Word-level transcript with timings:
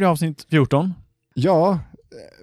blir 0.00 0.06
det 0.06 0.10
avsnitt 0.12 0.46
14. 0.50 0.94
Ja, 1.34 1.72
eh, 1.72 1.78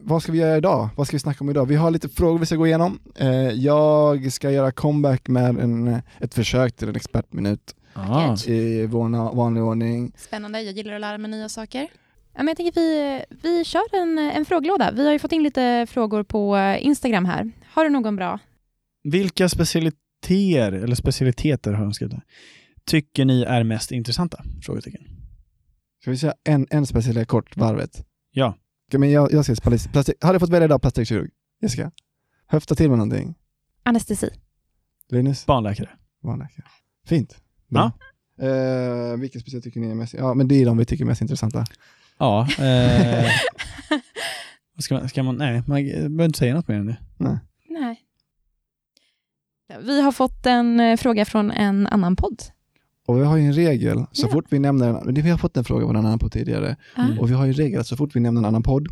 vad 0.02 0.24
ska 0.24 0.32
vi 0.32 0.38
göra 0.38 0.58
idag? 0.58 0.90
Vad 0.98 1.08
ska 1.08 1.16
vi 1.16 1.20
snacka 1.20 1.44
om 1.44 1.50
idag? 1.50 1.66
Vi 1.66 1.76
har 1.76 1.92
lite 1.92 2.10
frågor 2.10 2.40
vi 2.40 2.46
ska 2.46 2.56
gå 2.56 2.68
igenom. 2.68 3.00
Eh, 3.16 3.30
jag 3.50 4.32
ska 4.32 4.52
göra 4.52 4.72
comeback 4.72 5.28
med 5.28 5.58
en, 5.60 5.88
eh, 5.88 6.00
ett 6.20 6.34
försök 6.34 6.76
till 6.76 6.90
en 6.90 6.96
expertminut 6.96 7.76
Ah. 7.94 8.36
i 8.48 8.86
vår 8.86 9.36
vanlig 9.36 9.64
ordning. 9.64 10.12
Spännande, 10.18 10.62
jag 10.62 10.74
gillar 10.74 10.94
att 10.94 11.02
lära 11.02 11.18
mig 11.18 11.32
nya 11.32 11.50
saker. 11.50 11.82
Ja, 12.34 12.38
men 12.44 12.48
jag 12.48 12.58
tänker 12.58 12.82
vi, 12.82 13.22
vi 13.42 13.64
kör 13.66 14.02
en, 14.02 14.18
en 14.20 14.46
frågelåda. 14.46 14.92
Vi 14.92 15.06
har 15.06 15.14
ju 15.14 15.20
fått 15.20 15.32
in 15.32 15.44
lite 15.44 15.88
frågor 15.90 16.24
på 16.24 16.58
Instagram 16.80 17.26
här. 17.26 17.52
Har 17.74 17.84
du 17.84 17.90
någon 17.90 18.16
bra? 18.16 18.40
Vilka 19.04 19.50
specialiteter, 19.50 20.72
eller 20.72 20.96
specialiteter 20.96 21.74
har 21.74 21.84
de 21.84 21.94
skrivit, 21.94 22.16
tycker 22.86 23.26
ni 23.26 23.44
är 23.44 23.64
mest 23.64 23.92
intressanta? 23.92 24.44
Frågetecken. 24.62 25.17
Ska 26.08 26.12
vi 26.12 26.18
säga 26.18 26.34
en, 26.44 26.68
en 26.70 26.86
speciell 26.86 27.26
kort, 27.26 27.58
varvet? 27.58 28.06
Ja. 28.32 28.58
Okej, 28.88 29.00
Men 29.00 29.12
jag, 29.12 29.32
jag 29.32 29.46
ska 29.46 29.56
plastik, 29.56 29.92
plastik, 29.92 30.16
har 30.22 30.34
du 30.34 30.40
fått 30.40 30.50
välja 30.50 30.66
idag 30.66 30.82
plastikkirurg? 30.82 31.30
Jessica? 31.62 31.92
Höfta 32.46 32.76
till 32.76 32.90
med 32.90 32.98
någonting. 32.98 33.36
Anestesi. 33.84 34.30
Linus? 35.10 35.46
Barnläkare. 35.46 35.90
Barnläkare. 36.24 36.66
Fint. 37.06 37.38
Bra. 37.68 37.92
Eh, 38.42 39.18
vilka 39.18 39.40
speciellt 39.40 39.64
tycker 39.64 39.80
ni 39.80 39.90
är 39.90 39.96
mest, 39.96 40.14
ja 40.14 40.34
men 40.34 40.48
det 40.48 40.62
är 40.62 40.66
de 40.66 40.78
vi 40.78 40.86
tycker 40.86 41.04
är 41.04 41.08
mest 41.08 41.22
intressanta. 41.22 41.66
Ja. 42.18 42.48
Eh, 42.60 43.32
ska, 44.80 44.94
man, 44.94 45.10
ska 45.10 45.24
man, 45.24 45.36
nej, 45.36 45.64
man 45.68 45.84
behöver 45.86 46.26
inte 46.26 46.40
säga 46.40 46.56
något 46.56 46.68
mer 46.68 46.76
än 46.76 46.86
det. 46.86 46.98
Nej. 47.18 48.04
Vi 49.80 50.02
har 50.02 50.12
fått 50.12 50.46
en 50.46 50.80
eh, 50.80 50.98
fråga 50.98 51.26
från 51.26 51.52
en 51.52 51.88
annan 51.88 52.16
podd. 52.16 52.44
Och 53.08 53.18
vi 53.20 53.24
har 53.26 53.38
ju 53.38 53.46
en 53.46 53.54
regel, 53.54 54.06
så 54.12 54.26
Ja. 54.28 54.32
fort 54.32 54.46
vi 54.50 54.60
nämner, 54.60 54.88
en- 54.88 55.14
vi 55.14 55.30
har 55.30 55.38
fått 55.38 55.58
en 55.58 55.64
fråga 55.64 55.86
från 55.86 55.96
en 55.96 56.06
annan 56.06 56.20
podd 56.20 56.32
tidigare, 56.32 56.76
Mm. 56.98 57.20
och 57.20 57.30
vi 57.30 57.34
har 57.34 57.46
ju 57.46 57.50
en 57.50 57.56
regel 57.58 57.80
att 57.80 57.88
så 57.88 57.98
fort 57.98 58.16
vi 58.16 58.20
nämner 58.20 58.42
en 58.42 58.46
annan 58.46 58.64
podd, 58.64 58.88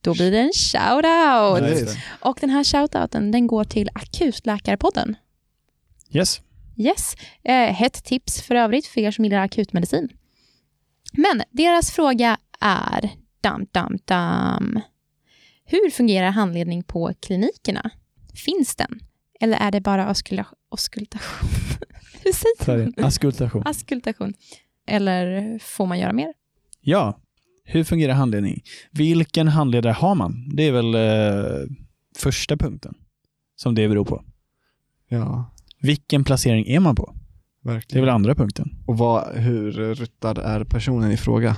Då 0.00 0.14
blir 0.14 0.30
det 0.30 0.38
en 0.40 0.52
shout-out. 0.52 1.60
Det. 1.60 1.96
Och 2.20 2.38
den 2.40 2.50
här 2.50 2.64
shoutouten 2.64 3.30
den 3.30 3.46
går 3.46 3.64
till 3.64 3.88
Akutläkarpodden. 3.94 5.16
Yes. 6.10 6.40
Yes, 6.76 7.14
eh, 7.44 7.72
hett 7.74 8.04
tips 8.04 8.42
för 8.42 8.54
övrigt 8.54 8.86
för 8.86 9.00
er 9.00 9.10
som 9.10 9.24
gillar 9.24 9.38
akutmedicin. 9.38 10.08
Men 11.12 11.42
deras 11.50 11.90
fråga 11.90 12.36
är, 12.60 13.10
dam, 13.40 13.66
dam, 13.72 13.98
dam. 14.04 14.80
Hur 15.64 15.90
fungerar 15.90 16.30
handledning 16.30 16.82
på 16.82 17.12
klinikerna? 17.20 17.90
Finns 18.34 18.76
den? 18.76 19.00
Eller 19.40 19.56
är 19.56 19.70
det 19.70 19.80
bara 19.80 20.06
oskultation? 20.76 21.48
Hur 22.24 22.32
säger 22.32 22.64
Sorry. 22.64 22.92
man? 22.96 23.04
Askultation. 23.04 23.62
Askultation. 23.66 24.32
Eller 24.86 25.58
får 25.58 25.86
man 25.86 25.98
göra 25.98 26.12
mer? 26.12 26.32
Ja. 26.80 27.20
Hur 27.64 27.84
fungerar 27.84 28.12
handledning? 28.14 28.62
Vilken 28.90 29.48
handledare 29.48 29.92
har 29.92 30.14
man? 30.14 30.48
Det 30.56 30.62
är 30.62 30.72
väl 30.72 30.94
eh, 30.94 31.66
första 32.16 32.56
punkten 32.56 32.94
som 33.56 33.74
det 33.74 33.88
beror 33.88 34.04
på. 34.04 34.24
ja, 35.08 35.50
Vilken 35.80 36.24
placering 36.24 36.66
är 36.66 36.80
man 36.80 36.94
på? 36.94 37.14
Det 37.62 37.70
är 37.70 37.74
verkligen. 37.74 38.04
väl 38.04 38.14
andra 38.14 38.34
punkten. 38.34 38.70
Och 38.86 38.98
vad, 38.98 39.34
hur 39.36 39.72
ruttad 39.72 40.38
är 40.38 40.64
personen 40.64 41.12
i 41.12 41.16
fråga? 41.16 41.56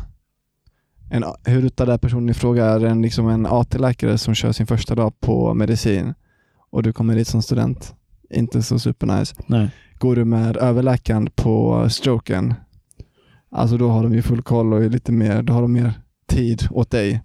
En, 1.10 1.24
hur 1.44 1.60
ruttad 1.62 1.88
är 1.88 1.98
personen 1.98 2.28
i 2.28 2.34
fråga? 2.34 2.64
Är 2.64 2.80
det 2.80 2.88
en, 2.88 3.02
liksom 3.02 3.28
en 3.28 3.46
AT-läkare 3.46 4.18
som 4.18 4.34
kör 4.34 4.52
sin 4.52 4.66
första 4.66 4.94
dag 4.94 5.20
på 5.20 5.54
medicin 5.54 6.14
och 6.70 6.82
du 6.82 6.92
kommer 6.92 7.14
dit 7.14 7.28
som 7.28 7.42
student? 7.42 7.94
Inte 8.34 8.62
så 8.62 8.78
supernice. 8.78 9.34
Nej. 9.46 9.70
Går 9.98 10.16
du 10.16 10.24
med 10.24 10.56
överläkaren 10.56 11.28
på 11.36 11.86
stroken, 11.90 12.54
alltså 13.50 13.76
då 13.76 13.88
har 13.88 14.02
de 14.02 14.14
ju 14.14 14.22
full 14.22 14.42
koll 14.42 14.72
och 14.72 14.84
är 14.84 14.88
lite 14.90 15.12
mer, 15.12 15.42
då 15.42 15.52
har 15.52 15.62
de 15.62 15.72
mer 15.72 15.92
tid 16.28 16.68
åt 16.70 16.90
dig. 16.90 17.22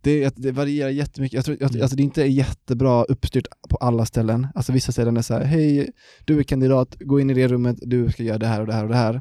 Det, 0.00 0.36
det 0.36 0.52
varierar 0.52 0.90
jättemycket. 0.90 1.34
Jag 1.36 1.44
tror, 1.44 1.56
jag, 1.60 1.70
Mm. 1.70 1.82
alltså 1.82 1.96
det 1.96 2.02
inte 2.02 2.22
är 2.22 2.26
jättebra 2.26 3.04
uppstyrt 3.04 3.46
på 3.68 3.76
alla 3.76 4.06
ställen. 4.06 4.46
Alltså 4.54 4.72
vissa 4.72 4.92
ställen 4.92 5.16
är 5.16 5.22
så 5.22 5.34
här, 5.34 5.44
hej, 5.44 5.90
du 6.24 6.38
är 6.38 6.42
kandidat, 6.42 6.96
gå 7.00 7.20
in 7.20 7.30
i 7.30 7.34
det 7.34 7.48
rummet, 7.48 7.76
du 7.82 8.10
ska 8.12 8.22
göra 8.22 8.38
det 8.38 8.46
här 8.46 8.60
och 8.60 8.66
det 8.66 8.72
här 8.72 8.82
och 8.84 8.88
det 8.90 8.96
här. 8.96 9.20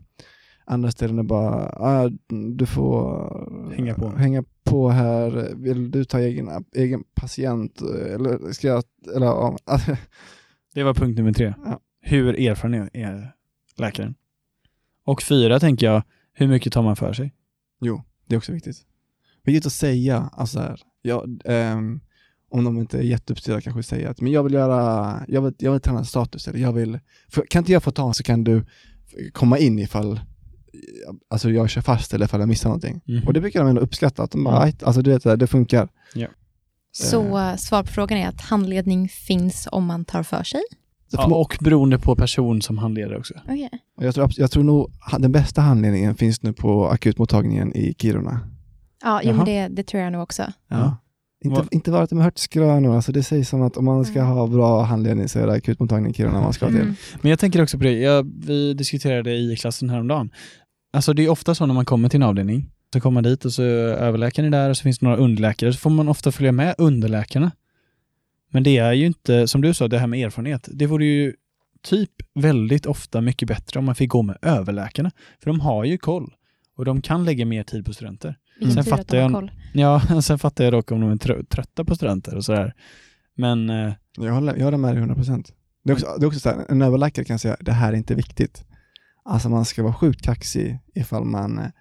Andra 0.66 0.92
ställen 0.92 1.20
är 1.20 1.24
bara, 1.24 1.70
ah, 1.70 2.10
du 2.58 2.66
får 2.66 3.74
Hänga 3.76 3.94
på. 3.96 4.10
hänga 4.10 4.44
på 4.64 4.90
här, 4.90 5.54
vill 5.56 5.92
du 5.92 6.04
ta 6.06 6.20
egen, 6.20 6.50
egen 6.76 7.04
patient 7.16 7.82
eller 7.82 8.52
ska 8.54 8.68
jag, 8.68 8.84
eller 9.16 9.26
ja, 9.26 9.58
Det 10.76 10.84
var 10.84 10.94
punkt 10.94 11.18
nummer 11.18 11.34
tre. 11.34 11.54
Ja. 11.66 11.80
Hur 12.02 12.40
erfaren 12.40 12.90
är 12.94 13.32
läkaren? 13.78 14.16
Och 15.06 15.22
fyra 15.24 15.60
tänker 15.60 15.86
jag, 15.86 16.04
hur 16.34 16.48
mycket 16.48 16.74
tar 16.74 16.84
man 16.84 16.96
för 16.96 17.14
sig? 17.14 17.34
Jo, 17.82 18.04
det 18.28 18.36
är 18.36 18.38
också 18.38 18.52
viktigt. 18.52 18.78
Viktigt 19.44 19.66
att 19.66 19.74
säga, 19.74 20.30
alltså 20.34 20.60
här, 20.60 20.80
ja, 21.02 21.26
ehm, 21.46 22.00
om 22.50 22.64
de 22.64 22.78
inte 22.78 22.98
är 22.98 23.02
jätteuppstyrda 23.02 23.62
kanske 23.62 23.84
säga 23.84 24.10
att 24.10 24.22
men 24.22 24.32
jag 24.32 24.44
vill 24.44 24.54
göra, 24.54 25.26
jag 25.28 25.42
vill, 25.42 25.54
jag 25.58 25.72
vill 25.72 25.82
träna 25.82 26.06
status 26.06 26.48
eller 26.48 26.60
jag 26.60 26.74
vill, 26.74 27.00
för, 27.30 27.46
kan 27.50 27.60
inte 27.60 27.72
jag 27.72 27.84
få 27.84 27.92
ta 27.92 28.14
så 28.14 28.24
kan 28.24 28.44
du 28.44 28.66
komma 29.34 29.58
in 29.58 29.80
ifall 29.80 30.20
alltså 31.28 31.50
jag 31.52 31.70
kör 31.70 31.82
fast 31.82 32.14
eller 32.14 32.26
ifall 32.26 32.40
jag 32.40 32.50
missar 32.50 32.70
någonting. 32.70 33.02
Mhm. 33.06 33.28
Och 33.28 33.34
det 33.34 33.42
brukar 33.42 33.60
de 33.60 33.70
ändå 33.70 33.82
uppskatta, 33.82 34.24
att 34.24 34.32
de 34.32 34.44
bara, 34.44 34.56
Mm. 34.56 34.66
"Aj, 34.68 34.76
alltså 34.84 35.02
du 35.02 35.12
vet, 35.12 35.24
det 35.24 35.36
det 35.36 35.48
funkar. 35.48 35.90
Så 36.98 37.38
eh, 37.40 37.56
svar 37.56 37.84
på 37.84 37.88
frågan 37.92 38.18
är 38.18 38.28
att 38.28 38.42
handledning 38.42 39.10
finns 39.10 39.68
om 39.72 39.86
man 39.86 40.06
tar 40.06 40.24
för 40.24 40.44
sig. 40.44 40.62
Ja, 41.12 41.26
och 41.36 41.58
beroende 41.62 42.00
på 42.00 42.16
person 42.16 42.62
som 42.62 42.78
handledare 42.78 43.18
också. 43.18 43.34
Okay. 43.44 43.70
och 43.98 44.06
jag, 44.06 44.16
tror, 44.16 44.32
jag 44.38 44.52
tror 44.52 44.64
nog 44.64 44.92
den 45.20 45.32
bästa 45.32 45.62
handledningen 45.62 46.16
finns 46.16 46.44
nu 46.44 46.54
på 46.54 46.88
akutmottagningen 46.90 47.76
i 47.76 47.96
Kiruna. 48.00 48.40
Ja, 49.04 49.22
jo, 49.24 49.34
men 49.34 49.46
det, 49.46 49.68
det 49.68 49.84
tror 49.84 50.04
jag 50.04 50.12
nog 50.14 50.22
också. 50.24 50.44
Ja. 50.70 50.98
Inte, 51.46 51.60
Vad- 51.62 51.74
inte 51.74 51.92
vare 51.92 52.08
sig 52.08 52.16
med 52.16 52.24
hörtskrönor, 52.26 52.96
alltså 52.96 53.12
det 53.12 53.24
sägs 53.24 53.50
som 53.50 53.62
att 53.62 53.78
om 53.78 53.86
man 53.86 54.06
ska 54.06 54.20
Mm. 54.20 54.32
ha 54.32 54.48
bra 54.48 54.82
handledning 54.84 55.30
så 55.30 55.40
är 55.40 55.48
det 55.48 55.54
akutmottagningen 55.54 56.12
i 56.12 56.14
Kiruna 56.14 56.42
man 56.42 56.54
ska 56.54 56.68
till. 56.68 56.76
Mm. 56.82 56.96
Men 57.22 57.30
jag 57.30 57.40
tänker 57.40 57.64
också 57.64 57.78
på 57.78 57.84
det, 57.84 57.92
jag, 58.00 58.32
vi 58.46 58.74
diskuterade 58.74 59.32
i 59.36 59.56
klassen 59.56 59.90
häromdagen. 59.90 60.30
Alltså 60.94 61.14
det 61.14 61.26
är 61.26 61.30
ofta 61.30 61.56
så 61.56 61.66
när 61.66 61.74
man 61.74 61.86
kommer 61.86 62.10
till 62.10 62.18
en 62.22 62.28
avdelning, 62.28 62.70
så 62.96 63.02
kommer 63.02 63.14
man 63.14 63.24
dit 63.24 63.46
och 63.46 63.54
så 63.54 63.64
är 63.64 63.68
överläkaren 63.88 64.52
där 64.52 64.70
och 64.70 64.78
så 64.78 64.84
finns 64.84 65.00
det 65.00 65.06
några 65.06 65.18
underläkare, 65.18 65.74
så 65.74 65.80
får 65.80 65.90
man 65.90 66.10
ofta 66.10 66.32
följa 66.32 66.52
med 66.52 66.76
underläkarna. 66.78 67.52
Men 68.52 68.64
det 68.64 68.78
är 68.78 68.94
ju 68.94 69.06
inte, 69.06 69.48
som 69.48 69.62
du 69.62 69.74
sa, 69.74 69.88
det 69.88 70.00
här 70.00 70.08
med 70.08 70.26
erfarenhet. 70.26 70.70
Det 70.74 70.86
vore 70.86 71.06
ju 71.06 71.34
typ 71.84 72.12
väldigt 72.36 72.86
ofta 72.86 73.22
mycket 73.22 73.48
bättre 73.48 73.80
om 73.80 73.86
man 73.86 73.96
fick 73.96 74.10
gå 74.10 74.22
med 74.22 74.38
överläkarna. 74.42 75.12
För 75.40 75.50
de 75.50 75.60
har 75.60 75.84
ju 75.84 75.98
koll 75.98 76.34
och 76.78 76.86
de 76.86 77.02
kan 77.02 77.26
lägga 77.26 77.46
mer 77.46 77.64
tid 77.64 77.86
på 77.86 77.94
studenter. 77.94 78.36
Vilken 78.60 78.84
Sen 78.84 78.94
att 78.94 79.00
fattar 79.00 79.18
jag-. 79.18 79.50
Ja, 79.74 80.02
sen 80.22 80.40
fattar 80.40 80.64
jag 80.64 80.74
dock 80.74 80.92
om 80.92 81.02
de 81.02 81.12
är 81.12 81.16
trö- 81.16 81.46
trötta 81.46 81.86
på 81.86 81.96
studenter 81.96 82.36
och 82.36 82.46
sådär. 82.46 82.74
Men 83.38 83.70
eh, 83.70 83.94
Jag 84.18 84.34
håller, 84.34 84.56
jag 84.56 84.64
håller 84.64 84.78
med 84.78 84.96
dig 84.96 85.04
100%. 85.04 85.52
Det 85.84 85.92
är 85.92 85.94
också, 85.94 86.16
det 86.20 86.26
är 86.26 86.28
också 86.28 86.40
så 86.40 86.50
här, 86.50 86.66
en 86.70 86.82
överläkare 86.82 87.26
kan 87.26 87.40
säga 87.40 87.58
det 87.60 87.72
här 87.72 87.94
är 87.94 87.98
inte 87.98 88.16
viktigt. 88.16 88.66
Alltså 89.26 89.50
man 89.50 89.66
ska 89.66 89.84
vara 89.84 89.94
sjukt 89.94 90.22
kaxig 90.22 90.80
ifall 90.96 91.26
man 91.26 91.72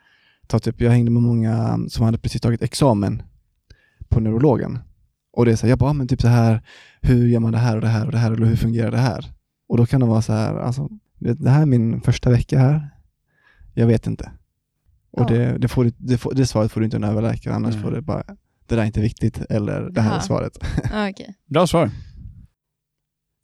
tar 0.47 0.59
typ, 0.59 0.81
jag 0.81 0.91
hängde 0.91 1.11
med 1.11 1.23
många 1.23 1.79
som 1.89 2.05
hade 2.05 2.19
precis 2.19 2.41
tagit 2.41 2.63
examen 2.63 3.23
på 4.09 4.21
neurologen. 4.21 4.79
Och 5.33 5.45
det 5.45 5.53
är 5.53 5.57
så 5.57 5.67
här, 5.67 5.71
jag 5.71 5.79
bara, 5.79 5.93
men 5.93 6.09
typ 6.09 6.21
så 6.21 6.29
här, 6.29 6.63
hur 7.03 7.27
gör 7.29 7.41
man 7.41 7.53
det 7.53 7.59
här 7.59 7.75
och 7.77 7.81
det 7.83 7.89
här 7.89 8.07
och 8.07 8.13
det 8.13 8.19
här, 8.19 8.33
eller 8.33 8.47
hur 8.47 8.57
fungerar 8.57 8.91
det 8.91 8.99
här? 8.99 9.33
Och 9.69 9.77
då 9.77 9.87
kan 9.87 10.01
det 10.01 10.07
vara 10.07 10.23
så 10.23 10.33
här, 10.33 10.55
alltså, 10.55 10.89
det 11.19 11.51
här 11.51 11.63
är 11.63 11.67
min 11.67 12.01
första 12.01 12.31
vecka 12.31 12.59
här, 12.59 12.91
jag 13.75 13.87
vet 13.87 14.07
inte. 14.07 14.31
Och 15.11 15.23
Ja. 15.23 15.27
det, 15.37 15.59
det, 15.59 15.69
får, 15.69 15.91
det, 15.97 16.19
får, 16.19 16.35
det 16.35 16.47
svaret 16.47 16.73
får 16.73 16.81
du 16.81 16.85
inte 16.85 16.97
en 16.97 17.05
överläkare, 17.05 17.55
annars 17.55 17.75
Nej. 17.75 17.83
får 17.83 17.91
du 17.91 18.01
bara, 18.01 18.23
det 18.67 18.75
där 18.75 18.79
är 18.83 18.87
inte 18.87 19.01
viktigt, 19.01 19.39
eller 19.51 19.91
det 19.91 20.01
här 20.01 20.11
är 20.11 20.15
Jaha. 20.15 20.23
svaret. 20.23 20.59
Ah, 20.93 21.09
okej. 21.09 21.35
bra 21.47 21.67
svar. 21.67 21.91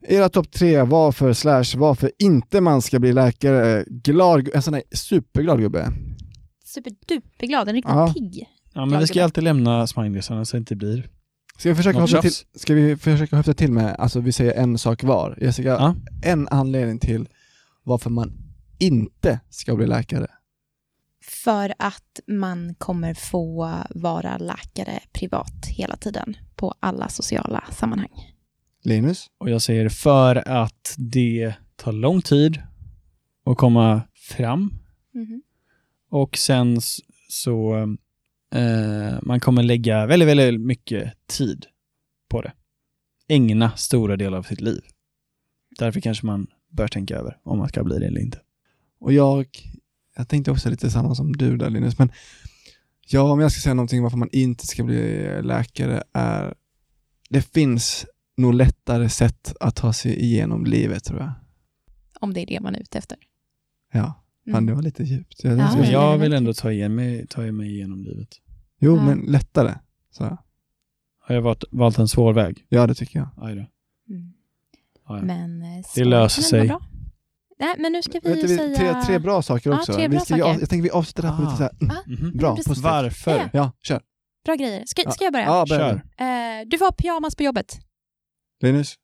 Era 0.08 0.28
topp 0.28 0.50
tre, 0.52 0.82
varför 0.82 1.32
slash 1.32 1.64
varför 1.76 2.10
inte 2.19 2.60
man 2.60 2.82
ska 2.82 2.98
bli 2.98 3.12
läkare. 3.12 3.84
Glad, 3.88 4.48
en 4.54 4.62
sån 4.62 4.75
här 4.75 4.82
superglad 4.92 5.60
gubbe. 5.60 5.92
Superduperglad, 6.75 7.69
en 7.69 7.75
riktigt 7.75 7.90
Ja. 7.94 8.12
pigg. 8.14 8.46
Ja, 8.72 8.87
men 8.87 9.00
vi 9.00 9.06
ska 9.06 9.25
alltid 9.25 9.44
lämna 9.44 9.87
smileysarna 9.87 10.44
så 10.44 10.56
det 10.56 10.58
inte 10.58 10.76
blir 10.76 11.08
Ska 11.58 11.69
vi 11.69 11.75
försöka 11.75 12.00
höfta 12.00 12.22
till, 12.22 12.32
ska 12.55 12.75
vi 12.75 12.96
försöka 12.96 13.37
höfta 13.37 13.55
till 13.55 13.72
med, 13.72 13.96
alltså 13.99 14.20
vi 14.20 14.32
säger 14.32 14.52
en 14.52 14.78
sak 14.78 15.02
var. 15.05 15.38
Jessica, 15.40 15.69
Ja. 15.69 15.96
en 16.25 16.49
anledning 16.49 16.99
till 16.99 17.28
varför 17.82 18.11
man 18.11 18.32
inte 18.78 19.40
ska 19.50 19.76
bli 19.76 19.87
läkare. 19.87 20.26
För 21.44 21.75
att 21.78 22.20
man 22.26 22.75
kommer 22.75 23.14
få 23.14 23.76
vara 23.90 24.38
läkare 24.38 25.00
privat 25.12 25.66
hela 25.66 25.96
tiden 25.96 26.37
på 26.56 26.75
alla 26.81 27.08
sociala 27.08 27.64
sammanhang. 27.73 28.11
Linus? 28.84 29.26
Och 29.38 29.50
jag 29.50 29.62
säger 29.62 29.88
för 29.88 30.49
att 30.49 30.94
det 30.99 31.55
tar 31.76 31.93
lång 31.93 32.23
tid 32.23 32.62
att 33.46 33.56
komma 33.56 34.02
fram 34.37 34.70
Mhm. 35.14 35.43
Och 36.10 36.36
sen 36.36 36.80
så 37.28 37.76
eh, 38.54 39.18
man 39.22 39.40
kommer 39.40 39.62
lägga 39.62 40.06
väldigt, 40.06 40.28
väldigt 40.28 40.60
mycket 40.60 41.26
tid 41.26 41.66
på 42.28 42.42
det. 42.42 42.52
Ägna 43.28 43.76
stora 43.76 44.16
delar 44.16 44.38
av 44.38 44.42
sitt 44.42 44.60
liv. 44.60 44.80
Därför 45.78 46.00
kanske 46.00 46.26
man 46.26 46.46
bör 46.68 46.88
tänka 46.88 47.16
över 47.16 47.38
om 47.42 47.58
man 47.58 47.68
ska 47.68 47.84
bli 47.84 47.98
det 47.98 48.06
eller 48.06 48.20
inte. 48.20 48.40
Och 49.00 49.12
jag, 49.12 49.46
jag 50.16 50.28
tänkte 50.28 50.50
också 50.50 50.70
lite 50.70 50.90
samma 50.90 51.14
som 51.14 51.32
du 51.32 51.56
där 51.56 51.70
Linus, 51.70 51.98
men 51.98 52.10
Ja, 53.12 53.32
om 53.32 53.40
jag 53.40 53.52
ska 53.52 53.60
säga 53.60 53.74
någonting 53.74 54.02
varför 54.02 54.16
man 54.16 54.28
inte 54.32 54.66
ska 54.66 54.84
bli 54.84 55.42
läkare 55.42 56.02
är, 56.12 56.54
det 57.28 57.42
finns 57.42 58.06
nog 58.36 58.54
lättare 58.54 59.08
sätt 59.08 59.54
att 59.60 59.76
ta 59.76 59.92
sig 59.92 60.20
igenom 60.20 60.64
livet 60.64 61.04
tror 61.04 61.20
jag. 61.20 61.32
Om 62.20 62.34
det 62.34 62.40
är 62.40 62.46
det 62.46 62.60
man 62.60 62.74
är 62.74 62.80
ute 62.80 62.98
efter. 62.98 63.18
Ja, 63.92 64.19
Mm. 64.46 64.56
fan 64.56 64.66
det 64.66 64.75
var 64.75 64.82
lite 64.82 65.02
djupt. 65.04 65.44
Jag, 65.44 65.52
Ja, 65.58 65.62
jag, 65.70 65.78
Men 65.81 65.90
jag 65.90 66.19
vill 66.19 66.32
ändå 66.32 66.52
ta, 66.54 66.72
igen 66.72 66.94
mig, 66.94 67.26
ta 67.26 67.40
mig 67.40 67.70
igenom 67.75 68.02
livet. 68.04 68.28
jo, 68.81 68.96
Ja. 68.96 69.04
men 69.04 69.19
lättare. 69.19 69.75
Så, 70.10 70.38
Har 71.20 71.34
jag 71.34 71.42
valt, 71.42 71.64
valt 71.70 71.98
en 71.98 72.08
svår 72.08 72.32
väg? 72.32 72.66
ja, 72.69 72.87
det 72.87 72.94
tycker 72.94 73.19
jag. 73.19 73.28
Aj 73.37 73.54
då. 73.54 73.60
Mm. 74.14 74.32
Ja, 75.08 75.16
ja. 75.16 75.22
Men 75.22 75.62
eh, 75.62 75.84
Det 75.94 76.04
löser 76.04 76.42
sig. 76.42 76.72
Nej, 77.58 77.75
men 77.78 77.92
nu 77.92 78.02
ska 78.02 78.20
vi 78.22 78.28
Vet 78.28 78.40
du, 78.40 78.46
vi, 78.46 78.56
säga... 78.56 78.76
tre, 78.76 79.02
tre 79.02 79.19
bra 79.19 79.42
saker 79.42 79.70
Ja, 79.70 79.76
också. 79.78 79.92
tre 79.92 80.02
vi 80.02 80.08
bra 80.08 80.20
ska, 80.20 80.34
vi, 80.34 80.40
saker. 80.40 80.54
av- 80.54 80.60
jag 80.60 80.69
tänker 80.70 80.82
vi 80.82 80.90
avslutar 80.90 81.22
det 81.22 81.28
här 81.28 81.37
på 81.37 81.42
lite 81.42 81.54
Ah. 81.54 81.56
så 81.56 81.62
här, 81.62 81.72
mm, 81.82 81.96
Ja, 82.06 82.26
Mhm. 82.26 82.37
bra, 82.38 82.50
precis. 82.56 82.69
positivt. 82.69 82.84
Varför? 82.84 83.50
Ja. 83.52 83.72
Kör. 83.82 84.00
Bra 84.44 84.54
grejer. 84.54 84.82
Ska, 84.87 85.10
ska 85.10 85.25
jag 85.25 85.32
börja? 85.32 85.46
Ja, 85.46 85.66
börja. 85.69 85.88
Kör. 85.88 85.94
Eh, 86.25 86.66
du 86.66 86.78
får 86.78 86.84
ha 86.84 86.92
pyjamas 86.92 87.37
på 87.37 87.42
jobbet. 87.42 87.78
Linus? 88.62 88.94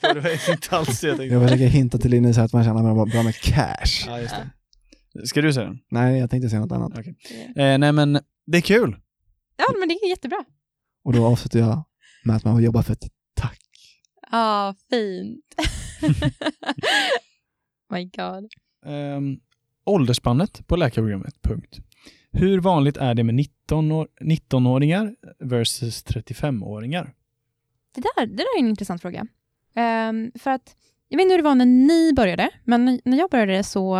Det 0.00 0.20
var 0.20 0.50
inte 0.52 0.76
alls 0.76 1.00
det 1.00 1.08
jag 1.08 1.16
tänkte. 1.16 1.34
Jag 1.34 1.42
försöker 1.42 1.66
hinta 1.66 1.98
till 1.98 2.10
Linus 2.10 2.38
att 2.38 2.52
man 2.52 2.64
tjänar 2.64 2.94
bra, 2.94 3.06
bra 3.06 3.22
med 3.22 3.34
cash. 3.36 4.06
Ja, 4.06 4.20
just 4.20 4.34
det. 4.34 5.26
Ska 5.26 5.40
du 5.40 5.52
säga 5.52 5.66
den? 5.66 5.78
Nej, 5.90 6.18
jag 6.18 6.30
tänkte 6.30 6.48
säga 6.48 6.60
något 6.60 6.72
annat. 6.72 6.92
Okej. 6.98 7.16
Eh, 7.56 7.78
nej 7.78 7.92
men, 7.92 8.20
det 8.46 8.58
är 8.58 8.62
kul. 8.62 8.96
Ja, 9.56 9.64
men 9.78 9.88
det 9.88 9.94
är 9.94 10.08
jättebra. 10.08 10.44
Och 11.04 11.12
då 11.12 11.26
avslutar 11.26 11.58
jag 11.58 11.84
med 12.24 12.36
att 12.36 12.44
man 12.44 12.62
jobbar 12.62 12.82
för 12.82 12.92
ett 12.92 13.08
tack. 13.34 13.60
Ja, 14.30 14.74
fint. 14.90 15.54
My 17.90 18.04
God. 18.04 18.48
Um, 18.86 19.40
åldersspannet 19.84 20.66
på 20.66 20.76
läkarprogrammet, 20.76 21.42
punkt. 21.42 21.78
Hur 22.32 22.60
vanligt 22.60 22.96
är 22.96 23.14
det 23.14 23.24
med 23.24 23.34
19 23.34 23.92
år, 23.92 24.08
19-åringar 24.20 25.14
versus 25.38 26.04
35-åringar? 26.06 27.12
Det 27.94 28.00
där, 28.00 28.26
det 28.26 28.36
där 28.36 28.44
är 28.58 28.60
en 28.60 28.68
intressant 28.68 29.02
fråga. 29.02 29.26
Ehm, 29.74 30.32
för 30.38 30.50
att, 30.50 30.76
jag 31.08 31.16
vet 31.16 31.22
inte 31.22 31.32
hur 31.32 31.38
det 31.38 31.44
var 31.48 31.54
när 31.54 31.66
ni 31.66 32.12
började, 32.16 32.50
men 32.64 33.00
när 33.04 33.18
jag 33.18 33.30
började 33.30 33.64
så, 33.64 33.96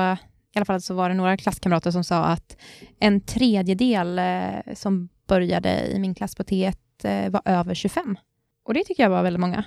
i 0.55 0.59
alla 0.59 0.65
fall 0.65 0.81
så 0.81 0.95
var 0.95 1.09
det 1.09 1.15
några 1.15 1.37
klasskamrater 1.37 1.91
som 1.91 2.05
sa 2.05 2.25
att 2.25 2.57
en 3.01 3.21
tredjedel 3.21 4.19
eh, 4.19 4.75
som 4.75 5.09
började 5.29 5.87
i 5.87 5.99
min 5.99 6.15
klass 6.15 6.35
på 6.37 6.43
T1 6.43 6.75
eh, 7.05 7.31
var 7.31 7.43
över 7.45 7.75
25. 7.75 8.17
Och 8.65 8.75
det 8.75 8.85
tycker 8.85 9.03
jag 9.03 9.11
var 9.11 9.23
väldigt 9.23 9.41
många. 9.41 9.65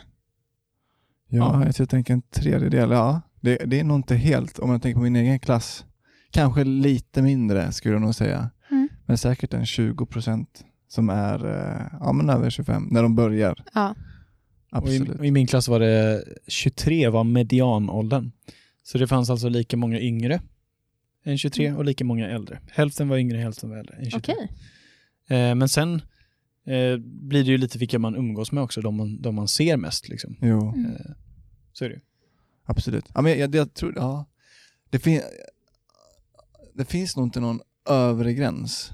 Ja, 1.27 1.63
Ja. 1.65 1.71
jag 1.77 1.89
tänker 1.89 2.13
en 2.13 2.21
tredjedel. 2.21 2.91
Ja, 2.91 3.21
det, 3.41 3.55
det 3.65 3.79
är 3.79 3.83
nog 3.83 3.97
inte 3.97 4.15
helt, 4.15 4.59
om 4.59 4.71
jag 4.71 4.81
tänker 4.81 4.95
på 4.95 5.03
min 5.03 5.15
egen 5.15 5.39
klass, 5.39 5.85
kanske 6.31 6.63
lite 6.63 7.21
mindre 7.21 7.71
skulle 7.71 7.93
jag 7.95 8.01
nog 8.01 8.15
säga. 8.15 8.49
Mm. 8.71 8.89
Men 9.05 9.17
säkert 9.17 9.53
en 9.53 9.65
20 9.65 10.05
procent 10.05 10.65
som 10.87 11.09
är 11.09 11.45
eh, 11.45 11.97
ja, 11.99 12.11
men 12.13 12.29
över 12.29 12.49
25 12.49 12.87
när 12.91 13.03
de 13.03 13.15
börjar. 13.15 13.63
Ja. 13.73 13.95
Och 14.71 14.89
i, 14.89 14.97
Absolut. 14.97 15.19
och 15.19 15.25
I 15.25 15.31
min 15.31 15.47
klass 15.47 15.67
var 15.67 15.79
det 15.79 16.23
23 16.47 17.09
var 17.09 17.23
medianåldern. 17.23 18.31
Så 18.83 18.97
det 18.97 19.07
fanns 19.07 19.29
alltså 19.29 19.49
lika 19.49 19.77
många 19.77 19.99
yngre 19.99 20.41
än 21.23 21.37
23 21.37 21.71
och 21.73 21.85
lika 21.85 22.05
många 22.05 22.29
äldre. 22.29 22.59
Hälften 22.71 23.07
var 23.07 23.17
yngre, 23.17 23.37
hälften 23.37 23.69
var 23.69 23.77
äldre 23.77 23.95
än 23.95 24.11
23. 24.11 24.35
Okej. 24.37 24.49
Eh, 25.37 25.55
men 25.55 25.69
sen 25.69 25.93
eh, 26.65 26.97
blir 26.99 27.43
det 27.43 27.51
ju 27.51 27.57
lite 27.57 27.77
vilka 27.77 27.99
man 27.99 28.15
umgås 28.15 28.51
med 28.51 28.63
också, 28.63 28.81
de 28.81 28.95
man, 28.95 29.21
de 29.21 29.35
man 29.35 29.47
ser 29.47 29.77
mest. 29.77 30.09
Liksom. 30.09 30.37
Jo, 30.41 30.73
Mm. 30.75 30.91
Eh, 30.95 31.11
så 31.73 31.85
är 31.85 31.89
det 31.89 31.95
ju. 31.95 32.01
absolut. 32.65 33.05
Ja, 33.13 33.21
men 33.21 33.39
jag, 33.39 33.55
jag 33.55 33.73
tror, 33.73 33.93
ja, 33.95 34.25
det, 34.89 34.99
fin- 34.99 35.21
det 36.73 36.85
finns 36.85 37.15
nog 37.17 37.25
inte 37.25 37.39
någon 37.39 37.59
övre 37.89 38.33
gräns. 38.33 38.91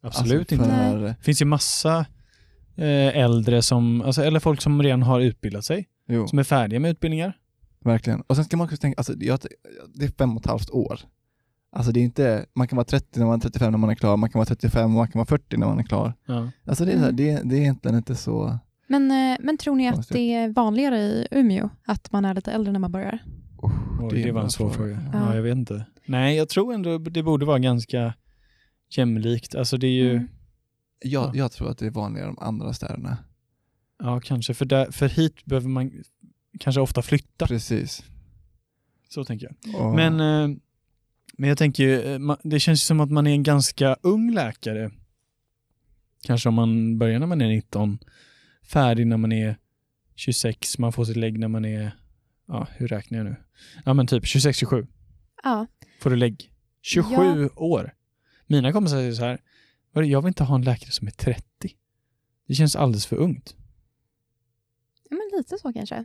Absolut 0.00 0.40
Alltså, 0.40 0.54
inte. 0.54 0.66
för- 0.66 0.98
Det 1.02 1.16
finns 1.22 1.42
ju 1.42 1.46
massa 1.46 2.06
äldre 2.86 3.62
som, 3.62 4.02
alltså, 4.02 4.22
eller 4.22 4.40
folk 4.40 4.60
som 4.60 4.82
redan 4.82 5.02
har 5.02 5.20
utbildat 5.20 5.64
sig, 5.64 5.88
Jo. 6.08 6.26
som 6.28 6.38
är 6.38 6.44
färdiga 6.44 6.80
med 6.80 6.90
utbildningar. 6.90 7.36
Verkligen. 7.84 8.20
Och 8.20 8.36
sen 8.36 8.44
ska 8.44 8.56
man 8.56 8.64
också 8.64 8.76
tänka, 8.76 8.94
alltså, 8.98 9.12
jag, 9.20 9.38
det 9.94 10.04
är 10.04 10.10
fem 10.18 10.36
och 10.36 10.42
ett 10.42 10.50
halvt 10.50 10.70
år. 10.70 11.00
Alltså 11.72 11.92
det 11.92 12.00
är 12.00 12.04
inte, 12.04 12.46
man 12.54 12.68
kan 12.68 12.76
vara 12.76 12.84
30 12.84 13.18
när 13.18 13.26
man 13.26 13.34
är 13.34 13.40
35 13.40 13.70
när 13.72 13.78
man 13.78 13.90
är 13.90 13.94
klar, 13.94 14.16
man 14.16 14.30
kan 14.30 14.38
vara 14.38 14.46
35 14.46 14.84
och 14.84 14.90
man 14.90 15.08
kan 15.08 15.18
vara 15.18 15.26
40 15.26 15.56
när 15.56 15.66
man 15.66 15.78
är 15.78 15.82
klar. 15.82 16.12
Ja. 16.26 16.50
Alltså 16.66 16.84
det 16.84 16.92
är, 16.92 16.96
Mm. 16.96 17.16
det, 17.16 17.40
det 17.44 17.56
är 17.56 17.60
egentligen 17.60 17.96
inte 17.96 18.14
så... 18.14 18.58
Men, 18.86 19.10
eh, 19.10 19.36
men 19.40 19.58
tror 19.58 19.76
ni 19.76 19.88
att 19.88 20.08
det 20.08 20.34
är 20.34 20.48
vanligare 20.48 20.98
i 20.98 21.28
Umeå 21.30 21.68
att 21.86 22.12
man 22.12 22.24
är 22.24 22.34
lite 22.34 22.52
äldre 22.52 22.72
när 22.72 22.80
man 22.80 22.92
börjar? 22.92 23.18
Oh, 23.58 23.72
Oj, 24.00 24.08
det, 24.22 24.28
är 24.28 24.32
var 24.32 24.42
en 24.42 24.50
svår 24.50 24.70
fråga. 24.70 24.90
Ja. 25.12 25.18
Ja. 25.28 25.34
jag 25.34 25.42
vet 25.42 25.56
inte. 25.56 25.84
Nej, 26.06 26.36
jag 26.36 26.48
tror 26.48 26.74
ändå 26.74 26.98
det 26.98 27.22
borde 27.22 27.46
vara 27.46 27.58
ganska 27.58 28.14
jämlikt. 28.96 29.54
Alltså 29.54 29.76
det 29.76 29.86
är 29.86 29.90
ju, 29.92 30.10
Mm. 30.10 30.28
Jag, 31.00 31.36
jag 31.36 31.52
tror 31.52 31.70
att 31.70 31.78
det 31.78 31.86
är 31.86 31.90
vanligare 31.90 32.26
i 32.28 32.34
de 32.34 32.38
andra 32.38 32.72
städerna. 32.72 33.18
ja 33.98 34.20
kanske, 34.20 34.54
för, 34.54 34.64
där, 34.64 34.90
för 34.90 35.08
hit 35.08 35.44
behöver 35.44 35.68
man 35.68 35.92
kanske 36.60 36.80
ofta 36.80 37.02
flytta. 37.02 37.46
Precis. 37.46 38.02
Så 39.08 39.24
tänker 39.24 39.46
jag. 39.62 39.74
Och, 39.84 39.94
Men, 39.94 40.12
eh, 40.20 40.56
men 41.38 41.48
jag 41.48 41.58
tänker 41.58 41.82
ju, 41.84 42.00
eh, 42.14 42.36
det 42.44 42.60
känns 42.60 42.80
ju 42.82 42.84
som 42.84 43.00
att 43.00 43.10
man 43.10 43.26
är 43.26 43.30
en 43.30 43.42
ganska 43.42 43.96
ung 44.02 44.32
läkare. 44.34 44.90
Kanske 46.22 46.48
om 46.48 46.54
man 46.54 46.98
börjar 46.98 47.18
när 47.18 47.26
man 47.26 47.40
är 47.40 47.48
19, 47.48 47.98
färdig 48.62 49.06
när 49.06 49.16
man 49.16 49.32
är 49.32 49.56
26, 50.16 50.78
man 50.78 50.92
får 50.92 51.04
sitt 51.04 51.16
lägg 51.16 51.38
när 51.38 51.48
man 51.48 51.64
är, 51.64 51.90
ja 52.48 52.66
hur 52.76 52.88
räknar 52.88 53.18
jag 53.18 53.24
nu? 53.24 53.36
Ja 53.84 53.94
men 53.94 54.06
typ 54.06 54.24
26-27 54.24 54.86
Ja. 55.44 55.66
får 56.00 56.10
du 56.10 56.16
lägg. 56.16 56.52
27 56.82 57.48
år. 57.56 57.94
Mina 58.46 58.72
kompisar 58.72 58.96
säger 58.96 59.12
så 59.12 59.24
här, 59.24 59.30
"Vadå, 59.30 59.42
jag 59.92 60.22
vill 60.22 60.28
inte 60.28 60.44
ha 60.44 60.54
en 60.54 60.62
läkare 60.62 60.90
som 60.90 61.06
är 61.06 61.12
30. 61.12 61.42
Det 62.48 62.54
känns 62.54 62.76
alldeles 62.76 63.06
för 63.06 63.16
ungt. 63.16 63.56
ja, 65.10 65.16
men 65.16 65.38
lite 65.38 65.58
så 65.58 65.72
kanske. 65.72 66.04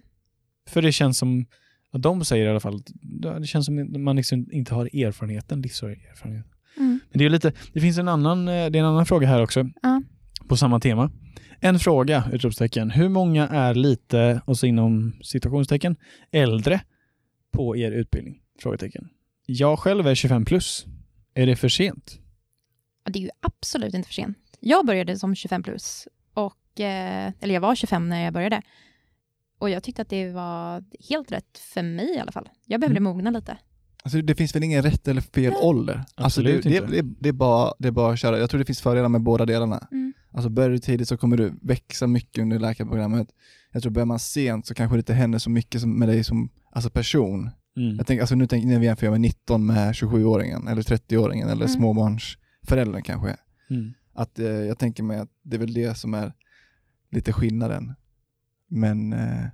För 0.67 0.81
det 0.81 0.91
känns 0.91 1.17
som, 1.17 1.45
ja, 1.91 1.99
de 1.99 2.25
säger 2.25 2.45
i 2.45 2.49
alla 2.49 2.59
fall, 2.59 2.75
att 2.75 3.41
det 3.41 3.47
känns 3.47 3.65
som 3.65 3.79
att 3.79 4.01
man 4.01 4.15
liksom 4.15 4.51
inte 4.51 4.73
har 4.73 4.85
erfarenheten, 4.85 5.61
livserfarenhet. 5.61 6.45
Mm. 6.77 6.99
Men 7.09 7.19
det 7.19 7.25
är 7.25 7.29
lite, 7.29 7.53
det 7.73 7.81
finns 7.81 7.97
en 7.97 8.07
annan, 8.07 8.47
eh, 8.47 8.51
det 8.51 8.77
är 8.77 8.81
en 8.81 8.85
annan 8.85 9.05
fråga 9.05 9.27
här 9.27 9.41
också. 9.43 9.69
Ja. 9.81 10.01
På 10.47 10.57
samma 10.57 10.79
tema. 10.79 11.11
En 11.59 11.79
fråga, 11.79 12.23
utropstecken. 12.33 12.91
Hur 12.91 13.09
många 13.09 13.47
är 13.47 13.73
lite, 13.73 14.41
och 14.45 14.57
så 14.57 14.65
inom 14.65 15.13
situationstecken, 15.23 15.95
äldre 16.31 16.81
på 17.51 17.77
er 17.77 17.91
utbildning? 17.91 18.41
Frågetecken. 18.59 19.09
Jag 19.45 19.79
själv 19.79 20.07
är 20.07 20.15
25 20.15 20.45
plus. 20.45 20.85
Är 21.33 21.45
det 21.45 21.55
för 21.55 21.69
sent? 21.69 22.19
Ja, 23.03 23.11
det 23.11 23.19
är 23.19 23.23
ju 23.23 23.29
absolut 23.41 23.93
inte 23.93 24.07
för 24.07 24.13
sent. 24.13 24.37
Jag 24.59 24.85
började 24.85 25.19
som 25.19 25.35
25 25.35 25.63
plus, 25.63 26.07
och, 26.33 26.79
eh, 26.79 27.31
eller 27.39 27.53
jag 27.53 27.61
var 27.61 27.75
25 27.75 28.09
när 28.09 28.23
jag 28.23 28.33
började. 28.33 28.61
Och 29.59 29.69
jag 29.69 29.83
tyckte 29.83 30.01
att 30.01 30.09
det 30.09 30.29
var 30.31 30.83
helt 31.09 31.31
rätt 31.31 31.57
för 31.57 31.81
mig 31.83 32.15
i 32.15 32.19
alla 32.19 32.31
fall. 32.31 32.49
Jag 32.65 32.79
behövde 32.81 32.97
Mm. 32.99 33.03
mogna 33.13 33.29
lite. 33.31 33.57
alltså, 34.03 34.21
det 34.21 34.35
finns 34.35 34.55
väl 34.55 34.63
ingen 34.63 34.81
rätt 34.83 35.07
eller 35.07 35.21
fel 35.21 35.51
Nej. 35.53 35.61
ålder? 35.61 36.03
Alltså 36.15 36.41
det, 36.41 36.61
det, 36.61 36.79
det, 36.87 37.01
det, 37.19 37.29
är 37.29 37.33
bara, 37.33 37.73
det 37.79 37.87
är 37.87 37.91
bara 37.91 38.13
att 38.13 38.19
köra. 38.19 38.39
Jag 38.39 38.49
tror 38.49 38.59
det 38.59 38.65
finns 38.65 38.81
fördelar 38.81 39.09
med 39.09 39.21
båda 39.21 39.45
delarna. 39.45 39.87
Mm. 39.91 40.13
Alltså 40.31 40.49
börjar 40.49 40.69
du 40.69 40.79
tidigt 40.79 41.07
så 41.07 41.17
kommer 41.17 41.37
du 41.37 41.53
växa 41.61 42.07
mycket 42.07 42.41
under 42.41 42.59
läkarprogrammet. 42.59 43.27
Jag 43.71 43.81
tror 43.81 43.91
börjar 43.91 44.05
man 44.05 44.19
sent 44.19 44.67
så 44.67 44.73
kanske 44.73 44.95
det 44.95 44.99
inte 44.99 45.13
händer 45.13 45.39
så 45.39 45.49
mycket 45.49 45.81
som, 45.81 45.99
med 45.99 46.09
dig 46.09 46.23
som 46.23 46.49
alltså 46.71 46.89
person. 46.89 47.49
Mm. 47.77 47.95
Jag 47.97 48.07
tänker, 48.07 48.21
alltså 48.21 48.35
nu 48.35 48.47
tänker 48.47 48.67
när 48.67 48.79
vi 48.79 48.85
jämför 48.85 49.09
med 49.09 49.21
19 49.21 49.65
med 49.65 49.93
27-åringen 49.93 50.67
eller 50.71 50.81
30-åringen 50.81 51.49
eller 51.51 51.65
Mm. 51.65 51.69
Småbarnsföräldern 52.63 53.03
kanske. 53.03 53.35
Mm. 53.69 53.93
Att 54.13 54.39
eh, 54.39 54.45
jag 54.45 54.77
tänker 54.77 55.03
mig 55.03 55.19
att 55.19 55.29
det 55.43 55.55
är 55.55 55.59
väl 55.59 55.73
det 55.73 55.97
som 55.97 56.13
är 56.13 56.33
lite 57.11 57.33
skillnaden. 57.33 57.93
Men 58.67 59.13
eh, 59.13 59.45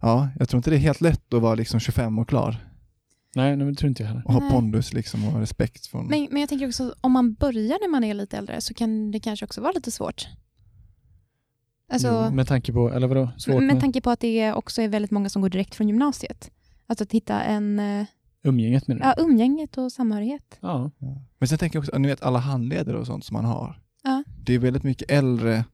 ja, 0.00 0.28
jag 0.38 0.48
tror 0.48 0.58
inte 0.58 0.70
det 0.70 0.76
är 0.76 0.80
helt 0.80 1.00
lätt 1.00 1.34
att 1.34 1.42
vara 1.42 1.54
liksom 1.54 1.80
25 1.80 2.18
och 2.18 2.28
klar 2.28 2.56
Nej, 3.36 3.56
nej, 3.56 3.66
det 3.66 3.74
tror 3.74 3.88
inte 3.88 4.02
jag 4.02 4.08
heller. 4.08 4.22
och 4.26 4.32
ha 4.32 4.40
Nej. 4.40 4.50
pondus 4.50 4.92
liksom 4.92 5.28
och 5.28 5.40
respekt 5.40 5.86
från... 5.86 6.06
Men, 6.06 6.28
men 6.30 6.40
jag 6.40 6.48
tänker 6.48 6.66
också, 6.68 6.94
om 7.00 7.12
man 7.12 7.34
börjar 7.34 7.78
när 7.80 7.90
man 7.90 8.04
är 8.04 8.14
lite 8.14 8.36
äldre 8.36 8.60
så 8.60 8.74
kan 8.74 9.10
det 9.10 9.20
kanske 9.20 9.44
också 9.44 9.60
vara 9.60 9.72
lite 9.72 9.90
svårt. 9.90 10.28
Alltså, 11.92 12.08
Jo, 12.08 12.34
med 12.34 12.46
tanke 12.46 12.72
på, 12.72 12.90
eller 12.90 13.06
vadå? 13.06 13.30
Svårt 13.38 13.54
med, 13.54 13.74
med, 13.74 13.80
tanke 13.80 14.00
på 14.00 14.10
att 14.10 14.20
det 14.20 14.52
också 14.52 14.82
är 14.82 14.88
väldigt 14.88 15.10
många 15.10 15.28
som 15.28 15.42
går 15.42 15.48
direkt 15.48 15.74
från 15.74 15.88
gymnasiet. 15.88 16.50
Alltså 16.86 17.04
att 17.04 17.12
hitta 17.12 17.42
en, 17.42 17.78
eh, 17.78 18.06
umgänget 18.42 18.88
med 18.88 18.96
det? 18.96 19.04
ja, 19.04 19.14
umgänget 19.24 19.78
och 19.78 19.92
samhörighet. 19.92 20.58
Ja. 20.60 20.90
Men 21.38 21.48
sen 21.48 21.58
tänker 21.58 21.76
jag 21.76 21.80
också, 21.82 21.98
ni 21.98 22.08
vet 22.08 22.22
alla 22.22 22.38
handledare 22.38 22.98
och 22.98 23.06
sånt 23.06 23.24
som 23.24 23.34
man 23.34 23.44
har. 23.44 23.80
Ja. 24.02 24.22
Det 24.44 24.54
är 24.54 24.58
väldigt 24.58 24.82
mycket 24.82 25.10
äldre 25.10 25.64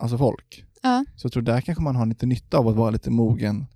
alltså 0.00 0.18
folk. 0.18 0.64
Ja. 0.82 1.04
Så 1.16 1.24
jag 1.26 1.32
tror 1.32 1.42
där 1.42 1.60
kanske 1.60 1.82
man 1.84 1.96
har 1.96 2.06
lite 2.06 2.26
nytta 2.26 2.58
av 2.58 2.68
att 2.68 2.76
vara 2.76 2.90
lite 2.90 3.10
mogen. 3.10 3.66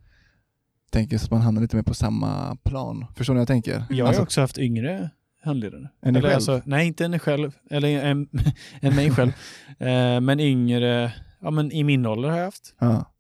Tänker 0.91 1.19
så 1.19 1.25
att 1.25 1.31
man 1.31 1.41
hamnar 1.41 1.62
lite 1.62 1.76
mer 1.76 1.83
på 1.83 1.95
samma 1.95 2.57
plan. 2.57 3.07
Förstår 3.17 3.35
ni 3.35 3.38
vad 3.38 3.41
jag 3.41 3.49
tänker? 3.49 3.85
Jag 3.91 4.05
har 4.05 4.09
Alltså, 4.09 4.23
också 4.23 4.41
haft 4.41 4.59
yngre 4.59 5.11
handledare. 5.43 5.88
Än 6.03 6.17
Eller 6.17 6.21
själv? 6.21 6.35
Alltså, 6.35 6.62
nej, 6.64 6.87
inte 6.87 7.05
än 7.05 7.19
själv, 7.19 7.53
eller 7.71 8.05
än, 8.05 8.29
än 8.81 8.95
mig 8.97 9.11
själv. 9.11 9.33
Eh, 9.79 10.21
men 10.21 10.41
yngre, 10.41 11.12
ja 11.41 11.50
men 11.50 11.73
i 11.73 11.85
min 11.85 12.07
ålder 12.07 12.29
har 12.29 12.37
jag 12.38 12.45
haft. 12.45 12.75
ja. 12.81 13.11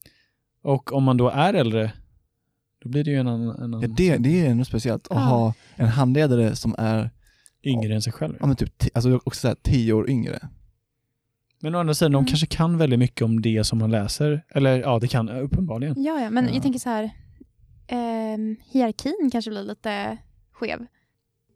Och 0.62 0.92
om 0.92 1.04
man 1.04 1.16
då 1.16 1.28
är 1.28 1.54
äldre, 1.54 1.92
Då 2.84 2.90
blir 2.90 3.04
det 3.04 3.10
ju 3.10 3.16
en 3.16 3.28
annan, 3.28 3.48
en 3.48 3.56
Ja, 3.58 3.64
annan 3.78 3.94
det, 3.94 4.16
det 4.16 4.46
är 4.46 4.54
nog 4.54 4.66
speciellt 4.66 5.06
att 5.10 5.16
Ja. 5.16 5.22
ha 5.22 5.54
en 5.76 5.88
handledare 5.88 6.56
som 6.56 6.74
är 6.78 7.10
yngre 7.64 7.94
än 7.94 8.02
sig 8.02 8.12
själv. 8.12 8.36
ja, 8.40 8.46
men 8.46 8.56
typ 8.56 8.72
alltså 8.94 9.16
också 9.24 9.40
så 9.40 9.48
här, 9.48 9.56
tio 9.62 9.92
år 9.92 10.10
yngre. 10.10 10.48
Men 11.60 11.74
å 11.74 11.78
andra 11.78 11.94
sidan, 11.94 12.12
Mm. 12.14 12.24
de 12.24 12.30
kanske 12.30 12.46
kan 12.46 12.78
väldigt 12.78 12.98
mycket 12.98 13.22
om 13.22 13.42
det 13.42 13.64
som 13.64 13.78
man 13.78 13.90
läser. 13.90 14.44
Eller 14.48 14.80
ja, 14.80 14.98
det 14.98 15.08
kan 15.08 15.28
uppenbarligen. 15.28 16.02
Ja, 16.02 16.20
ja, 16.20 16.30
men 16.30 16.44
Ja. 16.46 16.50
jag 16.54 16.62
tänker 16.62 16.78
så 16.80 16.88
här, 16.88 17.10
ehm, 17.86 18.56
hierarkin 18.72 19.28
kanske 19.32 19.50
blir 19.50 19.62
lite 19.62 20.18
skev. 20.52 20.86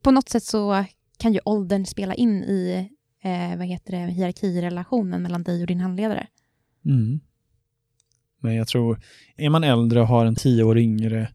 På 0.03 0.11
något 0.11 0.29
sätt 0.29 0.43
så 0.45 0.85
kan 1.19 1.33
ju 1.33 1.41
åldern 1.45 1.87
spela 1.87 2.15
in 2.15 2.45
i 2.45 2.89
eh, 3.23 3.59
vad 3.59 3.67
heter 3.67 3.93
det, 3.93 3.99
hierarkirelationen 4.13 5.23
mellan 5.23 5.43
dig 5.43 5.61
och 5.61 5.67
din 5.67 5.81
handledare. 5.81 6.27
Mm. 6.85 7.21
Men 8.41 8.55
jag 8.55 8.69
tror, 8.69 9.01
är 9.37 9.51
man 9.51 9.65
äldre 9.65 10.01
och 10.01 10.07
har 10.07 10.27
en 10.27 10.35
tio 10.35 10.65
år 10.65 10.79
yngre 10.79 11.29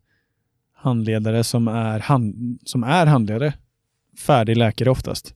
handledare 0.74 1.44
som 1.44 1.68
är, 1.68 2.00
hand, 2.00 2.60
som 2.66 2.84
är 2.84 3.06
handledare, 3.06 3.54
färdig 4.18 4.58
läkare 4.58 4.90
oftast. 4.90 5.34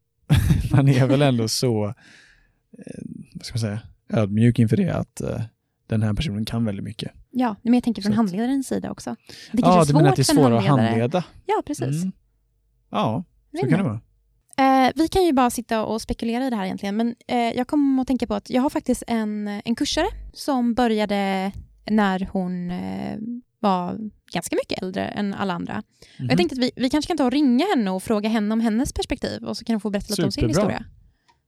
man 0.72 0.88
är 0.88 1.06
väl 1.06 1.22
ändå 1.22 1.48
så, 1.48 1.86
eh, 1.86 3.02
vad 3.34 3.44
ska 3.44 3.54
man 3.54 3.60
säga, 3.60 3.80
ödmjuk 4.08 4.58
inför 4.58 4.76
det 4.76 4.90
att 4.90 5.20
eh, 5.20 5.40
den 5.86 6.02
här 6.02 6.14
personen 6.14 6.44
kan 6.44 6.64
väldigt 6.64 6.84
mycket. 6.84 7.12
Ja, 7.30 7.56
men 7.62 7.74
jag 7.74 7.84
tänker 7.84 8.02
från 8.02 8.12
Så 8.12 8.16
handledarens 8.16 8.66
sida 8.66 8.90
också. 8.90 9.16
Det 9.52 9.62
Ja, 9.62 9.84
du 9.84 9.94
menar 9.94 10.08
att 10.08 10.16
det 10.16 10.22
är 10.22 10.34
svårare 10.34 10.58
att 10.58 10.66
handleda? 10.66 11.24
Ja, 11.46 11.62
precis. 11.66 12.02
Mm. 12.02 12.12
Ja, 12.90 13.24
så 13.60 13.66
kan 13.66 13.78
det 13.78 13.84
vara. 13.84 14.00
Eh, 14.58 14.90
vi 14.94 15.08
kan 15.08 15.24
ju 15.24 15.32
bara 15.32 15.50
sitta 15.50 15.84
och 15.84 16.02
spekulera 16.02 16.46
i 16.46 16.50
det 16.50 16.56
här 16.56 16.64
egentligen, 16.64 16.96
men 16.96 17.14
eh, 17.26 17.36
jag 17.38 17.68
kom 17.68 17.98
att 17.98 18.06
tänka 18.06 18.26
på 18.26 18.34
att 18.34 18.50
jag 18.50 18.62
har 18.62 18.70
faktiskt 18.70 19.02
en, 19.06 19.48
en 19.64 19.74
kursare 19.74 20.06
som 20.32 20.74
började 20.74 21.52
när 21.90 22.28
hon 22.32 22.70
eh, 22.70 23.18
var 23.60 23.98
ganska 24.32 24.56
mycket 24.56 24.82
äldre 24.82 25.04
än 25.08 25.34
alla 25.34 25.54
andra. 25.54 25.82
Och 26.14 26.20
Mhm. 26.20 26.28
jag 26.28 26.38
tänkte 26.38 26.54
att 26.54 26.58
vi, 26.62 26.70
vi 26.76 26.90
kanske 26.90 27.08
kan 27.08 27.16
ta 27.16 27.24
och 27.24 27.30
ringa 27.32 27.64
henne 27.76 27.90
och 27.90 28.02
fråga 28.02 28.28
henne 28.28 28.52
om 28.52 28.60
hennes 28.60 28.92
perspektiv 28.92 29.44
och 29.44 29.56
så 29.56 29.64
kan 29.64 29.74
hon 29.74 29.80
få 29.80 29.90
berätta 29.90 30.10
lite 30.12 30.24
om 30.24 30.32
sin 30.32 30.48
historia. 30.48 30.84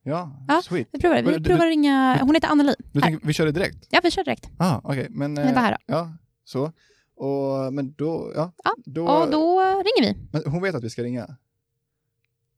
Ja, 0.03 0.45
Ja. 0.49 0.61
sweet. 0.65 0.89
Vi 0.93 0.99
provar. 1.01 1.23
Vi 1.23 1.39
du- 1.39 1.45
provar 1.45 1.67
att 1.67 1.71
ringa, 1.71 2.19
hon 2.23 2.35
heter 2.35 2.49
Anneli. 2.49 2.75
Du 2.93 3.01
tänker, 3.01 3.27
vi 3.27 3.33
kör 3.33 3.47
det 3.47 3.53
direkt? 3.53 3.87
Ja, 3.91 4.01
vi 4.03 4.11
kör 4.11 4.25
direkt. 4.25 4.51
Ah, 4.59 4.81
okej. 4.85 5.07
Men, 5.11 5.39
eh, 5.39 5.45
Vänta 5.45 5.61
här 5.61 5.71
då. 5.73 5.95
Ja, 5.95 6.13
så. 6.45 6.73
Och, 7.17 7.73
men 7.73 7.93
då, 7.93 8.33
ja. 8.37 8.53
Ja, 8.65 8.75
Då, 8.85 9.09
Och 9.09 9.31
då 9.31 9.61
ringer 9.61 10.13
vi. 10.15 10.29
Men 10.33 10.43
hon 10.53 10.63
vet 10.63 10.75
att 10.75 10.85
vi 10.85 10.91
ska 10.91 11.03
ringa? 11.03 11.37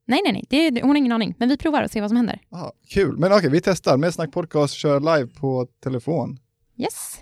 Nej, 0.06 0.20
nej, 0.24 0.32
nej. 0.32 0.70
Det, 0.70 0.80
hon 0.80 0.90
har 0.90 0.96
ingen 0.96 1.12
aning. 1.12 1.34
Men 1.38 1.48
vi 1.48 1.56
provar 1.56 1.82
och 1.82 1.90
ser 1.90 2.00
vad 2.00 2.10
som 2.10 2.16
händer. 2.16 2.40
Aha, 2.52 2.72
kul. 2.88 3.18
Men 3.18 3.32
okej, 3.32 3.50
vi 3.50 3.60
testar. 3.60 3.96
Med 3.96 4.14
Snack 4.14 4.32
Podcast 4.32 4.74
kör 4.74 5.00
live 5.00 5.26
på 5.26 5.66
telefon. 5.82 6.38
Yes. 6.76 7.18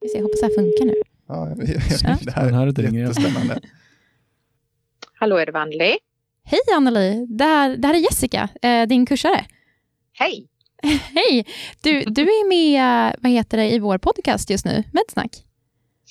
Vi 0.00 0.08
ser, 0.08 0.18
jag 0.18 0.22
hoppas 0.22 0.40
det 0.40 0.46
här 0.46 0.54
funkar 0.54 0.84
nu. 0.84 0.94
Ja, 1.28 1.48
jag, 1.48 1.58
det 2.24 2.30
här 2.30 2.52
här 2.52 2.66
är 2.66 2.98
jättespännande. 2.98 3.60
Hallå, 5.14 5.36
är 5.36 5.46
det 5.46 5.52
Vanli? 5.52 5.98
Hej 6.44 6.60
Anneli, 6.74 7.26
det 7.28 7.44
här, 7.44 7.76
det 7.76 7.86
här 7.88 7.94
är 7.94 7.98
Jessica, 7.98 8.48
eh, 8.62 8.86
din 8.86 9.06
kursare. 9.06 9.46
Hej! 10.12 10.48
Hej! 11.14 11.46
Du, 11.82 12.00
du 12.00 12.22
är 12.22 12.48
med 12.48 13.16
vad 13.22 13.32
heter 13.32 13.58
det, 13.58 13.70
i 13.70 13.78
vår 13.78 13.98
podcast 13.98 14.50
just 14.50 14.64
nu, 14.64 14.84
Medsnack. 14.92 15.44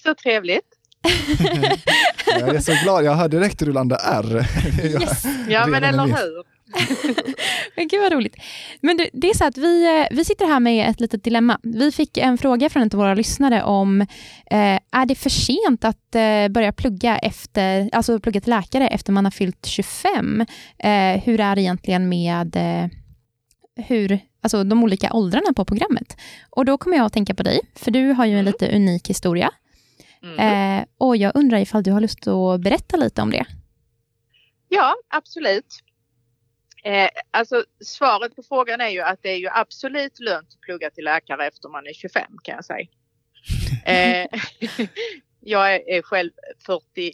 Så 0.04 0.16
trevligt. 0.16 0.77
Jag 2.40 2.56
är 2.56 2.60
så 2.60 2.74
glad. 2.84 3.04
Jag 3.06 3.16
hör 3.16 3.30
direkt 3.30 3.62
rullande 3.62 3.96
R. 4.04 4.46
Jag- 4.84 5.02
Yes. 5.02 5.24
Ja, 5.50 5.66
men 5.68 5.84
eller 5.84 6.04
hur? 6.04 6.58
Men 7.76 7.88
Gud 7.88 8.02
vad 8.02 8.12
roligt. 8.12 8.36
Men 8.82 8.98
du, 8.98 9.10
det 9.14 9.30
är 9.30 9.34
så 9.38 9.46
att 9.46 9.58
vi, 9.58 10.00
eh, 10.02 10.08
vi 10.18 10.26
sitter 10.26 10.46
här 10.46 10.60
med 10.60 10.90
ett 10.90 11.00
litet 11.00 11.24
dilemma. 11.24 11.60
Vi 11.64 11.92
fick 11.92 12.18
en 12.18 12.38
fråga 12.38 12.70
från 12.70 12.84
en 12.84 12.90
av 12.94 12.98
våra 13.00 13.14
lyssnare 13.14 13.64
om 13.64 14.02
eh, 14.02 14.80
är 14.92 15.06
det 15.06 15.16
för 15.16 15.30
sent 15.30 15.86
att 15.86 16.16
eh, 16.16 16.48
börja 16.50 16.72
plugga 16.72 17.18
efter, 17.18 17.90
alltså 17.94 18.20
plugga 18.20 18.42
till 18.42 18.50
läkare 18.50 18.88
efter 18.88 19.12
man 19.14 19.26
har 19.26 19.32
fyllt 19.32 19.66
25? 19.66 20.42
Eh, 20.80 21.22
hur 21.24 21.40
är 21.40 21.56
det 21.56 21.62
egentligen 21.62 22.10
med 22.10 22.56
eh, 22.56 22.90
hur, 23.86 24.20
alltså 24.44 24.64
de 24.64 24.84
olika 24.84 25.14
åldrarna 25.14 25.54
på 25.56 25.66
programmet? 25.66 26.18
Och 26.50 26.66
då 26.66 26.78
kommer 26.78 26.98
jag 26.98 27.06
att 27.06 27.14
tänka 27.14 27.34
på 27.36 27.44
dig, 27.44 27.60
för 27.76 27.92
du 27.92 28.12
har 28.12 28.26
ju 28.26 28.32
en 28.34 28.38
Mm. 28.40 28.46
lite 28.46 28.76
unik 28.76 29.10
historia. 29.10 29.52
Mm. 30.24 30.40
Eh, 30.40 30.86
och 30.98 31.18
jag 31.18 31.32
undrar 31.36 31.58
ifall 31.58 31.84
du 31.84 31.92
har 31.92 32.02
lust 32.02 32.28
att 32.28 32.62
berätta 32.62 32.98
lite 32.98 33.22
om 33.22 33.32
det? 33.32 33.46
Ja, 34.70 34.96
absolut. 35.08 35.84
Eh, 36.84 37.10
alltså, 37.32 37.64
svaret 37.86 38.36
på 38.36 38.44
frågan 38.44 38.82
är 38.82 38.90
ju 38.90 39.02
att 39.02 39.20
det 39.22 39.30
är 39.30 39.38
ju 39.38 39.50
absolut 39.52 40.20
lönt 40.20 40.48
att 40.54 40.62
plugga 40.62 40.90
till 40.90 41.04
läkare 41.04 41.48
efter 41.48 41.70
man 41.70 41.88
är 41.88 41.94
25 41.94 42.24
kan 42.44 42.56
jag 42.56 42.66
säga. 42.66 42.88
Eh, 43.86 44.28
jag 45.40 45.76
är, 45.76 46.02
själv 46.02 46.32
40, 46.66 47.14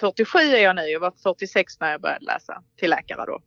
47 0.00 0.38
är 0.38 0.62
jag 0.62 0.76
nu, 0.76 0.82
jag 0.82 1.00
var 1.00 1.12
46 1.22 1.80
när 1.80 1.90
jag 1.90 2.00
började 2.00 2.24
läsa 2.24 2.62
till 2.76 2.90
läkare 2.90 3.26
då. 3.26 3.42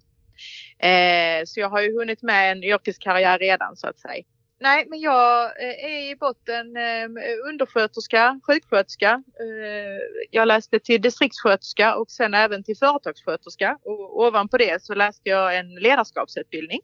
Eh, 0.87 1.43
så 1.45 1.59
jag 1.59 1.69
har 1.69 1.81
ju 1.81 1.99
hunnit 1.99 2.21
med 2.21 2.51
en 2.51 2.63
yrkeskarriär 2.63 3.39
redan 3.39 3.75
så 3.75 3.87
att 3.87 3.99
säga. 3.99 4.23
Nej, 4.61 4.85
men 4.89 4.99
jag 4.99 5.43
eh, 5.43 5.85
är 5.85 6.11
i 6.11 6.15
botten 6.15 6.77
eh, 6.77 7.49
undersköterska, 7.49 8.39
sjuksköterska. 8.47 9.23
Eh, 9.39 10.25
jag 10.31 10.47
läste 10.47 10.79
till 10.79 11.01
distriktssköterska 11.01 11.95
och 11.95 12.11
sen 12.11 12.33
även 12.33 12.63
till 12.63 12.77
företagssköterska. 12.77 13.77
Och 13.83 14.21
ovanpå 14.21 14.57
det 14.57 14.83
så 14.83 14.93
läste 14.93 15.29
jag 15.29 15.57
en 15.57 15.75
ledarskapsutbildning. 15.75 16.79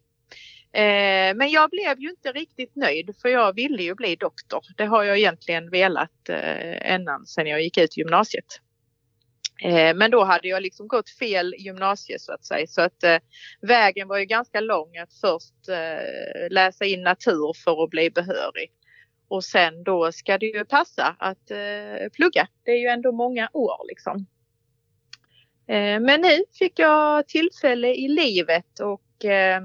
Eh, 0.73 1.35
men 1.35 1.49
jag 1.49 1.69
blev 1.69 1.99
ju 1.99 2.09
inte 2.09 2.31
riktigt 2.31 2.75
nöjd 2.75 3.15
för 3.21 3.29
jag 3.29 3.55
ville 3.55 3.83
ju 3.83 3.95
bli 3.95 4.15
doktor. 4.15 4.61
Det 4.77 4.85
har 4.85 5.03
jag 5.03 5.17
egentligen 5.17 5.69
velat 5.69 6.29
ända 6.81 7.19
sedan 7.25 7.47
jag 7.47 7.61
gick 7.61 7.77
ut 7.77 7.97
gymnasiet. 7.97 8.61
Eh, 9.63 9.95
men 9.95 10.11
då 10.11 10.23
hade 10.23 10.47
jag 10.47 10.61
liksom 10.61 10.87
gått 10.87 11.09
fel 11.09 11.55
gymnasie 11.57 12.19
så 12.19 12.33
att 12.33 12.45
säga. 12.45 12.67
Så 12.67 12.81
att 12.81 13.03
eh, 13.03 13.17
vägen 13.61 14.07
var 14.07 14.17
ju 14.17 14.25
ganska 14.25 14.59
lång 14.61 14.97
att 14.97 15.13
först 15.13 15.69
eh, 15.69 16.49
läsa 16.49 16.85
in 16.85 17.03
natur 17.03 17.63
för 17.63 17.83
att 17.83 17.89
bli 17.89 18.09
behörig. 18.09 18.71
Och 19.27 19.43
sen 19.43 19.83
då 19.83 20.11
ska 20.11 20.37
det 20.37 20.45
ju 20.45 20.65
passa 20.65 21.15
att 21.19 21.51
eh, 21.51 22.09
plugga. 22.13 22.47
Det 22.63 22.71
är 22.71 22.77
ju 22.77 22.87
ändå 22.87 23.11
många 23.11 23.49
år 23.53 23.87
liksom. 23.87 24.25
Eh, 25.67 25.99
men 25.99 26.21
nu 26.21 26.43
fick 26.53 26.79
jag 26.79 27.27
tillfälle 27.27 27.95
i 27.95 28.07
livet 28.07 28.79
och 28.79 29.25
eh, 29.25 29.61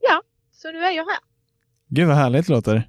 ja, 0.00 0.22
så 0.52 0.72
nu 0.72 0.78
är 0.78 0.92
jag 0.92 1.04
här. 1.04 1.18
Gud 1.88 2.08
vad 2.08 2.16
härligt 2.16 2.46
det 2.46 2.52
låter. 2.52 2.88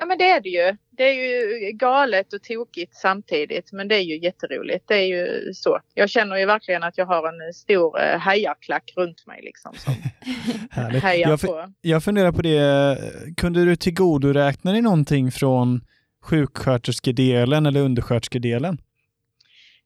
Ja 0.00 0.06
men 0.06 0.18
det 0.18 0.30
är 0.30 0.40
det 0.40 0.48
ju. 0.48 0.76
Det 0.90 1.04
är 1.04 1.14
ju 1.14 1.72
galet 1.72 2.32
och 2.32 2.42
tokigt 2.42 2.94
samtidigt 2.96 3.72
men 3.72 3.88
det 3.88 3.94
är 3.94 4.02
ju 4.02 4.18
jätteroligt. 4.18 4.88
Det 4.88 4.94
är 4.94 5.06
ju 5.06 5.54
så. 5.54 5.80
Jag 5.94 6.10
känner 6.10 6.36
ju 6.36 6.46
verkligen 6.46 6.82
att 6.82 6.98
jag 6.98 7.06
har 7.06 7.28
en 7.28 7.54
stor 7.54 8.00
eh, 8.00 8.18
hejarklack 8.18 8.92
runt 8.96 9.26
mig 9.26 9.40
liksom 9.42 9.74
som 9.74 9.94
hejar 11.00 11.28
Jag, 11.28 11.40
på. 11.40 11.72
jag 11.80 12.04
funderar 12.04 12.32
på 12.32 12.42
det, 12.42 12.98
kunde 13.36 13.64
du 13.64 13.76
tillgodoräkna 13.76 14.72
dig 14.72 14.82
någonting 14.82 15.32
från 15.32 15.80
sjuksköterskedelen 16.22 17.66
eller 17.66 17.80
undersköterskedelen? 17.80 18.78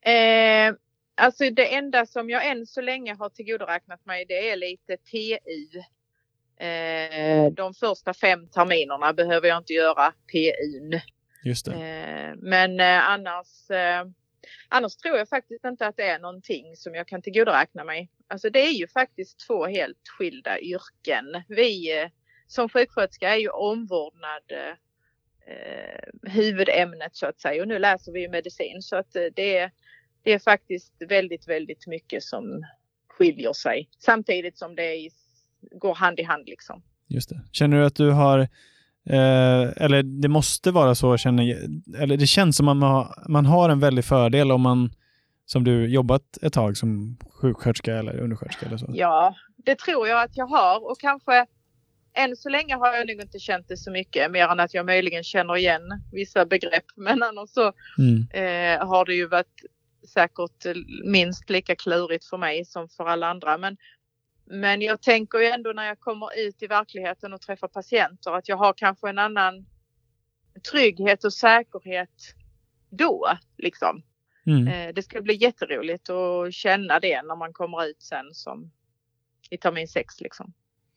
Eh, 0.06 0.74
alltså 1.16 1.50
det 1.50 1.74
enda 1.74 2.06
som 2.06 2.30
jag 2.30 2.46
än 2.46 2.66
så 2.66 2.80
länge 2.80 3.14
har 3.14 3.28
tillgodoräknat 3.28 4.06
mig 4.06 4.24
det 4.28 4.50
är 4.50 4.56
lite 4.56 4.96
PU. 4.96 5.80
Eh, 6.56 7.52
de 7.52 7.74
första 7.74 8.14
fem 8.14 8.48
terminerna 8.48 9.12
behöver 9.12 9.48
jag 9.48 9.58
inte 9.58 9.72
göra 9.72 10.12
PUn. 10.32 11.00
Just 11.44 11.66
det. 11.66 11.72
Eh, 11.72 12.34
men 12.36 12.80
eh, 12.80 13.08
annars, 13.08 13.46
annars 14.68 14.96
tror 14.96 15.16
jag 15.16 15.28
faktiskt 15.28 15.64
inte 15.64 15.86
att 15.86 15.96
det 15.96 16.08
är 16.08 16.18
någonting 16.18 16.76
som 16.76 16.94
jag 16.94 17.08
kan 17.08 17.22
tillgodoräkna 17.22 17.84
mig. 17.84 18.10
Alltså 18.28 18.50
det 18.50 18.66
är 18.66 18.72
ju 18.72 18.88
faktiskt 18.88 19.46
två 19.46 19.66
helt 19.66 20.08
skilda 20.18 20.60
yrken. 20.60 21.42
Vi 21.48 22.08
som 22.46 22.68
sjuksköterska 22.68 23.34
är 23.34 23.38
ju 23.38 23.48
omvårdnad 23.48 24.42
eh, 25.46 26.30
huvudämnet 26.32 27.16
så 27.16 27.26
att 27.26 27.40
säga 27.40 27.62
och 27.62 27.68
nu 27.68 27.78
läser 27.78 28.12
vi 28.12 28.20
ju 28.20 28.28
medicin 28.28 28.82
så 28.82 28.96
att 28.96 29.12
det, 29.12 29.56
är, 29.56 29.70
det 30.22 30.32
är 30.32 30.38
faktiskt 30.38 30.92
väldigt, 31.08 31.48
väldigt 31.48 31.86
mycket 31.86 32.22
som 32.22 32.64
skiljer 33.08 33.52
sig 33.52 33.88
samtidigt 33.98 34.58
som 34.58 34.74
det 34.74 34.82
är, 34.82 35.10
går 35.70 35.94
hand 35.94 36.20
i 36.20 36.22
hand 36.22 36.42
liksom. 36.46 36.82
Just 37.08 37.28
det. 37.28 37.40
Känner 37.52 37.76
du 37.76 37.84
att 37.84 37.94
du 37.96 38.10
har, 38.10 38.38
eh, 38.38 39.82
eller 39.84 40.02
det 40.02 40.28
måste 40.28 40.70
vara 40.70 40.94
så, 40.94 41.16
känner, 41.16 41.42
eller 41.98 42.16
det 42.16 42.26
känns 42.26 42.56
som 42.56 42.68
att 42.68 42.76
man 42.76 42.90
har, 42.90 43.24
man 43.28 43.46
har 43.46 43.68
en 43.68 43.80
väldig 43.80 44.04
fördel 44.04 44.52
om 44.52 44.60
man, 44.62 44.90
som 45.46 45.64
du, 45.64 45.86
jobbat 45.86 46.38
ett 46.42 46.52
tag 46.52 46.76
som 46.76 47.16
sjuksköterska 47.40 47.94
eller 47.96 48.20
undersköterska 48.20 48.66
eller 48.66 48.76
så? 48.76 48.86
Ja, 48.88 49.34
det 49.56 49.78
tror 49.78 50.08
jag 50.08 50.22
att 50.22 50.36
jag 50.36 50.46
har 50.46 50.90
och 50.90 51.00
kanske 51.00 51.46
än 52.16 52.36
så 52.36 52.48
länge 52.48 52.74
har 52.74 52.92
jag 52.96 53.06
nog 53.06 53.20
inte 53.20 53.38
känt 53.38 53.68
det 53.68 53.76
så 53.76 53.90
mycket 53.90 54.30
mer 54.30 54.48
än 54.48 54.60
att 54.60 54.74
jag 54.74 54.86
möjligen 54.86 55.22
känner 55.24 55.56
igen 55.56 55.82
vissa 56.12 56.46
begrepp. 56.46 56.84
Men 56.96 57.22
annars 57.22 57.50
så 57.50 57.72
Mm. 57.98 58.26
eh, 58.30 58.86
har 58.88 59.04
det 59.04 59.14
ju 59.14 59.26
varit 59.26 59.60
säkert 60.14 60.76
minst 61.04 61.50
lika 61.50 61.76
klurigt 61.76 62.24
för 62.24 62.36
mig 62.38 62.64
som 62.64 62.88
för 62.88 63.04
alla 63.06 63.26
andra. 63.30 63.58
Men, 63.58 63.76
men 64.46 64.82
jag 64.82 65.02
tänker 65.02 65.38
ju 65.38 65.46
ändå 65.46 65.72
när 65.72 65.86
jag 65.86 66.00
kommer 66.00 66.46
ut 66.46 66.62
i 66.62 66.66
verkligheten 66.66 67.32
och 67.32 67.40
träffar 67.40 67.68
patienter 67.68 68.32
att 68.32 68.48
jag 68.48 68.56
har 68.56 68.72
kanske 68.72 69.08
en 69.08 69.18
annan 69.18 69.66
trygghet 70.70 71.24
och 71.24 71.32
säkerhet 71.32 72.34
då 72.90 73.28
liksom. 73.58 74.02
Mm. 74.46 74.68
Eh, 74.68 74.94
det 74.94 75.02
ska 75.02 75.22
bli 75.22 75.34
jätteroligt 75.34 76.10
att 76.10 76.54
känna 76.54 77.00
det 77.00 77.22
när 77.22 77.36
man 77.36 77.52
kommer 77.52 77.86
ut 77.86 78.02
sen 78.02 78.34
som 78.34 78.70
i 79.50 79.56
termin 79.56 79.88
sex 79.88 80.20
liksom. 80.20 80.52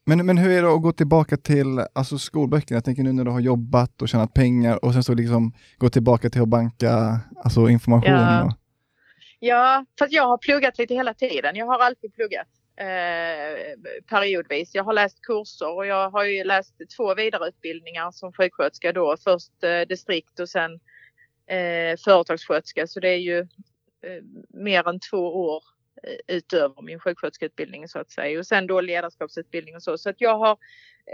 Men, 0.06 0.26
men 0.26 0.38
hur 0.38 0.52
är 0.52 0.62
det 0.62 0.74
att 0.74 0.82
gå 0.82 0.92
tillbaka 0.92 1.38
till 1.38 1.80
alltså 1.94 2.18
skolböckerna? 2.18 2.78
Jag 2.78 2.86
tänker 2.86 3.04
nu 3.04 3.14
när 3.14 3.24
du 3.24 3.32
har 3.32 3.40
jobbat 3.40 4.02
och 4.02 4.10
tjänat 4.10 4.34
pengar 4.34 4.86
och 4.86 4.94
sen 4.94 5.04
så 5.04 5.14
liksom 5.14 5.54
gå 5.78 5.90
tillbaka 5.90 6.30
till 6.30 6.42
att 6.42 6.48
banka 6.48 7.20
alltså 7.44 7.70
information. 7.70 8.12
Ja. 8.12 8.44
Och, 8.44 8.52
Ja, 9.40 9.86
för 10.00 10.08
jag 10.12 10.28
har 10.28 10.38
pluggat 10.38 10.78
lite 10.78 10.94
hela 10.94 11.14
tiden. 11.14 11.56
Jag 11.56 11.66
har 11.66 11.80
alltid 11.80 12.14
pluggat 12.14 12.48
eh, 12.78 13.80
periodvis. 14.10 14.76
Jag 14.76 14.84
har 14.84 14.94
läst 14.94 15.22
kurser 15.22 15.76
och 15.76 15.86
jag 15.86 16.10
har 16.10 16.24
ju 16.24 16.44
läst 16.44 16.74
två 16.98 17.16
vidareutbildningar 17.16 18.12
som 18.12 18.34
sjuksköterska 18.34 18.94
då. 18.94 19.18
Först 19.24 19.64
eh, 19.64 19.82
distrikt 19.82 20.40
och 20.40 20.50
sen 20.50 20.80
eh, 21.48 21.98
företagssköterska. 22.06 22.88
Så 22.88 23.00
det 23.00 23.10
är 23.10 23.20
ju 23.20 23.40
eh, 23.40 24.24
mer 24.50 24.88
än 24.90 25.00
två 25.00 25.36
år 25.36 25.64
eh, 26.04 26.36
utöver 26.36 26.82
min 26.82 27.00
sjuksköterskeutbildning 27.00 27.88
så 27.88 28.00
att 28.00 28.12
säga. 28.12 28.40
Och 28.40 28.48
sen 28.48 28.68
då 28.68 28.82
ledarskapsutbildning 28.82 29.76
och 29.76 29.84
så. 29.84 29.98
Så 29.98 30.10
att 30.10 30.22
jag 30.22 30.38
har 30.38 30.58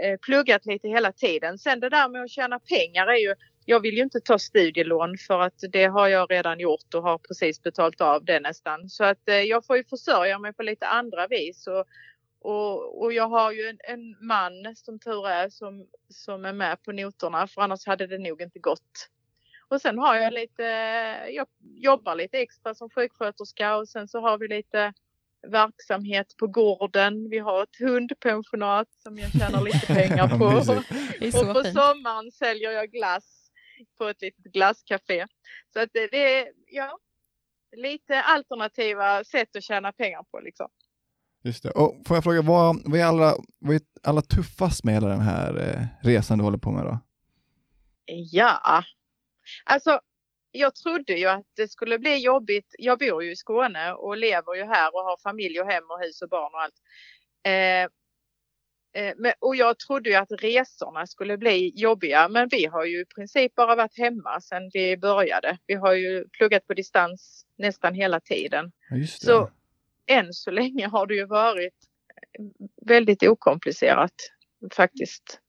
eh, 0.02 0.18
pluggat 0.22 0.66
lite 0.66 0.88
hela 0.88 1.12
tiden. 1.12 1.58
Sen 1.58 1.80
det 1.80 1.88
där 1.88 2.08
med 2.08 2.22
att 2.22 2.30
tjäna 2.30 2.58
pengar 2.58 3.06
är 3.06 3.18
ju 3.18 3.34
jag 3.64 3.80
vill 3.80 3.94
ju 3.94 4.02
inte 4.02 4.20
ta 4.20 4.38
studielån 4.38 5.18
för 5.18 5.40
att 5.40 5.64
det 5.72 5.84
har 5.84 6.08
jag 6.08 6.30
redan 6.30 6.60
gjort 6.60 6.94
och 6.94 7.02
har 7.02 7.18
precis 7.18 7.62
betalt 7.62 8.00
av 8.00 8.24
det 8.24 8.40
nästan. 8.40 8.88
Så 8.88 9.04
att 9.04 9.28
eh, 9.28 9.34
jag 9.34 9.66
får 9.66 9.76
ju 9.76 9.84
försörja 9.84 10.38
mig 10.38 10.52
på 10.52 10.62
lite 10.62 10.86
andra 10.86 11.26
vis. 11.26 11.66
Och, 11.66 11.84
och, 12.40 13.02
och 13.02 13.12
jag 13.12 13.28
har 13.28 13.52
ju 13.52 13.68
en, 13.68 13.78
en 13.88 14.26
man 14.26 14.76
som 14.76 14.98
tur 14.98 15.28
är 15.28 15.48
som, 15.48 15.86
som 16.08 16.44
är 16.44 16.52
med 16.52 16.82
på 16.82 16.92
noterna 16.92 17.46
för 17.46 17.62
annars 17.62 17.86
hade 17.86 18.06
det 18.06 18.18
nog 18.18 18.42
inte 18.42 18.58
gått. 18.58 19.08
Och 19.68 19.80
sen 19.80 19.98
har 19.98 20.16
jag 20.16 20.32
lite, 20.32 20.62
jag 21.30 21.46
jobbar 21.60 22.14
lite 22.14 22.38
extra 22.38 22.74
som 22.74 22.90
sjuksköterska 22.90 23.76
och 23.76 23.88
sen 23.88 24.08
så 24.08 24.20
har 24.20 24.38
vi 24.38 24.48
lite 24.48 24.92
verksamhet 25.46 26.36
på 26.36 26.46
gården. 26.46 27.30
Vi 27.30 27.38
har 27.38 27.62
ett 27.62 27.78
hundpensionat 27.78 28.88
som 29.02 29.18
jag 29.18 29.30
tjänar 29.32 29.62
lite 29.62 29.86
pengar 29.94 30.28
på. 30.38 30.44
Och 31.38 31.54
på 31.54 31.62
sommaren 31.64 32.32
säljer 32.32 32.70
jag 32.70 32.90
glass 32.90 33.43
på 33.98 34.08
ett 34.08 34.22
litet 34.22 34.44
glasscafé. 34.44 35.26
Så 35.72 35.80
att 35.80 35.88
det, 35.92 36.06
det 36.06 36.38
är 36.38 36.52
ja, 36.66 36.98
lite 37.76 38.22
alternativa 38.22 39.24
sätt 39.24 39.56
att 39.56 39.62
tjäna 39.62 39.92
pengar 39.92 40.22
på 40.22 40.40
liksom. 40.40 40.68
Just 41.42 41.62
det. 41.62 41.70
Och 41.70 42.02
får 42.06 42.16
jag 42.16 42.24
fråga, 42.24 42.42
vad, 42.42 42.82
vad, 42.84 43.00
är 43.00 43.04
alla, 43.04 43.34
vad 43.58 43.74
är 43.74 43.80
alla 44.02 44.22
tuffast 44.22 44.84
med 44.84 44.94
hela 44.94 45.08
den 45.08 45.20
här 45.20 45.68
eh, 45.68 46.06
resan 46.08 46.38
du 46.38 46.44
håller 46.44 46.58
på 46.58 46.70
med 46.70 46.84
då? 46.84 46.98
Ja, 48.06 48.84
alltså 49.64 50.00
jag 50.50 50.74
trodde 50.74 51.12
ju 51.12 51.26
att 51.26 51.46
det 51.56 51.68
skulle 51.68 51.98
bli 51.98 52.16
jobbigt. 52.16 52.74
Jag 52.78 52.98
bor 52.98 53.22
ju 53.22 53.32
i 53.32 53.36
Skåne 53.36 53.92
och 53.92 54.16
lever 54.16 54.54
ju 54.54 54.64
här 54.64 54.94
och 54.94 55.04
har 55.04 55.16
familj 55.22 55.60
och 55.60 55.66
hem 55.66 55.84
och 55.90 56.00
hus 56.00 56.22
och 56.22 56.28
barn 56.28 56.54
och 56.54 56.60
allt. 56.60 56.74
Eh, 57.46 57.52
eh, 57.52 57.88
men, 59.16 59.32
och 59.40 59.56
jag 59.56 59.78
trodde 59.78 60.10
ju 60.10 60.16
att 60.16 60.32
resorna 60.42 61.06
skulle 61.06 61.38
bli 61.38 61.72
jobbiga 61.74 62.28
men 62.28 62.48
vi 62.50 62.66
har 62.66 62.84
ju 62.84 63.00
i 63.00 63.04
princip 63.04 63.54
bara 63.54 63.74
varit 63.74 63.98
hemma 63.98 64.40
sedan 64.40 64.70
vi 64.72 64.96
började. 64.96 65.58
Vi 65.66 65.74
har 65.74 65.92
ju 65.94 66.24
pluggat 66.38 66.66
på 66.66 66.74
distans 66.74 67.44
nästan 67.58 67.94
hela 67.94 68.20
tiden. 68.20 68.72
Ja, 68.90 68.96
just 68.96 69.20
det. 69.20 69.26
Så 69.26 69.50
än 70.06 70.32
så 70.32 70.50
länge 70.50 70.86
har 70.86 71.06
det 71.06 71.14
ju 71.14 71.26
varit 71.26 71.74
väldigt 72.86 73.22
okomplicerat 73.22 74.12
faktiskt. 74.72 75.40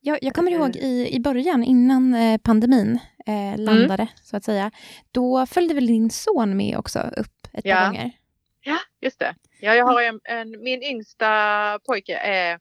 Jag, 0.00 0.18
jag 0.22 0.34
kommer 0.34 0.50
Eh. 0.52 0.56
ihåg 0.58 0.76
i, 0.76 1.08
i 1.16 1.20
början, 1.20 1.64
innan 1.64 2.14
eh, 2.14 2.38
pandemin 2.38 2.98
eh, 3.26 3.58
landade, 3.60 4.08
så 4.22 4.36
att 4.36 4.44
säga. 4.44 4.70
Då 5.10 5.46
följde 5.46 5.74
väl 5.74 5.86
din 5.86 6.10
son 6.10 6.56
med 6.56 6.76
också 6.78 6.98
upp 7.16 7.46
ett 7.52 7.64
Ja. 7.64 7.76
par 7.76 7.86
gånger? 7.86 8.10
Ja, 8.64 8.78
just 9.00 9.18
det. 9.18 9.34
Ja, 9.60 9.74
jag 9.74 9.84
har 9.86 10.02
en, 10.02 10.20
en, 10.24 10.62
min 10.62 10.82
yngsta 10.82 11.78
pojke 11.86 12.16
är 12.16 12.58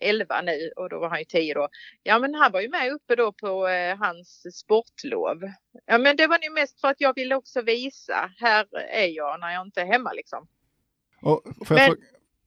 11 0.00 0.42
nu 0.42 0.70
och 0.76 0.88
då 0.88 0.98
var 0.98 1.08
han 1.08 1.18
ju 1.18 1.24
10 1.24 1.54
då. 1.54 1.68
Ja, 2.02 2.18
men 2.18 2.34
han 2.34 2.52
var 2.52 2.60
ju 2.60 2.68
med 2.68 2.92
uppe 2.92 3.16
då 3.16 3.32
på 3.32 3.68
eh, 3.68 3.96
hans 3.96 4.58
sportlov. 4.58 5.38
Ja, 5.86 5.98
men 5.98 6.16
det 6.16 6.26
var 6.26 6.38
ju 6.42 6.50
mest 6.50 6.80
för 6.80 6.88
att 6.88 7.00
jag 7.00 7.14
ville 7.14 7.34
också 7.34 7.62
visa, 7.62 8.30
här 8.38 8.66
är 8.90 9.06
jag 9.06 9.40
när 9.40 9.52
jag 9.54 9.66
inte 9.66 9.80
är 9.80 9.86
hemma 9.86 10.12
liksom. 10.12 10.48
Och 11.22 11.42
får 11.66 11.74
Men- 11.74 11.96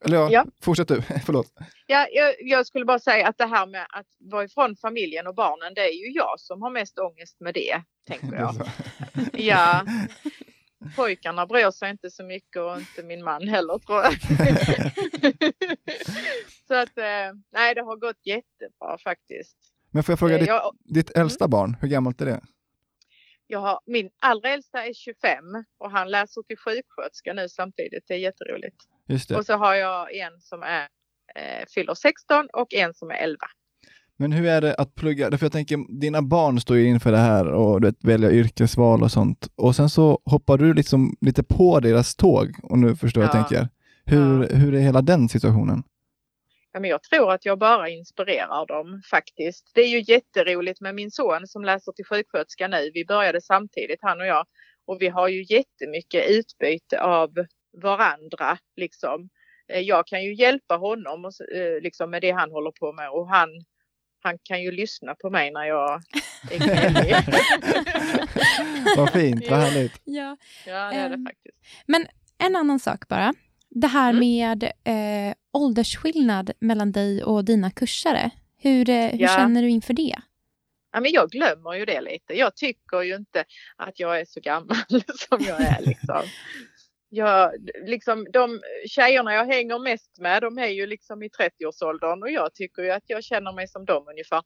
eller 0.05 0.17
ja, 0.17 0.29
Ja. 0.31 0.45
fortsätt 0.63 0.87
du, 0.87 1.01
förlåt. 1.25 1.53
Ja, 1.87 2.07
jag, 2.11 2.35
jag 2.39 2.67
skulle 2.67 2.85
bara 2.85 2.99
säga 2.99 3.27
att 3.27 3.37
det 3.37 3.45
här 3.45 3.65
med 3.65 3.85
att 3.89 4.07
vara 4.19 4.43
ifrån 4.43 4.75
familjen 4.75 5.27
och 5.27 5.35
barnen, 5.35 5.73
det 5.73 5.81
är 5.81 5.93
ju 6.07 6.11
jag 6.11 6.39
som 6.39 6.61
har 6.61 6.69
mest 6.69 6.99
ångest 6.99 7.39
med 7.39 7.53
det, 7.53 7.81
tänker 8.07 8.37
jag. 8.39 8.55
Ja. 9.33 9.85
Pojkarna 10.95 11.45
bryr 11.45 11.71
sig 11.71 11.91
inte 11.91 12.09
så 12.09 12.23
mycket 12.23 12.61
och 12.61 12.77
inte 12.77 13.03
min 13.03 13.23
man 13.23 13.47
heller 13.47 13.77
tror 13.77 14.01
jag. 14.01 14.13
så 16.67 16.73
att 16.73 16.97
eh, 16.97 17.33
nej, 17.51 17.75
det 17.75 17.81
har 17.81 17.95
gått 17.97 18.25
jättebra 18.25 18.97
faktiskt. 19.03 19.57
Men 19.91 20.03
får 20.03 20.13
jag 20.13 20.19
fråga, 20.19 20.33
Eh, 20.33 20.39
ditt, 20.39 20.47
Jag, 20.47 20.75
ditt 20.83 21.09
äldsta 21.09 21.47
barn, 21.47 21.77
hur 21.81 21.87
gammalt 21.87 22.21
är 22.21 22.25
det? 22.25 22.41
jag 23.51 23.59
har, 23.59 23.79
min 23.85 24.09
allra 24.19 24.49
äldsta 24.49 24.85
är 24.85 24.93
25 24.93 25.43
och 25.77 25.91
han 25.91 26.11
läser 26.11 26.41
till 26.41 26.57
sjuksköterska 26.57 27.33
nu 27.33 27.49
samtidigt. 27.49 28.03
Det 28.07 28.13
är 28.13 28.17
jätteroligt. 28.17 28.75
Just 29.07 29.29
det. 29.29 29.35
Och 29.37 29.45
så 29.45 29.53
har 29.53 29.75
jag 29.75 30.15
en 30.15 30.41
som 30.41 30.63
är 30.63 30.87
eh, 31.35 31.65
fyller 31.75 31.93
16 31.93 32.47
och 32.53 32.73
en 32.73 32.93
som 32.93 33.11
är 33.11 33.15
11. 33.15 33.37
Men 34.21 34.31
hur 34.31 34.47
är 34.47 34.61
det 34.61 34.73
att 34.75 34.95
plugga? 34.95 35.29
Därför 35.29 35.45
jag 35.45 35.51
tänker, 35.51 35.99
dina 35.99 36.21
barn 36.21 36.59
står 36.59 36.77
ju 36.77 36.85
inför 36.87 37.11
det 37.11 37.17
här 37.17 37.45
och 37.53 37.81
du 37.81 37.87
vet, 37.87 38.03
välja 38.03 38.31
yrkesval 38.31 39.03
och 39.03 39.11
sånt. 39.11 39.47
Och 39.55 39.75
sen 39.75 39.89
så 39.89 40.19
hoppar 40.25 40.57
du 40.57 40.73
liksom 40.73 41.15
lite 41.21 41.43
på 41.43 41.79
deras 41.79 42.15
tåg, 42.15 42.47
och 42.63 42.79
nu 42.79 42.95
förstår 42.95 43.23
jag 43.23 43.29
Ja. 43.35 43.43
tänker. 43.43 43.67
Hur, 44.05 44.55
hur 44.55 44.73
är 44.75 44.79
hela 44.79 45.01
den 45.01 45.29
situationen? 45.29 45.83
Ja, 46.73 46.79
men 46.79 46.89
jag 46.89 47.03
tror 47.03 47.31
att 47.31 47.45
jag 47.45 47.59
bara 47.59 47.89
inspirerar 47.89 48.65
dem 48.67 49.01
faktiskt. 49.11 49.71
Det 49.75 49.81
är 49.81 49.87
ju 49.87 50.13
jätteroligt 50.13 50.81
med 50.81 50.95
min 50.95 51.11
son 51.11 51.47
som 51.47 51.63
läser 51.63 51.91
till 51.91 52.05
sjuksköterska 52.05 52.67
nu. 52.67 52.91
Vi 52.93 53.05
började 53.05 53.41
samtidigt 53.41 53.99
han 54.01 54.19
och 54.21 54.25
jag 54.27 54.45
och 54.87 54.97
vi 55.01 55.07
har 55.07 55.27
ju 55.27 55.43
jättemycket 55.55 56.29
utbyte 56.29 57.01
av 57.01 57.29
varandra 57.81 58.57
liksom. 58.75 59.29
Eh, 59.73 59.79
Jag 59.79 60.07
kan 60.07 60.23
ju 60.23 60.33
hjälpa 60.35 60.75
honom 60.75 61.25
och, 61.25 61.55
eh, 61.57 61.81
liksom 61.81 62.09
med 62.09 62.21
det 62.21 62.31
han 62.31 62.51
håller 62.51 62.71
på 62.71 62.93
med 62.93 63.09
och 63.09 63.29
han, 63.29 63.49
han 64.23 64.37
kan 64.43 64.61
ju 64.63 64.71
lyssna 64.71 65.15
på 65.15 65.29
mig 65.29 65.51
när 65.51 65.63
jag 65.65 66.01
är 66.51 66.57
gnällig. 66.65 67.15
Vad 68.97 69.09
fint, 69.09 69.49
vad 69.49 69.59
Ja. 69.59 69.63
härligt. 69.63 70.01
Ja. 70.03 70.37
ja, 70.67 70.73
det 70.89 70.95
är 70.95 71.09
det 71.09 71.15
Ehm, 71.15 71.25
faktiskt. 71.25 71.57
En 72.37 72.55
annan 72.55 72.79
sak 72.79 73.07
bara. 73.07 73.33
Det 73.69 73.87
här 73.87 74.09
Mm. 74.09 74.19
med 74.19 74.63
eh, 74.63 75.33
åldersskillnad 75.53 76.51
mellan 76.59 76.91
dig 76.91 77.23
och 77.23 77.45
dina 77.45 77.71
kursare. 77.71 78.29
Hur, 78.57 78.89
eh, 78.89 79.07
hur 79.09 79.17
Ja. 79.19 79.27
känner 79.27 79.61
du 79.61 79.69
inför 79.69 79.93
det? 79.93 80.15
Ja, 80.93 80.99
men 81.01 81.11
jag 81.11 81.29
glömmer 81.29 81.73
ju 81.73 81.85
det 81.85 82.01
lite. 82.01 82.33
Jag 82.33 82.55
tycker 82.55 83.01
ju 83.01 83.15
inte 83.15 83.43
att 83.75 83.99
jag 83.99 84.19
är 84.19 84.25
så 84.25 84.39
gammal 84.39 84.77
som 85.29 85.39
jag 85.47 85.61
är. 85.61 85.81
Liksom. 85.81 86.21
Jag, 87.13 87.51
liksom, 87.85 88.27
de 88.33 88.61
tjejerna 88.87 89.33
jag 89.33 89.45
hänger 89.45 89.79
mest 89.79 90.19
med 90.19 90.41
de 90.41 90.57
är 90.57 90.67
ju 90.67 90.85
liksom 90.85 91.23
i 91.23 91.27
30-årsåldern 91.27 92.23
och 92.23 92.31
jag 92.31 92.53
tycker 92.53 92.83
ju 92.83 92.91
att 92.91 93.03
jag 93.07 93.23
känner 93.23 93.53
mig 93.53 93.67
som 93.67 93.85
dem 93.85 94.07
ungefär. 94.07 94.41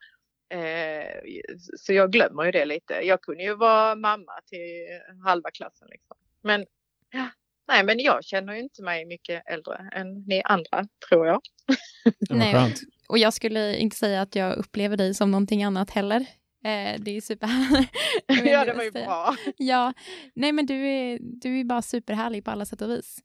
Eh, 0.50 1.22
så 1.78 1.94
jag 1.94 2.12
glömmer 2.12 2.44
ju 2.46 2.52
det 2.52 2.66
lite. 2.66 2.94
Jag 2.94 3.22
kunde 3.22 3.44
ju 3.44 3.56
vara 3.56 3.96
mamma 3.96 4.34
till 4.46 4.86
halva 5.26 5.52
klassen. 5.52 5.88
Liksom. 5.92 6.18
Men, 6.44 6.66
ja, 7.12 7.30
nej, 7.68 7.84
men 7.84 8.00
jag 8.00 8.24
känner 8.24 8.54
ju 8.54 8.60
inte 8.60 8.84
mig 8.84 9.06
mycket 9.06 9.44
äldre 9.46 9.90
än 9.94 10.24
ni 10.28 10.42
andra 10.46 10.86
tror 11.10 11.28
jag. 11.28 11.42
Det 12.20 12.30
var 12.30 12.38
Nej. 12.38 12.54
skönt. 12.54 12.80
Och 13.08 13.18
jag 13.18 13.34
skulle 13.34 13.78
inte 13.78 13.96
säga 13.96 14.22
att 14.22 14.36
jag 14.36 14.58
upplever 14.58 14.98
dig 14.98 15.14
som 15.14 15.32
någonting 15.32 15.64
annat 15.64 15.90
heller. 15.90 16.26
Eh, 16.66 16.96
det 17.00 17.18
är 17.18 17.22
super... 17.22 17.50
Ja, 18.28 18.66
det 18.66 18.74
var 18.74 18.84
ju 18.84 18.92
bra. 18.92 19.36
Ja, 19.58 19.94
nej 20.34 20.52
men 20.52 20.66
du 20.66 20.88
är, 20.88 21.20
du 21.22 21.60
är 21.60 21.64
bara 21.64 21.82
superhärlig 21.82 22.46
på 22.46 22.52
alla 22.52 22.66
sätt 22.66 22.82
och 22.82 22.90
vis. 22.90 23.20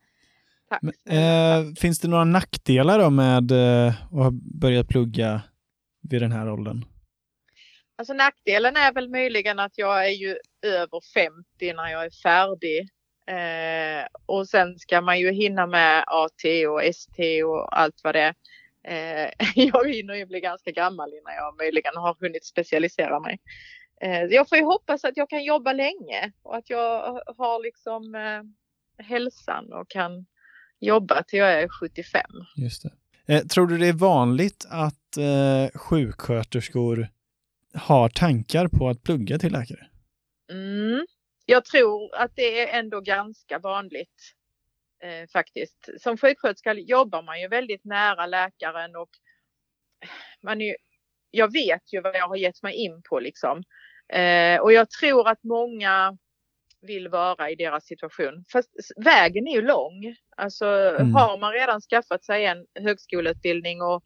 Tack. 0.69 0.83
Men, 0.83 0.95
eh, 1.19 1.75
finns 1.75 2.01
det 2.01 2.09
några 2.09 2.25
nackdelar 2.25 2.99
då 2.99 3.11
med 3.11 3.51
eh, 3.51 3.89
att 3.89 4.11
ha 4.11 4.31
börjat 4.61 4.89
plugga 4.89 5.43
vid 6.03 6.23
den 6.23 6.33
här 6.33 6.51
åldern? 6.51 6.85
Alltså 7.99 8.13
nackdelen 8.13 8.77
är 8.77 8.93
väl 8.93 9.09
möjligen 9.09 9.59
att 9.59 9.79
jag 9.79 10.07
är 10.07 10.13
ju 10.13 10.37
över 10.63 11.01
50 11.15 11.73
när 11.73 11.89
jag 11.89 12.05
är 12.05 12.23
färdig. 12.23 12.89
Eh, 13.27 14.07
och 14.27 14.49
sen 14.49 14.79
ska 14.79 15.01
man 15.01 15.21
ju 15.21 15.33
hinna 15.33 15.67
med 15.67 16.05
AT 16.07 16.67
och 16.69 16.85
ST 16.85 17.43
och 17.45 17.79
allt 17.79 18.01
vad 18.03 18.15
det 18.15 18.21
är. 18.21 18.35
Eh, 18.85 19.31
jag 19.55 19.89
hinner 19.93 20.15
ju 20.15 20.27
bli 20.27 20.41
ganska 20.41 20.71
gammal 20.71 21.15
innan 21.15 21.35
jag 21.35 21.57
möjligen 21.57 21.97
har 21.97 22.17
hunnit 22.21 22.45
specialisera 22.45 23.21
mig. 23.21 23.39
Eh, 24.01 24.23
jag 24.23 24.49
får 24.49 24.59
ju 24.59 24.65
hoppas 24.65 25.05
att 25.05 25.17
jag 25.17 25.31
kan 25.31 25.45
jobba 25.45 25.73
länge 25.73 26.33
och 26.43 26.57
att 26.57 26.71
jag 26.71 27.23
har 27.37 27.63
liksom 27.63 28.15
eh, 28.15 28.43
hälsan 29.05 29.73
och 29.73 29.89
kan 29.89 30.27
jobba 30.81 31.23
till 31.23 31.39
jag 31.39 31.63
är 31.63 31.69
75. 31.69 32.23
Just 32.57 32.83
det. 32.83 32.91
Eh, 33.35 33.43
tror 33.43 33.67
du 33.67 33.79
det 33.79 33.89
är 33.89 33.93
vanligt 33.93 34.67
att 34.71 35.17
eh, 35.17 35.79
sjuksköterskor 35.79 37.09
har 37.75 38.09
tankar 38.09 38.69
på 38.69 38.89
att 38.89 39.03
plugga 39.03 39.39
till 39.39 39.53
läkare? 39.53 39.87
Mm. 40.53 41.07
jag 41.47 41.65
tror 41.65 42.15
att 42.15 42.37
det 42.37 42.61
är 42.61 42.79
ändå 42.79 43.01
ganska 43.01 43.59
vanligt 43.59 44.35
eh, 45.03 45.29
faktiskt. 45.33 45.89
Som 46.01 46.17
sjuksköterska 46.17 46.75
jobbar 46.75 47.23
man 47.23 47.41
ju 47.41 47.49
väldigt 47.49 47.85
nära 47.85 48.27
läkaren 48.27 48.97
och 48.97 49.11
man 50.43 50.61
är, 50.61 50.77
jag 51.31 51.53
vet 51.53 51.93
ju 51.93 52.01
vad 52.01 52.17
jag 52.17 52.29
har 52.29 52.37
gett 52.37 52.63
mig 52.63 52.75
in 52.75 53.03
på 53.03 53.21
liksom. 53.21 53.63
Eh, 54.13 54.61
och 54.61 54.73
jag 54.73 54.91
tror 54.91 55.29
att 55.29 55.43
många 55.43 56.19
vill 56.83 57.09
vara 57.09 57.51
i 57.51 57.55
deras 57.55 57.87
situation. 57.87 58.45
Fast 58.53 58.71
vägen 58.97 59.49
är 59.49 59.53
ju 59.53 59.63
lång. 59.63 60.17
Alltså 60.37 60.67
mm. 60.67 61.15
har 61.15 61.39
man 61.39 61.53
redan 61.53 61.81
skaffat 61.81 62.25
sig 62.25 62.47
en 62.47 62.67
högskoleutbildning 62.75 63.83
och 63.83 64.05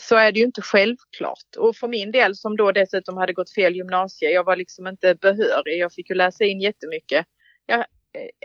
så 0.00 0.16
är 0.16 0.32
det 0.32 0.38
ju 0.38 0.44
inte 0.44 0.62
självklart. 0.62 1.56
Och 1.58 1.76
för 1.76 1.88
min 1.88 2.12
del 2.12 2.36
som 2.36 2.56
då 2.56 2.72
dessutom 2.72 3.16
hade 3.16 3.32
gått 3.32 3.54
fel 3.54 3.76
gymnasie, 3.76 4.30
jag 4.30 4.44
var 4.44 4.56
liksom 4.56 4.86
inte 4.86 5.14
behörig. 5.14 5.78
Jag 5.78 5.92
fick 5.92 6.10
ju 6.10 6.14
läsa 6.14 6.44
in 6.44 6.60
jättemycket. 6.60 7.26
Jag, 7.66 7.86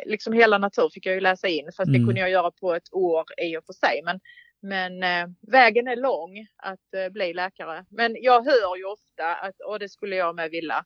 liksom 0.06 0.34
hela 0.34 0.58
natur 0.58 0.90
fick 0.94 1.06
jag 1.06 1.16
ju 1.16 1.22
läsa 1.22 1.48
in 1.48 1.66
fast 1.66 1.88
mm. 1.88 2.02
det 2.02 2.08
kunde 2.08 2.22
jag 2.22 2.30
göra 2.30 2.52
på 2.52 2.74
ett 2.74 2.94
år 2.94 3.26
i 3.38 3.58
och 3.58 3.66
för 3.66 3.74
sig. 3.74 4.02
Men, 4.04 4.20
men 4.62 5.04
eh, 5.04 5.28
vägen 5.52 5.88
är 5.88 5.96
lång 5.96 6.48
att 6.58 6.94
eh, 6.98 7.10
bli 7.12 7.34
läkare. 7.34 7.86
Men 7.90 8.16
jag 8.20 8.46
hör 8.46 8.78
ju 8.78 8.86
ofta 8.86 9.36
att 9.36 9.56
och 9.68 9.80
det 9.80 9.90
skulle 9.90 10.16
jag 10.16 10.36
med 10.36 10.50
vilja. 10.52 10.86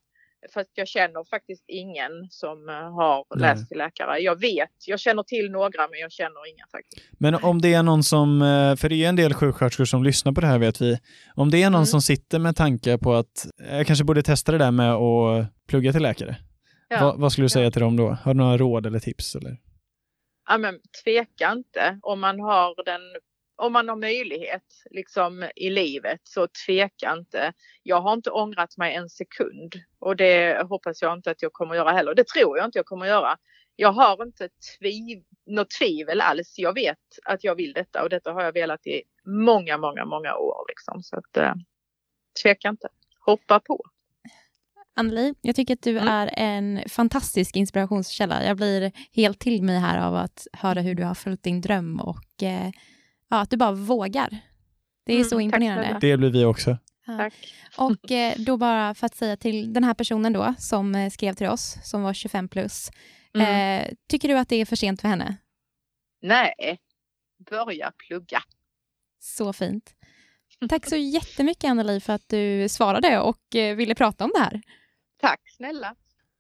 Fast 0.54 0.72
jag 0.74 0.88
känner 0.88 1.30
faktiskt 1.30 1.64
ingen 1.68 2.12
som 2.30 2.70
eh, 2.70 2.76
har 2.76 3.40
läst 3.40 3.68
till 3.70 3.78
läkare. 3.78 4.20
Jag 4.20 4.40
vet, 4.42 4.70
jag 4.86 5.00
känner 5.00 5.24
till 5.24 5.52
några 5.52 5.88
men 5.88 6.00
jag 6.00 6.12
känner 6.12 6.50
inga 6.50 6.66
faktiskt. 6.72 7.08
Men 7.20 7.36
om 7.36 7.62
det 7.62 7.74
är 7.74 7.84
någon 7.84 8.04
som, 8.04 8.42
eh, 8.42 8.76
för 8.76 8.90
det 8.90 9.06
är 9.06 9.10
en 9.10 9.16
del 9.16 9.34
sjuksköterskor 9.34 9.86
som 9.86 10.04
lyssnar 10.04 10.32
på 10.32 10.42
det 10.42 10.48
här 10.48 10.60
vet 10.60 10.82
vi, 10.82 11.00
om 11.36 11.52
det 11.52 11.64
är 11.64 11.70
någon 11.70 11.76
mm. 11.76 11.86
som 11.86 12.02
sitter 12.02 12.40
med 12.40 12.56
tankar 12.56 12.98
på 12.98 13.14
att 13.14 13.48
jag 13.72 13.88
kanske 13.88 14.06
borde 14.06 14.24
testa 14.24 14.52
det 14.52 14.58
där 14.58 14.72
med 14.72 14.94
att 14.94 15.48
plugga 15.68 15.92
till 15.92 16.02
läkare. 16.02 16.36
Ja. 16.88 17.02
Va, 17.02 17.16
vad 17.18 17.32
skulle 17.32 17.46
du 17.46 17.50
säga 17.50 17.66
ja. 17.66 17.72
till 17.72 17.82
dem 17.82 17.98
då? 17.98 18.10
Har 18.10 18.34
du 18.34 18.38
några 18.38 18.58
råd 18.58 18.86
eller 18.86 19.00
tips? 19.00 19.36
Eller? 19.36 19.58
Ja, 20.50 20.58
men 20.58 20.80
tveka 21.04 21.52
inte 21.52 22.00
om 22.02 22.20
man 22.20 22.40
har 22.40 22.84
den 22.86 23.02
om 23.58 23.74
man 23.74 23.90
har 23.90 23.96
möjlighet 23.96 24.64
liksom 24.92 25.50
i 25.56 25.70
livet 25.70 26.20
så 26.24 26.48
tveka 26.66 27.14
inte. 27.14 27.54
Jag 27.84 28.02
har 28.02 28.14
inte 28.14 28.32
ångrat 28.32 28.78
mig 28.78 28.96
en 28.96 29.10
sekund 29.10 29.76
och 30.00 30.16
det 30.16 30.68
hoppas 30.70 31.02
jag 31.02 31.14
inte 31.14 31.32
att 31.32 31.42
jag 31.42 31.54
kommer 31.54 31.76
göra 31.76 31.92
heller. 31.92 32.16
Det 32.16 32.28
tror 32.28 32.58
jag 32.58 32.66
inte 32.66 32.80
jag 32.80 32.86
kommer 32.86 33.06
göra. 33.06 33.38
Jag 33.76 33.92
har 33.92 34.24
inte 34.24 34.50
tviv 34.80 35.24
något 35.46 35.70
tvivel 35.70 36.22
alls. 36.22 36.54
Jag 36.58 36.74
vet 36.74 36.98
att 37.26 37.44
jag 37.44 37.56
vill 37.56 37.74
detta 37.74 38.04
och 38.04 38.10
detta 38.10 38.32
har 38.32 38.44
jag 38.44 38.54
velat 38.54 38.88
i 38.88 39.04
många, 39.26 39.78
många, 39.78 40.06
många 40.06 40.36
år 40.36 40.66
liksom. 40.68 41.04
Så 41.04 41.18
att 41.18 41.38
eh, 41.38 41.54
tveka 42.44 42.70
inte. 42.70 42.88
Hoppa 43.26 43.60
på. 43.60 43.84
Anneli, 44.98 45.34
jag 45.42 45.56
tycker 45.56 45.74
att 45.74 45.82
du 45.82 45.98
mm. 45.98 46.08
är 46.08 46.34
en 46.38 46.90
fantastisk 46.90 47.56
inspirationskälla. 47.56 48.44
Jag 48.44 48.58
blir 48.58 48.92
helt 49.12 49.40
till 49.40 49.64
mig 49.64 49.80
här 49.80 49.98
av 50.08 50.16
att 50.16 50.48
höra 50.54 50.82
hur 50.82 50.96
du 50.96 51.04
har 51.04 51.16
följt 51.16 51.44
din 51.44 51.62
dröm 51.62 52.00
och 52.00 52.44
eh, 52.44 52.72
ja, 53.30 53.42
att 53.42 53.50
du 53.50 53.58
bara 53.58 53.72
vågar. 53.72 54.30
Det 55.06 55.14
är 55.14 55.18
mm, 55.18 55.30
så 55.30 55.40
imponerande. 55.40 55.98
Det 56.02 56.18
blir 56.18 56.30
vi 56.30 56.46
också. 56.46 56.78
Ja. 57.08 57.18
Tack. 57.18 57.34
Och 57.78 58.12
eh, 58.12 58.34
då 58.38 58.58
bara 58.58 58.94
för 58.94 59.06
att 59.06 59.16
säga 59.16 59.38
till 59.38 59.74
den 59.74 59.84
här 59.84 59.94
personen 59.94 60.34
då 60.34 60.54
som 60.58 60.96
eh, 60.96 61.10
skrev 61.10 61.34
till 61.34 61.48
oss, 61.48 61.78
som 61.84 62.02
var 62.04 62.14
25 62.14 62.48
plus. 62.48 62.90
Mm. 63.34 63.82
Eh, 63.82 63.94
tycker 64.10 64.28
du 64.28 64.38
att 64.38 64.50
det 64.50 64.56
är 64.56 64.66
för 64.66 64.76
sent 64.76 65.02
för 65.02 65.08
henne? 65.08 65.38
Nej, 66.22 66.80
börja 67.50 67.92
plugga. 68.08 68.44
Så 69.20 69.54
fint. 69.54 69.94
Tack 70.70 70.86
så 70.90 70.96
jättemycket 70.96 71.70
Anneli 71.70 72.00
för 72.00 72.14
att 72.14 72.30
du 72.30 72.70
svarade 72.70 73.20
och 73.20 73.56
eh, 73.56 73.76
ville 73.76 73.96
prata 73.96 74.24
om 74.24 74.32
det 74.36 74.40
här. 74.40 74.62
Tack 75.22 75.40
snälla. 75.58 75.96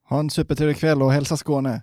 Ha 0.09 0.19
en 0.19 0.29
supertrevlig 0.29 0.77
kväll 0.77 1.01
och 1.01 1.11
hälsa 1.11 1.37
Skåne. 1.37 1.81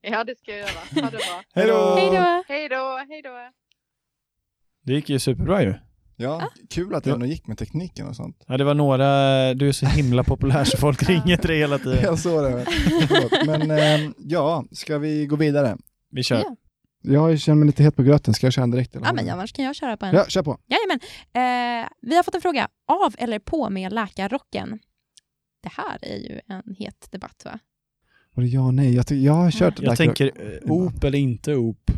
Ja, 0.00 0.24
det 0.24 0.38
ska 0.38 0.50
jag 0.50 0.60
göra. 0.60 1.02
Ha 1.02 1.10
det 1.10 1.16
bra. 1.16 1.42
Hej 1.54 1.66
då! 1.66 2.44
Hej 2.48 2.68
då! 2.68 3.04
Hej 3.08 3.22
då! 3.22 3.50
Det 4.82 4.92
gick 4.92 5.08
ju 5.08 5.18
superbra 5.18 5.62
ju. 5.62 5.74
Ja, 6.16 6.30
ah. 6.30 6.50
kul 6.70 6.94
att 6.94 7.04
det 7.04 7.10
ändå 7.10 7.26
gick 7.26 7.46
med 7.46 7.58
tekniken 7.58 8.06
och 8.06 8.16
sånt. 8.16 8.44
Ja, 8.46 8.56
det 8.56 8.64
var 8.64 8.74
några, 8.74 9.04
du 9.54 9.68
är 9.68 9.72
så 9.72 9.86
himla 9.86 10.24
populär 10.24 10.64
så 10.64 10.76
folk 10.76 11.02
ringer 11.08 11.36
till 11.36 11.48
dig 11.48 11.58
hela 11.58 11.78
tiden. 11.78 12.02
Jag 12.02 12.18
såg 12.18 12.42
det. 12.42 12.66
Men 13.46 13.70
eh, 13.70 14.10
ja, 14.18 14.64
ska 14.72 14.98
vi 14.98 15.26
gå 15.26 15.36
vidare? 15.36 15.76
Vi 16.10 16.22
kör. 16.22 16.36
Ja. 16.36 16.56
Jag 17.00 17.40
känner 17.40 17.56
mig 17.56 17.66
lite 17.66 17.82
het 17.82 17.96
på 17.96 18.02
gröten, 18.02 18.34
ska 18.34 18.46
jag 18.46 18.52
köra 18.52 18.66
direkt? 18.66 18.96
Eller? 18.96 19.06
Ja, 19.06 19.12
men 19.12 19.30
annars 19.30 19.52
kan 19.52 19.64
jag 19.64 19.74
köra 19.74 19.96
på 19.96 20.06
en. 20.06 20.14
Ja, 20.14 20.24
kör 20.28 20.42
på. 20.42 20.58
Jajamän. 20.66 21.00
Eh, 21.32 21.88
vi 22.00 22.16
har 22.16 22.22
fått 22.22 22.34
en 22.34 22.40
fråga. 22.40 22.68
Av 22.86 23.14
eller 23.18 23.38
på 23.38 23.70
med 23.70 23.92
läkarrocken? 23.92 24.78
Det 25.64 25.70
här 25.72 25.98
är 26.02 26.16
ju 26.16 26.40
en 26.46 26.74
het 26.74 27.08
debatt 27.10 27.42
va? 27.44 27.58
Och 28.34 28.44
ja 28.44 28.66
och 28.66 28.74
nej. 28.74 28.94
Jag, 28.94 29.10
jag 29.10 29.32
har 29.32 29.50
kört 29.50 29.80
Jag 29.80 29.96
tänker 29.96 30.26
eh, 30.36 30.72
op 30.72 31.04
eller 31.04 31.18
inte 31.18 31.56
op. 31.56 31.90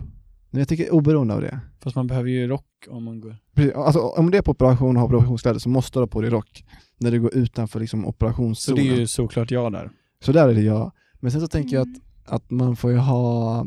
Men 0.51 0.59
jag 0.59 0.69
tycker 0.69 0.95
oberoende 0.95 1.35
av 1.35 1.41
det. 1.41 1.61
Fast 1.81 1.97
man 1.97 2.07
behöver 2.07 2.31
ju 2.31 2.47
rock 2.47 2.87
om 2.89 3.05
man 3.05 3.21
går... 3.21 3.37
Precis, 3.55 3.75
alltså, 3.75 4.01
om 4.01 4.31
det 4.31 4.39
är 4.39 4.43
på 4.43 4.51
operation 4.51 4.97
och 4.97 5.01
har 5.01 5.09
operationskläder 5.09 5.59
så 5.59 5.69
måste 5.69 5.99
du 5.99 6.03
ha 6.03 6.07
på 6.07 6.21
dig 6.21 6.31
rock 6.31 6.65
när 6.99 7.11
du 7.11 7.21
går 7.21 7.35
utanför 7.35 7.81
liksom, 7.81 8.07
operationszonen. 8.07 8.85
Så 8.85 8.89
det 8.89 8.97
är 8.97 9.01
ju 9.01 9.07
såklart 9.07 9.51
jag 9.51 9.73
där. 9.73 9.91
Så 10.21 10.33
där 10.33 10.49
är 10.49 10.55
det 10.55 10.63
jag. 10.63 10.93
Men 11.15 11.33
sen 11.33 11.41
så 11.41 11.49
tänker 11.49 11.77
mm. 11.77 11.89
jag 11.89 12.03
att, 12.25 12.43
att 12.43 12.51
man 12.51 12.77
får 12.77 12.91
ju 12.91 12.97
ha 12.97 13.67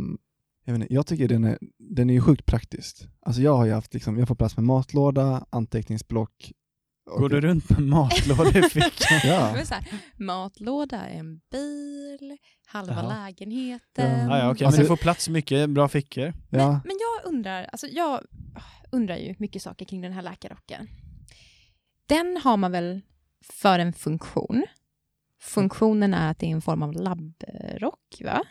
jag, 0.65 0.73
vet 0.73 0.81
inte, 0.81 0.93
jag 0.93 1.07
tycker 1.07 1.27
den 1.27 1.43
är, 1.43 1.57
den 1.77 2.09
är 2.09 2.13
ju 2.13 2.21
sjukt 2.21 2.45
praktisk. 2.45 3.07
Alltså 3.21 3.41
jag 3.41 3.57
har 3.57 3.65
ju 3.65 3.71
haft, 3.71 3.93
liksom, 3.93 4.17
jag 4.17 4.27
får 4.27 4.35
plats 4.35 4.57
med 4.57 4.63
matlåda, 4.63 5.45
anteckningsblock. 5.49 6.51
Går 7.17 7.30
du 7.30 7.41
runt 7.41 7.69
med 7.69 7.82
matlåda 7.82 8.60
i 8.60 8.62
fickan? 8.62 9.19
ja. 9.24 9.65
matlåda, 10.17 11.08
en 11.08 11.41
bil, 11.52 12.38
halva 12.65 12.93
Jaha. 12.93 13.26
lägenheten. 13.26 14.30
Ja, 14.30 14.38
ja, 14.38 14.52
okej, 14.52 14.65
alltså, 14.65 14.80
men 14.82 14.84
du 14.84 14.88
får 14.88 14.98
plats 14.98 15.30
mycket, 15.30 15.69
bra 15.69 15.88
fickor. 15.88 16.34
Ja. 16.50 16.72
Men, 16.72 16.82
men 16.84 16.98
jag 17.00 17.34
undrar, 17.34 17.63
alltså 17.63 17.88
jag 17.88 18.22
undrar 18.91 19.17
ju 19.17 19.36
mycket 19.38 19.62
saker 19.62 19.86
kring 19.86 20.02
den 20.02 20.13
här 20.13 20.22
läkarrocken. 20.22 20.88
Den 22.08 22.38
har 22.43 22.58
man 22.58 22.72
väl 22.72 23.02
för 23.43 23.80
en 23.80 23.93
funktion? 23.93 24.65
Funktionen 25.41 26.13
är 26.13 26.32
att 26.32 26.39
det 26.39 26.45
är 26.45 26.52
en 26.52 26.62
form 26.62 26.84
av 26.84 26.93
labbrock, 26.93 28.22
va? 28.24 28.43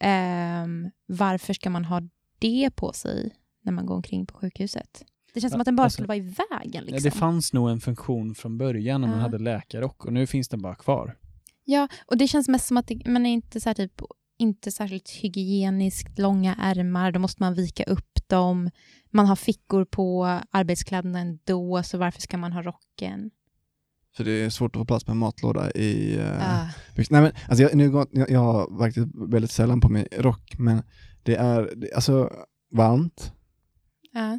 Um, 0.00 0.90
varför 1.06 1.54
ska 1.54 1.70
man 1.70 1.84
ha 1.84 2.02
det 2.38 2.70
på 2.76 2.92
sig 2.92 3.34
när 3.62 3.72
man 3.72 3.86
går 3.86 3.94
omkring 3.94 4.26
på 4.26 4.34
sjukhuset? 4.38 5.04
Det 5.36 5.40
känns 5.40 5.52
som 5.52 5.60
att 5.60 5.64
den 5.64 5.76
bara 5.76 5.82
alltså, 5.82 5.94
skulle 5.96 6.08
vara 6.08 6.16
i 6.16 6.20
vägen. 6.20 6.84
Liksom. 6.84 6.96
Ja, 6.96 7.00
det 7.00 7.10
fanns 7.10 7.52
nog 7.52 7.70
en 7.70 7.80
funktion 7.80 8.34
från 8.34 8.58
början 8.58 9.00
när 9.00 9.08
ja. 9.08 9.14
man 9.14 9.20
hade 9.20 9.38
läkarrock 9.38 10.04
och 10.04 10.12
nu 10.12 10.26
finns 10.26 10.48
den 10.48 10.62
bara 10.62 10.74
kvar. 10.74 11.16
Ja, 11.64 11.88
och 12.06 12.18
det 12.18 12.28
känns 12.28 12.48
mest 12.48 12.66
som 12.66 12.76
att 12.76 12.86
det, 12.86 13.06
man 13.06 13.26
är 13.26 13.30
inte 13.30 13.60
så 13.60 13.74
typ 13.74 13.92
inte 14.38 14.70
särskilt 14.70 15.10
hygieniskt, 15.10 16.18
långa 16.18 16.54
ärmar, 16.54 17.12
då 17.12 17.18
måste 17.18 17.42
man 17.42 17.54
vika 17.54 17.84
upp 17.84 18.28
dem. 18.28 18.70
Man 19.10 19.26
har 19.26 19.36
fickor 19.36 19.84
på 19.84 20.40
arbetskläderna 20.50 21.18
ändå, 21.18 21.82
så 21.82 21.98
varför 21.98 22.20
ska 22.20 22.36
man 22.38 22.52
ha 22.52 22.62
rocken? 22.62 23.30
För 24.16 24.24
det 24.24 24.30
är 24.30 24.50
svårt 24.50 24.76
att 24.76 24.80
få 24.80 24.84
plats 24.84 25.06
med 25.06 25.12
en 25.12 25.18
matlåda 25.18 25.70
i... 25.70 26.18
Uh, 26.18 26.40
ah. 26.40 26.68
nej 26.96 27.06
men, 27.10 27.32
alltså 27.48 27.62
jag, 27.62 27.74
nu, 27.74 28.04
jag, 28.12 28.30
jag 28.30 28.40
har 28.40 28.78
faktiskt 28.78 29.06
väldigt 29.14 29.50
sällan 29.50 29.80
på 29.80 29.88
mig 29.88 30.08
rock, 30.18 30.54
men 30.58 30.82
det 31.22 31.36
är 31.36 31.72
det, 31.76 31.92
alltså 31.92 32.30
varmt. 32.72 33.32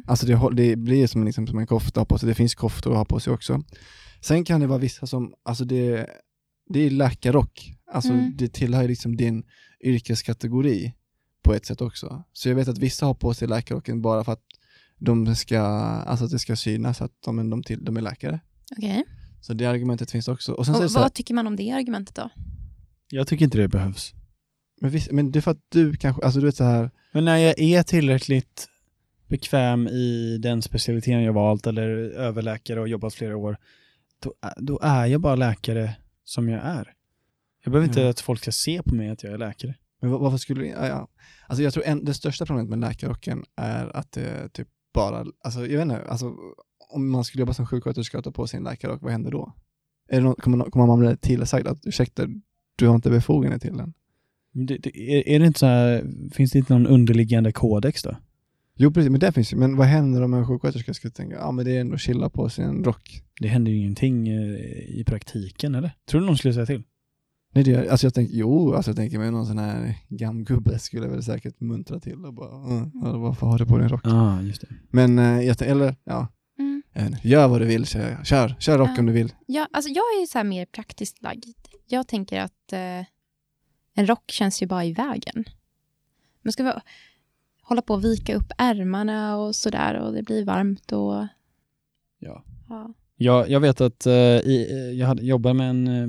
Alltså 0.06 0.26
det, 0.26 0.50
det 0.52 0.76
blir 0.76 1.06
som, 1.06 1.24
liksom, 1.24 1.46
som 1.46 1.58
en 1.58 1.66
kofta 1.66 2.04
på 2.04 2.18
sig, 2.18 2.28
det 2.28 2.34
finns 2.34 2.54
koftor 2.54 2.90
att 2.90 2.96
ha 2.96 3.04
på 3.04 3.20
sig 3.20 3.32
också. 3.32 3.62
Sen 4.20 4.44
kan 4.44 4.60
det 4.60 4.66
vara 4.66 4.78
vissa 4.78 5.06
som, 5.06 5.34
alltså 5.42 5.64
det, 5.64 6.06
det 6.68 6.80
är 6.80 6.90
läkarrock, 6.90 7.72
alltså 7.92 8.12
mm. 8.12 8.36
det 8.36 8.48
tillhör 8.52 8.88
liksom 8.88 9.16
din 9.16 9.44
yrkeskategori 9.84 10.94
på 11.42 11.54
ett 11.54 11.66
sätt 11.66 11.80
också. 11.80 12.24
Så 12.32 12.48
jag 12.48 12.56
vet 12.56 12.68
att 12.68 12.78
vissa 12.78 13.06
har 13.06 13.14
på 13.14 13.34
sig 13.34 13.48
läkarrocken 13.48 14.02
bara 14.02 14.24
för 14.24 14.32
att 14.32 14.44
de 14.98 15.36
ska, 15.36 15.60
alltså 15.60 16.24
att 16.24 16.30
det 16.30 16.38
ska 16.38 16.56
synas 16.56 17.02
att 17.02 17.12
de, 17.24 17.50
de, 17.50 17.62
till, 17.62 17.84
de 17.84 17.96
är 17.96 18.00
läkare. 18.00 18.40
Okay. 18.76 19.02
Så 19.40 19.54
det 19.54 19.66
argumentet 19.66 20.10
finns 20.10 20.28
också. 20.28 20.52
Och, 20.52 20.66
sen 20.66 20.74
och 20.74 20.80
vad 20.80 21.02
här, 21.02 21.08
tycker 21.08 21.34
man 21.34 21.46
om 21.46 21.56
det 21.56 21.70
argumentet 21.70 22.14
då? 22.14 22.30
Jag 23.10 23.26
tycker 23.26 23.44
inte 23.44 23.58
det 23.58 23.68
behövs. 23.68 24.14
Men, 24.80 24.90
visst, 24.90 25.12
men 25.12 25.32
det 25.32 25.38
är 25.38 25.40
för 25.40 25.50
att 25.50 25.66
du 25.68 25.96
kanske, 25.96 26.24
alltså 26.24 26.40
du 26.40 26.46
vet 26.46 26.56
så 26.56 26.64
här. 26.64 26.90
Men 27.12 27.24
när 27.24 27.36
jag 27.36 27.58
är 27.58 27.82
tillräckligt 27.82 28.68
bekväm 29.28 29.88
i 29.88 30.38
den 30.42 30.62
specialiteten 30.62 31.22
jag 31.22 31.32
valt 31.32 31.66
eller 31.66 31.88
överläkare 32.10 32.80
och 32.80 32.88
jobbat 32.88 33.14
flera 33.14 33.36
år, 33.36 33.56
då, 34.22 34.34
då 34.56 34.78
är 34.82 35.06
jag 35.06 35.20
bara 35.20 35.34
läkare 35.34 35.96
som 36.24 36.48
jag 36.48 36.60
är. 36.64 36.94
Jag 37.64 37.72
behöver 37.72 37.88
inte 37.88 38.00
mm. 38.00 38.10
att 38.10 38.20
folk 38.20 38.40
ska 38.40 38.52
se 38.52 38.82
på 38.82 38.94
mig 38.94 39.10
att 39.10 39.22
jag 39.22 39.32
är 39.32 39.38
läkare. 39.38 39.74
Men 40.00 40.10
varför 40.10 40.38
skulle 40.38 40.66
ja, 40.66 40.86
ja. 40.86 41.08
Alltså 41.46 41.62
jag 41.62 41.72
tror 41.72 41.84
en, 41.84 42.04
det 42.04 42.14
största 42.14 42.46
problemet 42.46 42.70
med 42.70 42.80
läkarrocken 42.80 43.44
är 43.56 43.96
att 43.96 44.12
det 44.12 44.48
typ 44.52 44.68
bara, 44.94 45.26
alltså 45.44 45.60
jag 45.60 45.78
vet 45.78 45.82
inte, 45.82 46.02
alltså 46.08 46.34
om 46.90 47.10
man 47.10 47.24
skulle 47.24 47.42
jobba 47.42 47.54
som 47.54 47.66
sjuksköterska 47.66 48.18
och 48.18 48.24
ta 48.24 48.32
på 48.32 48.46
sig 48.46 48.56
en 48.56 48.64
läkarrock, 48.64 49.02
vad 49.02 49.12
händer 49.12 49.30
då? 49.30 49.54
Är 50.08 50.20
något, 50.20 50.40
kommer, 50.40 50.64
kommer 50.64 50.86
man 50.86 50.98
bli 50.98 51.16
tillsagd 51.16 51.66
att 51.66 51.86
ursäkta, 51.86 52.26
du 52.76 52.86
har 52.86 52.94
inte 52.94 53.10
befogenhet 53.10 53.62
till 53.62 53.76
den? 53.76 53.94
Det, 54.52 54.78
det, 54.78 54.98
är, 54.98 55.28
är 55.28 55.38
det 55.38 55.46
inte 55.46 55.58
så 55.58 55.66
här, 55.66 56.06
finns 56.32 56.52
det 56.52 56.58
inte 56.58 56.72
någon 56.72 56.86
underliggande 56.86 57.52
kodex 57.52 58.02
då? 58.02 58.16
Jo 58.80 58.90
precis, 58.92 59.10
men 59.10 59.20
det 59.20 59.32
finns 59.32 59.52
ju. 59.52 59.56
Men 59.56 59.76
vad 59.76 59.86
händer 59.86 60.22
om 60.22 60.34
en 60.34 60.46
sjuksköterska 60.46 60.94
skulle 60.94 61.10
tänka, 61.12 61.36
ja 61.36 61.50
men 61.52 61.64
det 61.64 61.76
är 61.76 61.80
ändå 61.80 61.94
att 61.94 62.00
chilla 62.00 62.30
på 62.30 62.48
sig 62.48 62.64
en 62.64 62.84
rock? 62.84 63.22
Det 63.40 63.48
händer 63.48 63.72
ju 63.72 63.78
ingenting 63.78 64.28
eh, 64.28 64.54
i 64.98 65.04
praktiken 65.06 65.74
eller? 65.74 65.90
Tror 66.10 66.20
du 66.20 66.26
någon 66.26 66.38
skulle 66.38 66.54
säga 66.54 66.66
till? 66.66 66.82
Nej, 67.52 67.64
det, 67.64 67.70
gör- 67.70 67.86
alltså 67.88 68.06
jag 68.06 68.14
tänker, 68.14 68.34
jo, 68.34 68.74
alltså 68.74 68.90
jag 68.90 68.96
tänker 68.96 69.18
mig 69.18 69.30
någon 69.30 69.46
sån 69.46 69.58
här 69.58 69.94
gamgubbe 70.08 70.78
skulle 70.78 71.08
väl 71.08 71.22
säkert 71.22 71.60
muntra 71.60 72.00
till 72.00 72.24
och 72.24 72.34
bara, 72.34 72.54
"Mm, 72.66 72.90
varför 73.20 73.46
har 73.46 73.58
du 73.58 73.66
på 73.66 73.76
dig 73.76 73.84
en 73.84 73.88
rock? 73.90 74.00
Ja, 74.04 74.10
ah, 74.38 74.42
just 74.42 74.60
det. 74.60 74.68
Men, 74.90 75.18
eh, 75.18 75.40
jag, 75.40 75.62
eller 75.62 75.94
ja, 76.04 76.28
Mm. 76.58 76.82
jag 77.22 77.24
gör 77.24 77.48
vad 77.48 77.60
du 77.60 77.64
vill, 77.66 77.84
jag. 77.94 78.26
Kör, 78.26 78.56
kör 78.60 78.78
rock 78.78 78.88
Ja. 78.88 79.00
om 79.00 79.06
du 79.06 79.12
vill. 79.12 79.32
Ja, 79.46 79.68
alltså 79.72 79.88
jag 79.90 80.02
är 80.22 80.26
så 80.26 80.38
här 80.38 80.44
mer 80.44 80.66
praktiskt 80.66 81.22
lagd. 81.22 81.44
Jag 81.86 82.08
tänker 82.08 82.40
att 82.40 82.72
eh, 82.72 83.06
en 83.94 84.06
rock 84.06 84.30
känns 84.30 84.62
ju 84.62 84.66
bara 84.66 84.84
i 84.84 84.92
vägen. 84.92 85.44
Man 86.44 86.52
ska 86.52 86.64
vara, 86.64 86.82
hålla 87.68 87.82
på 87.82 87.94
och 87.94 88.04
vika 88.04 88.34
upp 88.36 88.52
ärmarna 88.58 89.36
och 89.36 89.54
sådär 89.56 90.00
och 90.00 90.12
det 90.12 90.22
blir 90.22 90.44
varmt 90.44 90.92
och... 90.92 91.26
Ja. 92.18 92.44
Ja. 92.68 92.94
Jag, 93.16 93.50
jag 93.50 93.60
vet 93.60 93.80
att 93.80 94.06
eh, 94.06 94.12
i, 94.14 94.96
jag 95.00 95.06
hade, 95.06 95.22
jobbade 95.22 95.54
med 95.54 95.70
en, 95.70 95.88
eh, 95.88 96.08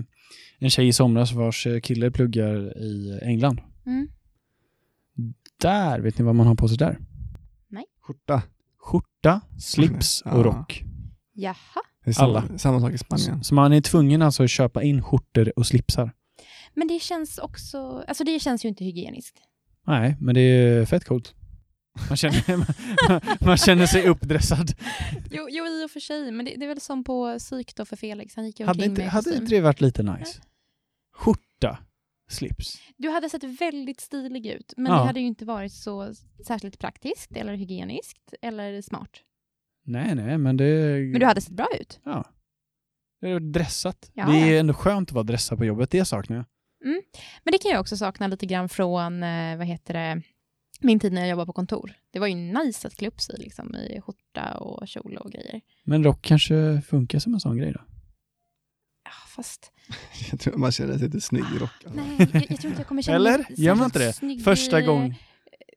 en 0.60 0.70
tjej 0.70 0.88
i 0.88 0.94
somras 0.94 1.32
vars 1.32 1.68
eh, 1.68 1.80
kille 1.80 2.12
pluggar 2.12 2.78
i 2.78 3.20
England. 3.22 3.62
Mm. 3.86 4.08
Där, 5.62 6.00
vet 6.00 6.18
ni 6.18 6.26
vad 6.26 6.36
man 6.36 6.48
har 6.48 6.56
på 6.56 6.68
sig 6.68 6.78
där? 6.78 7.00
Skjorta. 8.02 8.42
Skjorta, 8.78 9.42
slips 9.60 10.22
Ja. 10.26 10.32
och 10.34 10.44
rock. 10.44 10.84
Jaha. 11.34 11.56
Det 12.04 12.10
är 12.10 12.14
samma, 12.14 12.40
Alla. 12.40 12.58
samma 12.58 12.80
sak 12.80 12.94
i 12.94 12.98
Spanien. 12.98 13.44
Så 13.44 13.56
man 13.56 13.74
är 13.74 13.82
tvungen 13.82 14.22
alltså 14.22 14.44
att 14.44 14.50
köpa 14.50 14.84
in 14.84 15.04
skjortor 15.04 15.54
och 15.56 15.66
slipsar. 15.66 16.12
Men 16.74 16.88
det 16.88 17.00
känns 17.02 17.38
också... 17.38 18.04
Alltså 18.08 18.24
det 18.24 18.40
känns 18.40 18.66
ju 18.66 18.70
inte 18.70 18.84
hygieniskt. 18.84 19.38
Nej, 19.88 20.18
men 20.20 20.36
det 20.36 20.42
är 20.42 20.86
fett 20.86 21.06
coolt. 21.06 21.36
Man 22.10 22.18
känner, 22.18 22.58
man, 23.10 23.22
man 23.42 23.58
känner 23.58 23.86
sig 23.86 24.08
uppdressad. 24.08 24.72
Jo, 25.32 25.48
jo 25.50 25.66
i 25.66 25.86
och 25.86 25.92
för 25.92 26.00
sig, 26.00 26.32
men 26.32 26.46
det, 26.46 26.56
det 26.56 26.66
är 26.66 26.68
väl 26.68 26.82
som 26.82 27.04
på 27.04 27.38
psyk 27.40 27.76
då 27.76 27.86
för 27.86 27.96
Felix. 27.96 28.36
Han 28.36 28.46
gick 28.46 28.60
ju 28.60 28.66
Hade 28.66 28.86
inte, 28.86 29.02
med 29.02 29.12
hade 29.12 29.36
inte 29.36 29.56
det 29.56 29.62
varit 29.62 29.82
lite 29.82 30.04
nice? 30.04 30.42
Skjorta, 31.16 31.78
slips. 32.32 32.78
Du 32.98 33.10
hade 33.10 33.30
sett 33.30 33.44
väldigt 33.44 34.00
stilig 34.00 34.46
ut, 34.48 34.74
men 34.78 34.92
Ja. 34.92 35.00
det 35.00 35.06
hade 35.06 35.20
ju 35.20 35.26
inte 35.26 35.46
varit 35.46 35.74
så 35.74 36.14
särskilt 36.48 36.80
praktiskt 36.80 37.32
eller 37.32 37.54
hygieniskt 37.54 38.34
eller 38.42 38.82
smart. 38.82 39.10
Nej, 39.86 40.16
nej, 40.16 40.38
men 40.38 40.58
det... 40.58 40.66
Men 41.12 41.20
du 41.20 41.26
hade 41.26 41.42
sett 41.42 41.54
bra 41.54 41.68
ut. 41.80 42.00
Ja. 42.04 42.26
Dressat. 43.54 44.12
Ja, 44.14 44.26
det 44.26 44.38
är 44.38 44.54
ja. 44.54 44.60
ändå 44.60 44.74
skönt 44.74 45.10
att 45.10 45.14
vara 45.14 45.24
dressad 45.24 45.58
på 45.58 45.66
jobbet, 45.66 45.92
det 45.92 46.06
saknar 46.06 46.38
jag. 46.38 46.46
Men 47.44 47.52
det 47.52 47.58
kan 47.58 47.72
jag 47.72 47.80
också 47.82 47.98
sakna 47.98 48.28
lite 48.28 48.46
grann 48.46 48.70
från, 48.70 49.24
eh, 49.24 49.58
vad 49.58 49.68
heter 49.68 49.94
det, 49.94 50.22
min 50.80 51.00
tid 51.00 51.14
när 51.14 51.22
jag 51.22 51.30
jobbade 51.30 51.46
på 51.46 51.54
kontor. 51.54 51.94
Det 52.12 52.20
var 52.20 52.28
ju 52.28 52.36
nice 52.36 52.88
att 52.88 52.96
klä 52.96 53.08
upp 53.08 53.22
sig 53.22 53.36
liksom, 53.40 53.76
i 53.76 54.02
skjorta 54.02 54.58
och 54.58 54.88
kjol 54.88 55.18
och 55.18 55.32
grejer. 55.32 55.62
Men 55.84 56.04
rock 56.04 56.22
kanske 56.22 56.82
funkar 56.88 57.20
som 57.20 57.34
en 57.34 57.40
sån 57.40 57.58
grej 57.58 57.72
då? 57.74 57.80
Ja, 59.04 59.12
fast 59.36 59.72
Jag 60.32 60.40
tror 60.40 60.58
man 60.58 60.72
känner 60.72 60.98
sig 60.98 61.08
lite 61.08 61.22
snygg 61.22 61.44
i 61.56 61.60
rock. 61.60 61.72
alltså. 61.86 62.02
nej, 62.02 62.16
jag, 62.34 62.46
jag 62.50 62.60
tror 62.60 62.66
inte 62.72 62.80
jag 62.82 62.88
kommer 62.88 63.02
känna 63.02 63.16
Eller? 63.16 63.38
mig 63.38 63.46
Gör 63.50 63.76
man 63.76 63.86
inte 63.86 64.00
det? 64.00 64.14
snygg, 64.14 64.44
Första 64.44 64.80
eh, 64.80 64.86
gången. 64.86 65.16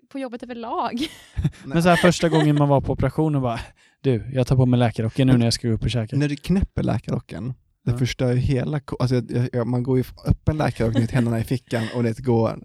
På 0.09 0.19
jobbet 0.19 0.43
överlag. 0.43 1.07
Men 1.65 1.83
så 1.83 1.89
här 1.89 1.97
första 1.97 2.29
gången 2.29 2.57
man 2.59 2.69
var 2.69 2.81
på 2.81 2.93
operation 2.93 3.35
och 3.37 3.43
bara 3.43 3.61
Du, 4.01 4.31
jag 4.33 4.47
tar 4.47 4.57
på 4.57 4.67
mig 4.67 4.79
läkarrocken 4.79 5.27
nu 5.27 5.37
när 5.39 5.47
jag 5.47 5.53
ska 5.53 5.69
gå 5.69 5.75
upp 5.75 5.83
och 5.85 5.91
käka. 5.91 6.17
När 6.17 6.29
du 6.29 6.37
knäpper 6.37 6.83
läkarrocken, 6.83 7.55
det 7.85 7.91
Ja. 7.91 7.99
förstör 7.99 8.33
ju 8.33 8.39
hela... 8.39 8.81
Alltså, 8.99 9.15
jag, 9.15 9.31
jag- 9.31 9.49
jag, 9.53 9.67
man 9.67 9.83
går 9.83 9.99
ju 9.99 10.05
öppen 10.27 10.57
läkarrock 10.57 10.95
med 10.95 11.11
händerna 11.11 11.41
i 11.41 11.45
fickan 11.45 11.85
och 11.95 12.03
det 12.03 12.19
går... 12.19 12.59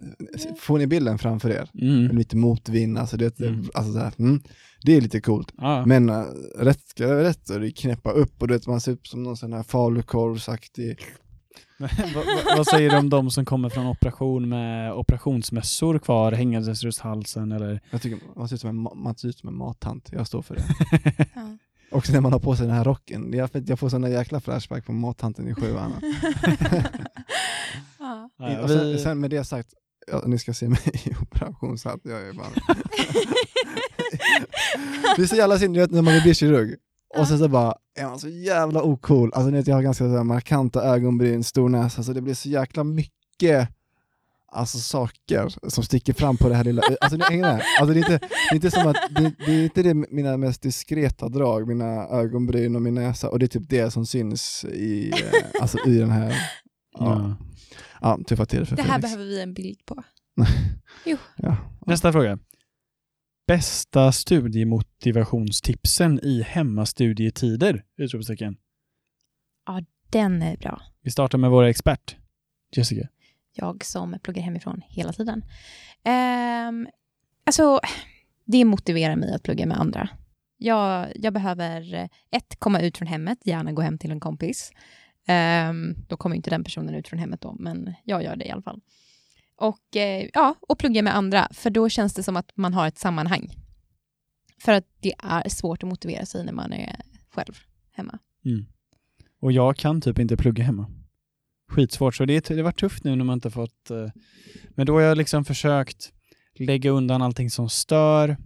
Får 0.58 0.78
ni 0.78 0.86
bilden 0.86 1.18
framför 1.18 1.50
er? 1.50 1.70
Mm. 1.82 2.16
Lite 2.16 2.36
motvind, 2.36 2.98
alltså 2.98 3.16
det, 3.16 3.40
Mm. 3.40 3.64
alltså 3.74 3.92
så 3.92 3.98
här, 3.98 4.12
mm, 4.18 4.40
det 4.82 4.96
är 4.96 5.00
lite 5.00 5.20
coolt. 5.20 5.52
Ja. 5.56 5.86
Men 5.86 6.10
uh, 6.10 6.24
rätt 6.58 6.80
ska 6.88 7.06
vara 7.06 7.22
rätt 7.22 7.50
och 7.50 7.60
det 7.60 7.70
knäppa 7.70 8.10
upp 8.10 8.42
och 8.42 8.48
du 8.48 8.54
vet, 8.54 8.66
man 8.66 8.80
ser 8.80 8.92
ut 8.92 9.06
som 9.06 9.22
någon 9.22 9.36
sån 9.36 9.52
här 9.52 9.62
falukorvsaktig... 9.62 10.98
Vad, 11.80 11.90
vad- 12.14 12.56
vad 12.56 12.66
säger 12.66 12.90
du 12.90 12.96
om 12.96 13.10
de 13.10 13.30
som 13.30 13.44
kommer 13.44 13.68
från 13.68 13.86
operation 13.86 14.48
med 14.48 14.92
operationsmössor 14.92 15.98
kvar 15.98 16.32
hängandes 16.32 16.82
runt 16.82 16.98
halsen 16.98 17.52
eller? 17.52 17.80
Jag 17.90 18.02
tycker 18.02 18.18
man 18.36 18.48
ser 18.48 18.54
ut 18.54 18.60
som 18.60 18.70
en, 18.70 18.86
ma- 18.86 18.94
man 18.94 19.16
ser 19.16 19.28
ut 19.28 19.38
som 19.38 19.48
en 19.48 19.54
mattant, 19.56 20.08
jag 20.12 20.26
står 20.26 20.42
för 20.42 20.54
det. 20.54 20.62
Också 21.90 22.12
när 22.12 22.20
man 22.20 22.32
har 22.32 22.40
på 22.40 22.56
sig 22.56 22.66
den 22.66 22.76
här 22.76 22.84
rocken, 22.84 23.32
jag, 23.32 23.50
jag 23.52 23.78
får 23.78 23.88
såna 23.88 24.08
jäkla 24.08 24.40
flashback 24.40 24.86
på 24.86 24.92
mattanten 24.92 25.48
i 25.48 25.54
sjuan. 25.54 25.92
ja. 28.38 28.68
Sen, 28.68 28.98
sen 28.98 29.20
med 29.20 29.30
det 29.30 29.44
sagt, 29.44 29.68
ja, 30.06 30.22
ni 30.26 30.38
ska 30.38 30.54
se 30.54 30.68
mig 30.68 30.80
i 31.04 31.14
operationshatt, 31.22 32.00
jag 32.02 32.28
är 32.28 32.32
bara... 32.32 32.48
det 35.16 35.22
är 35.22 35.26
så 35.26 35.36
jävla 35.36 35.58
synd, 35.58 35.76
när 35.76 36.02
man 36.02 36.22
blir 36.22 36.34
kirurg, 36.34 36.76
och 37.18 37.28
sen 37.28 37.38
så 37.38 37.48
bara 37.48 37.74
är 37.98 38.04
man 38.04 38.18
så 38.18 38.28
jävla 38.28 38.82
ocool. 38.82 39.32
Alltså 39.34 39.50
ni 39.50 39.56
vet, 39.56 39.66
jag 39.66 39.74
har 39.74 39.82
ganska 39.82 40.04
så 40.04 40.16
här 40.16 40.24
markanta 40.24 40.82
ögonbryn, 40.82 41.44
stor 41.44 41.68
näsa, 41.68 42.02
så 42.02 42.12
det 42.12 42.20
blir 42.20 42.34
så 42.34 42.48
jäkla 42.48 42.84
mycket 42.84 43.68
alltså 44.52 44.78
saker 44.78 45.68
som 45.70 45.84
sticker 45.84 46.12
fram 46.12 46.36
på 46.36 46.48
det 46.48 46.54
här 46.54 46.64
lilla, 46.64 46.82
alltså 47.00 47.16
ni 47.16 47.24
hänger 47.24 47.42
med? 47.42 47.62
Alltså 47.80 47.94
det 47.94 48.00
är 48.00 48.12
inte, 48.12 48.18
det 48.18 48.28
är 48.50 48.54
inte 48.54 48.70
som 48.70 48.86
att, 48.86 48.96
det, 49.10 49.32
det 49.46 49.52
är 49.52 49.64
inte 49.64 49.82
det 49.82 49.94
mina 49.94 50.36
mest 50.36 50.62
diskreta 50.62 51.28
drag, 51.28 51.68
mina 51.68 51.86
ögonbryn 52.08 52.76
och 52.76 52.82
min 52.82 52.94
näsa, 52.94 53.30
och 53.30 53.38
det 53.38 53.46
är 53.46 53.48
typ 53.48 53.68
det 53.68 53.90
som 53.90 54.06
syns 54.06 54.64
i, 54.64 55.10
eh, 55.10 55.16
alltså 55.60 55.78
i 55.86 55.98
den 55.98 56.10
här, 56.10 56.30
ja, 56.98 57.00
Ja. 57.00 57.36
ja 58.00 58.18
tuffa 58.26 58.46
tider 58.46 58.64
för 58.64 58.76
Det 58.76 58.82
här 58.82 58.88
Felix. 58.88 59.02
behöver 59.02 59.24
vi 59.24 59.42
en 59.42 59.54
bild 59.54 59.78
på. 59.86 60.02
Ja. 61.36 61.56
Nästa 61.86 62.12
fråga. 62.12 62.38
Bästa 63.46 64.12
studiemotivationstipsen 64.12 66.20
i 66.22 66.42
hemmastudietider? 66.42 67.84
Utropstecken. 67.96 68.56
Den 70.10 70.42
är 70.42 70.56
bra. 70.56 70.82
Vi 71.02 71.10
startar 71.10 71.38
med 71.38 71.50
vår 71.50 71.64
expert, 71.64 72.16
Jessica. 72.76 73.08
Jag 73.58 73.84
som 73.84 74.18
pluggar 74.22 74.42
hemifrån 74.42 74.82
hela 74.86 75.12
tiden. 75.12 75.44
Um, 76.68 76.88
alltså, 77.44 77.80
det 78.44 78.64
motiverar 78.64 79.16
mig 79.16 79.34
att 79.34 79.42
plugga 79.42 79.66
med 79.66 79.80
andra. 79.80 80.08
Jag, 80.56 81.12
jag 81.14 81.32
behöver, 81.32 82.08
ett, 82.30 82.56
komma 82.58 82.80
ut 82.80 82.98
från 82.98 83.08
hemmet, 83.08 83.38
gärna 83.44 83.72
gå 83.72 83.82
hem 83.82 83.98
till 83.98 84.10
en 84.10 84.20
kompis. 84.20 84.72
Um, 85.70 85.94
då 86.08 86.16
kommer 86.16 86.36
inte 86.36 86.50
den 86.50 86.64
personen 86.64 86.94
ut 86.94 87.08
från 87.08 87.18
hemmet 87.18 87.40
då, 87.40 87.56
men 87.58 87.94
jag 88.04 88.22
gör 88.22 88.36
det 88.36 88.44
i 88.44 88.50
alla 88.50 88.62
fall. 88.62 88.80
Och, 89.56 89.96
eh, 89.96 90.28
ja, 90.34 90.54
och 90.60 90.78
plugga 90.78 91.02
med 91.02 91.16
andra, 91.16 91.48
för 91.52 91.70
då 91.70 91.88
känns 91.88 92.14
det 92.14 92.22
som 92.22 92.36
att 92.36 92.56
man 92.56 92.74
har 92.74 92.88
ett 92.88 92.98
sammanhang. 92.98 93.48
För 94.60 94.72
att 94.72 94.84
det 95.00 95.14
är 95.18 95.48
svårt 95.48 95.82
att 95.82 95.88
motivera 95.88 96.26
sig 96.26 96.44
när 96.44 96.52
man 96.52 96.72
är 96.72 97.00
själv 97.30 97.54
hemma. 97.92 98.18
Mm. 98.44 98.66
Och 99.40 99.52
jag 99.52 99.76
kan 99.76 100.00
typ 100.00 100.18
inte 100.18 100.36
plugga 100.36 100.64
hemma. 100.64 100.86
Skitsvårt, 101.68 102.14
så 102.14 102.24
det, 102.24 102.48
det 102.48 102.62
varit 102.62 102.78
tufft 102.80 103.04
nu 103.04 103.16
när 103.16 103.24
man 103.24 103.34
inte 103.34 103.50
fått... 103.50 103.90
eh, 103.90 104.06
Men 104.74 104.86
då 104.86 104.92
har 104.94 105.00
jag 105.00 105.18
liksom 105.18 105.44
försökt 105.44 106.12
lägga 106.58 106.90
undan 106.90 107.22
allting 107.22 107.50
som 107.50 107.68
stör. 107.68 108.36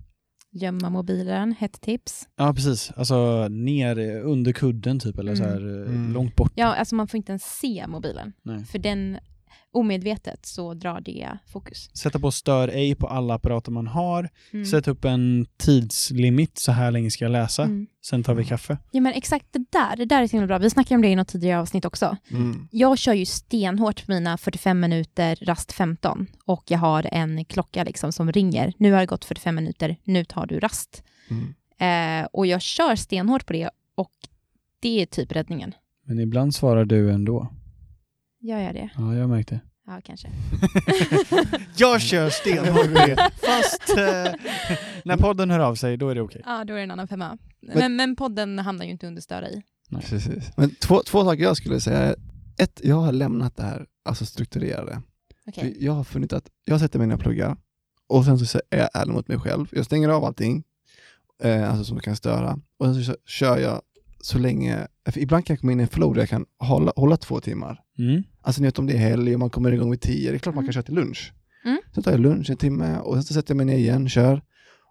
Gömma 0.54 0.90
mobilen, 0.90 1.52
hett 1.52 1.80
tips. 1.80 2.28
Ja, 2.36 2.54
precis. 2.54 2.90
Alltså 2.96 3.48
ner 3.48 3.98
under 4.20 4.52
kudden 4.52 5.00
typ, 5.00 5.18
eller 5.18 5.34
så 5.34 5.42
Mm. 5.44 5.52
här 5.54 5.80
eh, 5.82 5.88
Mm. 5.94 6.12
långt 6.12 6.36
bort. 6.36 6.52
Ja, 6.54 6.74
alltså 6.74 6.94
man 6.94 7.08
får 7.08 7.16
inte 7.18 7.32
ens 7.32 7.58
se 7.58 7.86
mobilen. 7.86 8.32
Nej. 8.42 8.64
För 8.64 8.78
den 8.78 9.18
omedvetet 9.72 10.46
så 10.46 10.74
drar 10.74 11.00
det 11.00 11.28
fokus. 11.46 11.90
Sätta 11.94 12.18
på 12.18 12.30
stör 12.30 12.68
ej 12.68 12.94
på 12.94 13.06
alla 13.06 13.34
apparater 13.34 13.72
man 13.72 13.86
har. 13.86 14.28
Mm. 14.52 14.66
Sätta 14.66 14.90
upp 14.90 15.04
en 15.04 15.46
tidslimit, 15.56 16.58
så 16.58 16.72
här 16.72 16.90
länge 16.90 17.10
ska 17.10 17.24
jag 17.24 17.32
läsa. 17.32 17.62
Mm. 17.62 17.86
Sen 18.04 18.22
tar 18.22 18.34
vi 18.34 18.44
kaffe. 18.44 18.78
Ja 18.90 19.00
men 19.00 19.12
exakt 19.12 19.46
det 19.50 19.64
där, 19.70 19.96
det 19.96 20.04
där 20.04 20.22
är 20.22 20.26
så 20.26 20.32
himla 20.32 20.46
bra. 20.46 20.58
Vi 20.58 20.70
snackade 20.70 20.94
om 20.94 21.02
det 21.02 21.08
i 21.08 21.16
något 21.16 21.28
tidigare 21.28 21.60
avsnitt 21.60 21.84
också. 21.84 22.16
Mm. 22.30 22.68
Jag 22.70 22.98
kör 22.98 23.12
ju 23.12 23.26
stenhårt 23.26 24.08
mina 24.08 24.38
45 24.38 24.80
minuter, 24.80 25.38
rast 25.42 25.72
15 25.72 26.26
och 26.44 26.64
jag 26.66 26.78
har 26.78 27.08
en 27.12 27.44
klocka 27.44 27.84
liksom 27.84 28.12
som 28.12 28.32
ringer. 28.32 28.72
Nu 28.76 28.92
har 28.92 29.00
det 29.00 29.06
gått 29.06 29.24
45 29.24 29.54
minuter, 29.54 29.96
nu 30.04 30.24
tar 30.24 30.46
du 30.46 30.60
rast. 30.60 31.02
Mm. 31.28 31.54
Eh, 31.78 32.28
och 32.32 32.46
jag 32.46 32.62
kör 32.62 32.96
stenhårt 32.96 33.46
på 33.46 33.52
det 33.52 33.70
och 33.94 34.12
det 34.80 35.02
är 35.02 35.06
typ 35.06 35.32
räddningen. 35.32 35.74
Men 36.04 36.20
ibland 36.20 36.54
svarar 36.54 36.84
du 36.84 37.12
ändå. 37.12 37.48
Gör 38.42 38.58
jag 38.58 38.74
det? 38.74 38.90
Ja, 38.96 39.14
jag 39.14 39.28
märkte. 39.28 39.60
Ja, 39.86 40.00
kanske. 40.04 40.28
jag 41.76 42.00
kör 42.00 42.30
stenhårt. 42.30 43.20
Fast 43.40 43.90
eh, 43.90 44.32
när 45.04 45.16
podden 45.16 45.50
hör 45.50 45.60
av 45.60 45.74
sig, 45.74 45.96
då 45.96 46.08
är 46.08 46.14
det 46.14 46.20
okej. 46.20 46.42
Ja, 46.44 46.64
då 46.64 46.72
är 46.72 46.76
det 46.76 46.82
en 46.82 46.90
annan 46.90 47.08
femma. 47.08 47.38
Men, 47.60 47.96
men 47.96 48.16
podden 48.16 48.58
hamnar 48.58 48.84
ju 48.84 48.90
inte 48.90 49.06
under 49.06 49.22
störa 49.22 49.48
i. 49.48 49.62
Precis. 50.00 50.50
Men 50.56 50.74
två, 50.74 51.02
två 51.02 51.24
saker 51.24 51.42
jag 51.42 51.56
skulle 51.56 51.80
säga 51.80 52.14
ett, 52.58 52.80
jag 52.84 52.96
har 52.96 53.12
lämnat 53.12 53.56
det 53.56 53.62
här, 53.62 53.86
alltså 54.04 54.26
strukturerade. 54.26 55.02
För 55.54 55.82
Jag 55.84 55.92
har 55.92 56.04
funnit 56.04 56.32
att 56.32 56.48
jag 56.64 56.80
sätter 56.80 56.98
mig 56.98 57.08
ner 57.08 57.14
och 57.14 57.20
pluggar 57.20 57.56
och 58.06 58.24
sen 58.24 58.38
så 58.38 58.60
är 58.70 58.78
jag 58.78 58.88
ärlig 58.94 59.12
mot 59.12 59.28
mig 59.28 59.38
själv. 59.38 59.68
Jag 59.72 59.84
stänger 59.84 60.08
av 60.08 60.24
allting 60.24 60.64
eh, 61.42 61.70
alltså 61.70 61.84
som 61.84 62.00
kan 62.00 62.16
störa 62.16 62.58
och 62.78 62.86
sen 62.86 63.04
så 63.04 63.16
kör 63.26 63.58
jag 63.58 63.82
så 64.24 64.38
länge, 64.38 64.86
ibland 65.16 65.46
kan 65.46 65.54
jag 65.54 65.60
komma 65.60 65.72
in 65.72 65.80
i 65.80 65.82
en 65.82 65.88
flow 65.88 66.14
där 66.14 66.20
jag 66.22 66.28
kan 66.28 66.46
hålla, 66.58 66.92
hålla 66.96 67.16
två 67.16 67.40
timmar. 67.40 67.80
Mm. 67.98 68.22
Alltså 68.40 68.60
ni 68.60 68.66
vet 68.68 68.78
om 68.78 68.86
det 68.86 68.92
är 68.92 68.98
helg 68.98 69.34
och 69.34 69.40
man 69.40 69.50
kommer 69.50 69.72
igång 69.72 69.90
vid 69.90 70.00
tio, 70.00 70.30
det 70.30 70.36
är 70.36 70.38
klart 70.38 70.54
man 70.54 70.62
kan 70.64 70.66
Mm. 70.66 70.72
köra 70.72 70.82
till 70.82 70.94
lunch. 70.94 71.32
Mm. 71.64 71.78
Sen 71.94 72.02
tar 72.02 72.10
jag 72.10 72.20
lunch 72.20 72.50
en 72.50 72.56
timme 72.56 72.98
och 72.98 73.14
sen 73.14 73.22
så 73.22 73.34
sätter 73.34 73.50
jag 73.50 73.56
mig 73.56 73.66
ner 73.66 73.76
igen, 73.76 74.08
kör. 74.08 74.42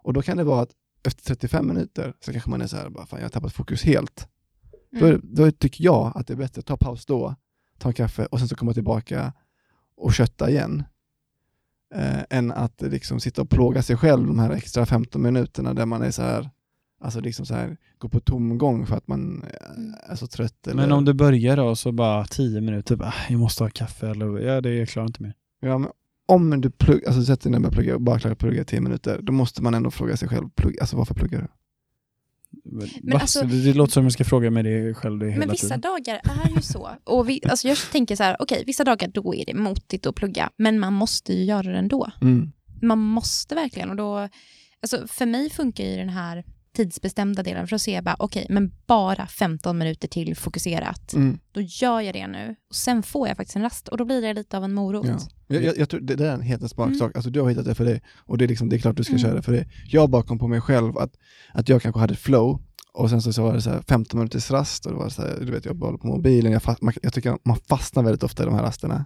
Och 0.04 0.12
då 0.12 0.22
kan 0.22 0.36
det 0.36 0.44
vara 0.44 0.62
att 0.62 0.70
efter 1.06 1.24
35 1.24 1.66
minuter 1.68 2.14
så 2.24 2.32
kanske 2.32 2.50
man 2.50 2.60
är 2.60 2.66
så 2.66 2.76
här, 2.76 2.88
bara, 2.90 3.06
fan 3.06 3.18
jag 3.20 3.24
har 3.24 3.30
tappat 3.30 3.52
fokus 3.52 3.82
helt. 3.82 4.28
Då, 5.00 5.06
Mm. 5.06 5.10
är- 5.16 5.20
då 5.22 5.50
tycker 5.50 5.84
jag 5.84 6.12
att 6.14 6.26
det 6.26 6.32
är 6.32 6.36
bättre 6.36 6.58
att 6.60 6.66
ta 6.66 6.76
paus 6.76 7.06
då, 7.06 7.34
ta 7.78 7.88
en 7.88 7.94
kaffe 7.94 8.26
och 8.26 8.38
sen 8.38 8.48
så 8.48 8.56
komma 8.56 8.74
tillbaka 8.74 9.32
och 9.96 10.14
kötta 10.14 10.50
igen. 10.50 10.84
Eh, 11.94 12.22
än 12.30 12.52
att 12.52 12.82
liksom 12.82 13.20
sitta 13.20 13.42
och 13.42 13.50
plåga 13.50 13.82
sig 13.82 13.96
själv 13.96 14.26
de 14.26 14.38
här 14.38 14.50
extra 14.50 14.86
15 14.86 15.22
minuterna 15.22 15.74
där 15.74 15.86
man 15.86 16.02
är 16.02 16.10
så 16.10 16.22
här, 16.22 16.50
alltså 17.02 17.20
liksom 17.20 17.46
så 17.46 17.54
här, 17.54 17.76
går 17.98 18.08
på 18.08 18.20
tomgång 18.20 18.86
för 18.86 18.96
att 18.96 19.08
man 19.08 19.42
eh, 19.42 20.10
är 20.12 20.16
så 20.16 20.26
trött. 20.26 20.66
Eller, 20.66 20.76
Men 20.76 20.92
om 20.92 21.04
du 21.04 21.12
börjar 21.12 21.56
då 21.56 21.76
så 21.76 21.92
bara 21.92 22.24
tio 22.24 22.60
minuter, 22.60 22.96
bara, 22.96 23.14
jag 23.28 23.38
måste 23.40 23.64
ha 23.64 23.70
kaffe 23.70 24.08
eller 24.08 24.38
ja, 24.38 24.60
det 24.60 24.74
jag 24.74 24.88
klarar 24.88 25.06
inte 25.06 25.22
mer. 25.22 25.34
ja, 25.60 25.78
men 25.78 25.90
om 26.26 26.60
du 26.60 26.70
plugg, 26.70 27.06
alltså 27.06 27.24
sätter 27.24 27.50
dig 27.50 27.60
ner 27.60 27.68
och 27.68 27.74
plugga 27.74 27.94
och 27.94 28.00
bara 28.00 28.18
klarar 28.18 28.32
att 28.32 28.38
plugga 28.38 28.64
10 28.64 28.80
minuter, 28.80 29.18
då 29.22 29.32
måste 29.32 29.62
man 29.62 29.74
ändå 29.74 29.90
fråga 29.90 30.16
sig 30.16 30.28
själv, 30.28 30.48
plugg, 30.54 30.80
alltså 30.80 30.96
varför 30.96 31.14
pluggar 31.14 31.40
du? 31.40 31.48
Men, 32.64 32.88
Men 33.02 33.16
alltså- 33.20 33.42
det, 33.46 33.62
det 33.64 33.72
låter 33.74 33.92
som 33.92 34.02
jag 34.02 34.12
ska 34.12 34.24
fråga 34.24 34.50
mig 34.50 34.62
det 34.62 34.94
själv 34.94 35.18
det 35.18 35.26
hela 35.26 35.38
Men 35.38 35.50
vissa 35.50 35.66
tiden. 35.66 35.80
dagar 35.80 36.20
är 36.24 36.56
ju 36.56 36.62
så. 36.62 36.90
Och 37.04 37.28
vi, 37.28 37.40
alltså 37.48 37.68
jag 37.68 37.76
tänker 37.92 38.16
så 38.16 38.22
här, 38.22 38.36
okej, 38.38 38.62
vissa 38.66 38.84
dagar 38.84 39.08
då 39.08 39.34
är 39.34 39.44
det 39.46 39.54
motigt 39.54 40.06
att 40.06 40.14
plugga, 40.14 40.50
men 40.56 40.78
man 40.80 40.92
måste 40.92 41.32
ju 41.32 41.44
göra 41.44 41.62
det 41.72 41.78
ändå. 41.78 42.10
Mm. 42.22 42.52
Man 42.82 42.98
måste 42.98 43.54
verkligen. 43.54 43.90
Och 43.90 43.96
då, 43.96 44.28
alltså 44.82 45.06
för 45.06 45.26
mig 45.26 45.50
funkar 45.50 45.84
ju 45.84 45.96
den 45.96 46.08
här 46.08 46.44
tidsbestämda 46.76 47.42
delen 47.42 47.66
för 47.68 47.76
att 47.76 47.82
se 47.82 48.00
bara, 48.00 48.16
okej, 48.18 48.46
men 48.50 48.72
bara 48.86 49.26
15 49.26 49.78
minuter 49.78 50.08
till 50.08 50.36
fokuserat. 50.36 51.12
Mm. 51.12 51.38
Då 51.52 51.60
gör 51.60 52.00
jag 52.00 52.14
det 52.14 52.26
nu 52.26 52.54
och 52.70 52.76
sen 52.76 53.02
får 53.02 53.28
jag 53.28 53.36
faktiskt 53.36 53.56
en 53.56 53.62
rast 53.62 53.88
och 53.88 53.96
då 53.96 54.04
blir 54.04 54.22
det 54.22 54.34
lite 54.34 54.56
av 54.56 54.64
en 54.64 54.74
morot. 54.74 55.06
Ja. 55.06 55.18
Jag, 55.46 55.64
jag, 55.64 55.78
jag 55.78 55.88
tror 55.88 56.00
det, 56.00 56.14
det 56.14 56.28
är 56.28 56.34
en 56.34 56.40
helt 56.40 56.70
smak 56.70 56.86
Mm. 56.86 56.98
sak. 56.98 57.12
Alltså, 57.16 57.30
du 57.30 57.40
har 57.40 57.48
hittat 57.50 57.64
det 57.64 57.74
för 57.74 57.84
dig 57.84 58.02
och 58.18 58.38
det 58.38 58.44
är, 58.44 58.48
liksom, 58.48 58.68
det 58.68 58.76
är 58.76 58.78
klart 58.78 58.96
du 58.96 59.04
ska 59.04 59.12
Mm. 59.12 59.22
köra 59.22 59.34
det 59.34 59.42
för 59.42 59.52
dig. 59.52 59.68
Jag 59.86 60.10
bara 60.10 60.22
kom 60.22 60.38
på 60.38 60.48
mig 60.48 60.60
själv 60.60 60.98
att, 60.98 61.12
att 61.52 61.68
jag 61.68 61.82
kanske 61.82 62.00
hade 62.00 62.16
flow 62.16 62.62
och 62.94 63.10
sen 63.10 63.22
så, 63.22 63.32
så 63.32 63.42
var 63.42 63.54
det 63.54 63.62
så 63.62 63.70
här 63.70 63.82
15 63.88 64.18
minuters 64.20 64.50
rast 64.50 64.86
och 64.86 64.92
det 64.92 64.98
var 64.98 65.08
så 65.08 65.22
här, 65.22 65.38
du 65.40 65.50
vet, 65.52 65.64
jag 65.64 65.76
bara 65.76 65.98
på 65.98 66.06
mobilen. 66.06 66.52
Jag, 66.52 66.62
fast, 66.62 66.82
man, 66.82 66.94
jag 67.02 67.12
tycker 67.12 67.38
man 67.44 67.56
fastnar 67.68 68.02
väldigt 68.02 68.22
ofta 68.22 68.42
i 68.42 68.46
de 68.46 68.54
här 68.54 68.62
rasterna. 68.62 69.04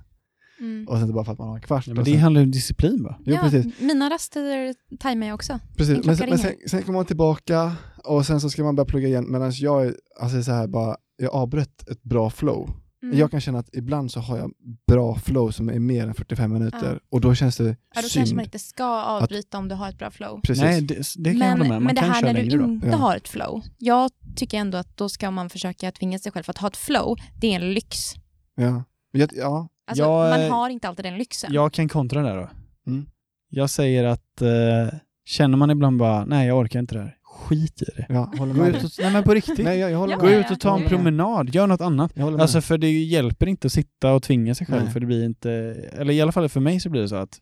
Mm. 0.60 0.88
Och 0.88 0.98
sen 0.98 1.14
bara 1.14 1.24
för 1.24 1.32
att 1.32 1.38
man 1.38 1.48
har 1.48 1.54
en 1.56 1.60
kvart. 1.62 1.86
Ja, 1.86 1.94
men 1.94 2.04
det 2.04 2.10
sen, 2.10 2.20
handlar 2.20 2.40
ju 2.40 2.44
om 2.44 2.50
disciplin 2.50 3.02
va? 3.02 3.18
jo, 3.24 3.34
ja, 3.34 3.40
precis. 3.40 3.80
Mina 3.80 4.10
raster 4.10 4.74
tajmar 4.98 5.26
jag 5.26 5.34
också. 5.34 5.58
precis. 5.76 5.94
en 5.98 6.02
Men, 6.06 6.28
men 6.28 6.38
sen, 6.38 6.52
sen 6.68 6.82
kommer 6.82 6.98
man 6.98 7.06
tillbaka 7.06 7.72
och 8.04 8.26
sen 8.26 8.40
så 8.40 8.50
ska 8.50 8.64
man 8.64 8.76
börja 8.76 8.86
plugga 8.86 9.08
igen 9.08 9.32
medan 9.32 9.52
jag 9.54 9.86
är, 9.86 9.94
alltså 10.20 10.42
så 10.42 10.52
här 10.52 10.66
bara, 10.66 10.96
jag 11.16 11.34
avbröt 11.34 11.88
ett 11.88 12.02
bra 12.02 12.30
flow. 12.30 12.70
Mm. 13.02 13.18
Jag 13.18 13.30
kan 13.30 13.40
känna 13.40 13.58
att 13.58 13.74
ibland 13.76 14.10
så 14.12 14.20
har 14.20 14.38
jag 14.38 14.50
bra 14.86 15.14
flow 15.18 15.50
som 15.50 15.68
är 15.68 15.78
mer 15.78 16.06
än 16.06 16.14
45 16.14 16.52
minuter 16.52 16.92
Ja. 16.92 16.98
och 17.10 17.20
då 17.20 17.34
känns 17.34 17.56
det 17.56 17.64
ja, 17.94 18.02
då 18.02 18.08
synd. 18.08 18.20
kanske 18.20 18.36
man 18.36 18.44
inte 18.44 18.58
ska 18.58 18.84
avbryta 19.02 19.58
om 19.58 19.68
du 19.68 19.74
har 19.74 19.88
ett 19.88 19.98
bra 19.98 20.10
flow. 20.10 20.40
Precis. 20.42 20.62
Nej, 20.64 20.80
det, 20.82 21.02
det 21.16 21.30
kan 21.30 21.40
jag 21.40 21.50
hålla 21.50 21.56
med 21.58 21.68
Men. 21.68 21.68
Man 21.68 21.82
men 21.82 21.94
det 21.94 22.00
här 22.00 22.22
när 22.22 22.42
du 22.42 22.58
då. 22.58 22.64
inte 22.64 22.86
Ja. 22.86 22.96
har 22.96 23.16
ett 23.16 23.28
flow. 23.28 23.62
Jag 23.78 24.10
tycker 24.36 24.58
ändå 24.58 24.78
att 24.78 24.96
då 24.96 25.08
ska 25.08 25.30
man 25.30 25.50
försöka 25.50 25.92
tvinga 25.92 26.18
sig 26.18 26.32
själv. 26.32 26.44
Att 26.48 26.58
ha 26.58 26.68
ett 26.68 26.76
flow, 26.76 27.16
det 27.40 27.46
är 27.46 27.54
en 27.60 27.74
lyx. 27.74 28.14
Ja. 28.54 28.84
Jag, 29.12 29.30
ja. 29.34 29.68
Alltså, 29.86 30.04
Jag, 30.04 30.40
man 30.40 30.50
har 30.50 30.70
inte 30.70 30.88
alltid 30.88 31.04
den 31.04 31.18
lyxen. 31.18 31.52
Jag 31.52 31.72
kan 31.72 31.88
kontra 31.88 32.22
där 32.22 32.36
då. 32.36 32.48
Mm. 32.86 33.06
Jag 33.50 33.70
säger 33.70 34.04
att 34.04 34.42
eh, 34.42 34.98
känner 35.24 35.56
man 35.56 35.70
ibland 35.70 35.98
bara, 35.98 36.24
nej 36.24 36.48
jag 36.48 36.58
orkar 36.58 36.78
inte 36.80 36.94
det 36.94 37.00
här, 37.00 37.16
skit 37.22 37.82
i 37.82 37.84
det. 37.96 38.06
Ja, 38.08 38.32
håller 38.38 38.54
Gå 38.54 38.60
med 38.60 38.68
ut 38.68 38.74
dig. 38.74 38.84
och, 38.84 38.90
nej 39.00 39.12
men 39.12 39.22
på 39.22 39.34
riktigt. 39.34 39.58
Nej, 39.64 39.78
jag, 39.78 39.90
jag 39.90 39.98
håller 39.98 40.16
Gå 40.16 40.26
med. 40.26 40.38
ut 40.38 40.50
och 40.50 40.60
ta 40.60 40.78
en 40.78 40.88
promenad, 40.88 41.54
gör 41.54 41.66
något 41.66 41.80
annat. 41.80 42.12
Jag 42.14 42.22
håller 42.24 42.36
med. 42.36 42.42
Alltså 42.42 42.60
för 42.60 42.78
det 42.78 42.90
hjälper 43.04 43.46
inte 43.46 43.66
att 43.66 43.72
sitta 43.72 44.12
och 44.14 44.22
tvinga 44.22 44.54
sig 44.54 44.66
själv 44.66 44.82
Nej. 44.84 44.92
för 44.92 45.00
det 45.00 45.06
blir 45.06 45.24
inte, 45.24 45.50
eller 45.92 46.12
i 46.14 46.20
alla 46.20 46.32
fall 46.32 46.48
för 46.48 46.60
mig 46.60 46.80
så 46.80 46.90
blir 46.90 47.02
det 47.02 47.08
så 47.08 47.16
att 47.16 47.38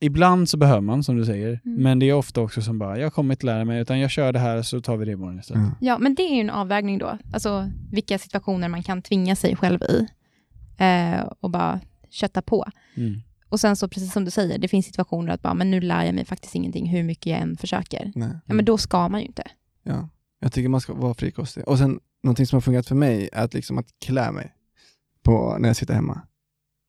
ibland 0.00 0.48
så 0.48 0.56
behöver 0.56 0.80
man 0.80 1.04
som 1.04 1.16
du 1.16 1.24
säger, 1.24 1.60
Mm. 1.64 1.82
men 1.82 1.98
det 1.98 2.08
är 2.08 2.12
ofta 2.12 2.40
också 2.40 2.62
som 2.62 2.78
bara, 2.78 2.98
jag 2.98 3.12
kommer 3.12 3.34
inte 3.34 3.46
lära 3.46 3.64
mig 3.64 3.80
utan 3.80 3.98
jag 4.00 4.10
kör 4.10 4.32
det 4.32 4.38
här 4.38 4.62
så 4.62 4.80
tar 4.80 4.96
vi 4.96 5.04
det 5.04 5.12
imorgon 5.12 5.38
istället. 5.38 5.62
ja. 5.62 5.74
Ja, 5.80 5.98
men 5.98 6.14
det 6.14 6.22
är 6.22 6.34
ju 6.34 6.40
en 6.40 6.50
avvägning 6.50 6.98
då. 6.98 7.18
Alltså 7.32 7.70
vilka 7.92 8.18
situationer 8.18 8.68
man 8.68 8.82
kan 8.82 9.02
tvinga 9.02 9.36
sig 9.36 9.56
själv 9.56 9.82
i. 9.82 10.06
Eh, 10.78 11.20
och 11.40 11.50
bara 11.50 11.80
kötta 12.10 12.42
på. 12.42 12.64
Mm. 12.94 13.20
Och 13.48 13.60
sen 13.60 13.76
så 13.76 13.88
precis 13.88 14.12
som 14.12 14.24
du 14.24 14.30
säger, 14.30 14.58
det 14.58 14.68
finns 14.68 14.86
situationer 14.86 15.32
att 15.32 15.42
bara, 15.42 15.54
men 15.54 15.70
nu 15.70 15.80
lär 15.80 16.04
jag 16.04 16.14
mig 16.14 16.24
faktiskt 16.24 16.54
ingenting 16.54 16.86
hur 16.86 17.02
mycket 17.02 17.26
jag 17.26 17.40
än 17.40 17.56
försöker. 17.56 18.12
Nej. 18.14 18.28
Ja, 18.46 18.54
men 18.54 18.64
då 18.64 18.78
ska 18.78 19.08
man 19.08 19.20
ju 19.20 19.26
inte. 19.26 19.42
ja. 19.82 20.08
Jag 20.40 20.52
tycker 20.52 20.68
man 20.68 20.80
ska 20.80 20.94
vara 20.94 21.14
frikostig. 21.14 21.68
Och 21.68 21.78
sen, 21.78 22.00
någonting 22.22 22.46
som 22.46 22.56
har 22.56 22.60
fungerat 22.60 22.86
för 22.86 22.94
mig 22.94 23.28
är 23.32 23.44
att, 23.44 23.54
liksom 23.54 23.78
att 23.78 23.86
klä 24.04 24.32
mig 24.32 24.52
på, 25.22 25.56
när 25.58 25.68
jag 25.68 25.76
sitter 25.76 25.94
hemma. 25.94 26.20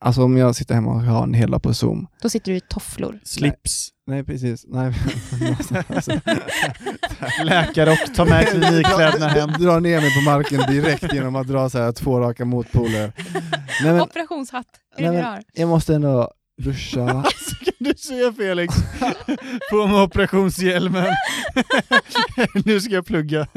Alltså 0.02 0.24
om 0.24 0.38
jag 0.38 0.56
sitter 0.56 0.76
hemma 0.76 0.92
och 0.92 1.02
har 1.02 1.24
en 1.24 1.34
hel 1.34 1.52
dag 1.52 1.64
på 1.64 1.74
Zoom. 1.74 2.08
Då 2.22 2.30
sitter 2.30 2.52
du 2.52 2.58
i 2.58 2.62
tofflor. 2.62 3.20
Slips, 3.24 3.90
Nej, 4.10 4.24
precis. 4.24 4.66
Nej. 4.68 4.94
alltså, 5.88 6.12
läkarrock, 7.44 8.16
ta 8.16 8.26
med 8.26 8.48
klinikkläderna 8.48 9.28
hem. 9.28 9.50
Dra 9.50 9.80
ner 9.80 10.02
mig 10.02 10.16
på 10.16 10.22
marken 10.32 10.62
direkt 10.68 11.14
genom 11.14 11.36
att 11.36 11.48
dra 11.48 11.70
så 11.70 11.78
här 11.78 11.92
två 11.92 12.20
raka 12.20 12.46
motpoler. 12.46 13.12
Nej, 13.84 13.94
men, 13.94 14.02
Operationshatt, 14.02 14.66
är 14.98 15.02
nej, 15.02 15.12
det 15.12 15.12
det 15.12 15.18
du 15.18 15.24
men 15.24 15.32
har? 15.34 15.44
jag 15.54 15.70
måste 15.70 15.96
ändå 15.96 16.32
duscha. 16.64 17.02
Alltså 17.26 17.56
kan 17.66 17.74
du 17.80 17.94
se 17.98 18.34
Felix? 18.34 18.76
På 19.72 19.88
med 19.88 20.02
operationshjälmen. 20.02 21.06
nu 22.66 22.80
ska 22.82 22.94
jag 22.94 23.06
plugga. 23.06 23.48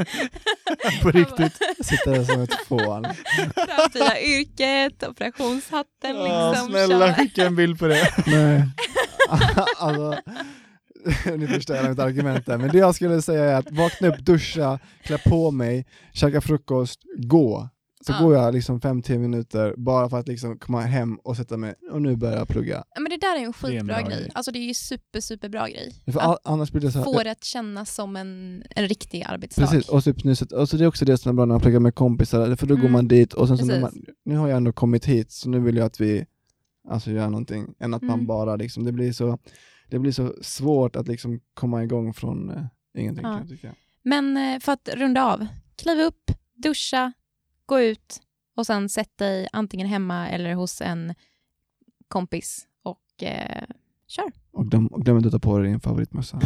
På 1.02 1.10
riktigt. 1.10 1.52
Sitta 1.80 2.10
där 2.10 2.24
som 2.24 2.40
ett 2.42 2.54
fån. 2.68 3.06
Framtida 3.54 4.20
yrket, 4.20 5.02
operationshatten 5.08 6.16
Ja, 6.16 6.50
liksom. 6.50 6.68
snälla 6.68 7.06
kör. 7.06 7.14
skicka 7.14 7.46
en 7.46 7.56
bild 7.56 7.78
på 7.78 7.86
det. 7.86 8.14
Nej. 8.26 8.64
alltså, 9.78 10.16
nu 11.36 11.46
förstör 11.48 11.88
mitt 11.88 11.98
argument 11.98 12.46
där. 12.46 12.58
Men 12.58 12.68
det 12.70 12.78
jag 12.78 12.94
skulle 12.94 13.22
säga 13.22 13.44
är 13.44 13.54
att 13.54 13.70
vakna 13.70 14.08
upp, 14.08 14.18
duscha, 14.18 14.78
klä 15.04 15.18
på 15.18 15.50
mig, 15.50 15.86
käka 16.12 16.40
frukost, 16.40 17.00
gå. 17.16 17.68
Så 18.06 18.12
Ja. 18.12 18.18
går 18.24 18.34
jag 18.34 18.54
liksom 18.54 18.80
5-10 18.80 19.18
minuter 19.18 19.74
bara 19.76 20.08
för 20.10 20.18
att 20.18 20.28
liksom 20.28 20.58
komma 20.58 20.80
hem 20.80 21.16
och 21.16 21.36
sätta 21.36 21.56
mig 21.56 21.74
och 21.90 22.02
nu 22.02 22.16
börjar 22.16 22.36
jag 22.38 22.48
plugga. 22.48 22.84
Ja, 22.94 23.00
men 23.00 23.10
det 23.10 23.16
där 23.16 23.32
är 23.34 23.36
en 23.36 23.42
är 23.42 23.46
en 23.46 23.52
skitbra 23.52 23.82
bra 23.84 23.96
grej. 24.08 24.18
grej. 24.18 24.30
Alltså 24.34 24.52
det 24.52 24.58
är 24.58 24.66
ju 24.66 24.74
super, 24.74 25.20
super 25.20 25.48
bra 25.48 25.66
grej. 25.66 25.92
För 26.04 26.20
Att 26.20 26.26
a- 26.26 26.38
annars 26.44 26.70
blir 26.72 26.82
det 26.82 26.92
så 26.92 26.98
här, 26.98 27.04
få 27.04 27.22
det 27.22 27.30
att 27.30 27.44
kännas 27.44 27.94
som 27.94 28.16
en, 28.16 28.62
en 28.70 28.88
riktig 28.88 29.22
arbetsdag. 29.26 29.62
Precis, 29.66 29.88
och, 29.88 30.04
typ 30.04 30.24
nu, 30.24 30.34
så- 30.34 30.56
och 30.60 30.68
så 30.68 30.76
det 30.76 30.84
är 30.84 30.88
också 30.88 31.04
det 31.04 31.18
som 31.18 31.28
är 31.30 31.32
bra 31.34 31.44
när 31.44 31.54
man 31.54 31.60
pluggar 31.60 31.80
med 31.80 31.94
kompisar, 31.94 32.56
för 32.56 32.66
då 32.66 32.74
går 32.74 32.80
Mm. 32.80 32.92
man 32.92 33.08
dit 33.08 33.32
och 33.32 33.48
sen 33.48 33.58
så 33.58 33.64
när 33.64 33.80
man, 33.80 34.04
nu 34.24 34.36
har 34.36 34.48
jag 34.48 34.56
ändå 34.56 34.72
kommit 34.72 35.04
hit 35.04 35.32
så 35.32 35.48
nu 35.48 35.60
vill 35.60 35.76
jag 35.76 35.86
att 35.86 36.00
vi 36.00 36.26
alltså, 36.88 37.10
gör 37.10 37.30
någonting, 37.30 37.74
än 37.80 37.94
att 37.94 38.02
man 38.02 38.14
Mm. 38.14 38.26
bara 38.26 38.56
liksom, 38.56 38.84
det 38.84 38.92
blir 38.92 39.12
så, 39.12 39.38
det 39.90 39.98
blir 39.98 40.12
så 40.12 40.34
svårt 40.42 40.96
att 40.96 41.08
liksom 41.08 41.40
komma 41.54 41.82
igång 41.84 42.14
från 42.14 42.50
eh, 42.50 42.62
ingenting 42.98 43.24
Ja. 43.24 43.30
kan 43.30 43.38
jag 43.40 43.48
tycka. 43.48 43.74
Men 44.02 44.36
eh, 44.36 44.58
för 44.60 44.72
att 44.72 44.88
runda 44.94 45.24
av, 45.24 45.46
kliv 45.76 45.98
upp, 46.00 46.30
duscha, 46.54 47.12
gå 47.66 47.80
ut 47.80 48.20
och 48.56 48.66
sen 48.66 48.88
sätt 48.88 49.18
dig 49.18 49.48
antingen 49.52 49.86
hemma 49.86 50.28
eller 50.28 50.54
hos 50.54 50.80
en 50.80 51.14
kompis 52.08 52.66
och 52.82 53.22
eh, 53.22 53.64
kör. 54.06 54.32
Och, 54.52 54.66
glöm, 54.70 54.86
och 54.86 55.04
glöm 55.04 55.16
inte 55.16 55.28
att 55.28 55.32
ta 55.32 55.38
på 55.38 55.58
dig 55.58 55.68
din 55.68 55.80
favoritmössa. 55.80 56.40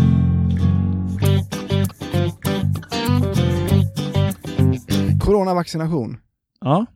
Coronavaccination. 5.20 6.16
Ja, 6.60 6.86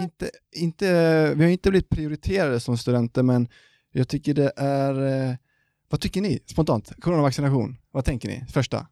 Inte, 0.00 0.30
inte, 0.56 0.86
vi 1.34 1.44
har 1.44 1.50
inte 1.50 1.70
blivit 1.70 1.88
prioriterade 1.88 2.60
som 2.60 2.78
studenter 2.78 3.22
men 3.22 3.48
jag 3.92 4.08
tycker 4.08 4.34
det 4.34 4.52
är, 4.56 5.28
eh, 5.30 5.36
vad 5.88 6.00
tycker 6.00 6.20
ni 6.20 6.38
spontant? 6.46 6.92
Coronavaccination, 7.00 7.76
vad 7.90 8.04
tänker 8.04 8.28
ni? 8.28 8.44
Första? 8.48 8.86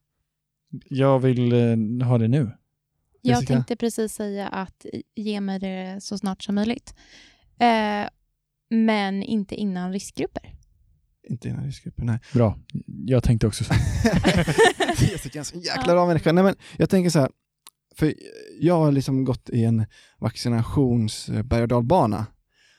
jag 0.88 1.18
vill 1.18 1.52
eh, 1.52 2.06
ha 2.06 2.18
det 2.18 2.28
nu. 2.28 2.50
Jag 3.26 3.34
Jessica? 3.36 3.54
tänkte 3.54 3.76
precis 3.76 4.12
säga 4.12 4.48
att 4.48 4.86
ge 5.14 5.40
mig 5.40 5.58
det 5.58 5.98
så 6.02 6.18
snart 6.18 6.42
som 6.42 6.54
möjligt. 6.54 6.94
Eh, 7.60 8.08
men 8.70 9.22
inte 9.22 9.54
innan 9.54 9.92
riskgrupper. 9.92 10.52
Inte 11.28 11.48
innan 11.48 11.64
riskgruppen, 11.64 12.06
nej. 12.06 12.18
Bra. 12.32 12.58
Jag 13.06 13.22
tänkte 13.24 13.46
också 13.46 13.64
så. 13.64 13.74
Jessica 15.12 15.38
är 15.38 15.38
en 15.38 15.44
så 15.44 15.56
jäkla 15.58 15.92
bra 15.92 16.06
människa. 16.06 16.32
Nej, 16.32 16.44
men 16.44 16.54
jag 16.76 16.90
tänker 16.90 17.10
så 17.10 17.20
här, 17.20 17.30
för 17.96 18.14
jag 18.60 18.78
har 18.78 18.92
liksom 18.92 19.24
gått 19.24 19.50
i 19.50 19.64
en 19.64 19.86
vaccinations 20.18 21.30
berg 21.44 21.62
och 21.62 21.68
dalbana. 21.68 22.26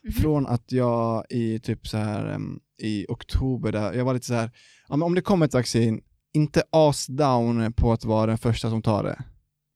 Mhm. 0.04 0.14
Från 0.14 0.48
att 0.48 0.72
jag 0.72 1.26
i 1.30 1.60
typ 1.60 1.88
så 1.88 1.98
här 1.98 2.40
i 2.82 3.06
oktober, 3.10 3.72
där 3.72 3.94
jag 3.94 4.06
var 4.06 4.14
lite 4.14 4.26
så 4.26 4.34
här, 4.34 4.52
om 4.88 5.16
det 5.16 5.22
kommer 5.22 5.46
ett 5.46 5.54
vaccin, 5.54 6.02
inte 6.34 6.64
as 6.70 7.08
down 7.08 7.74
på 7.74 7.92
att 7.94 8.06
vara 8.06 8.26
den 8.26 8.38
första 8.38 8.70
som 8.70 8.82
tar 8.82 9.04
det. 9.04 9.24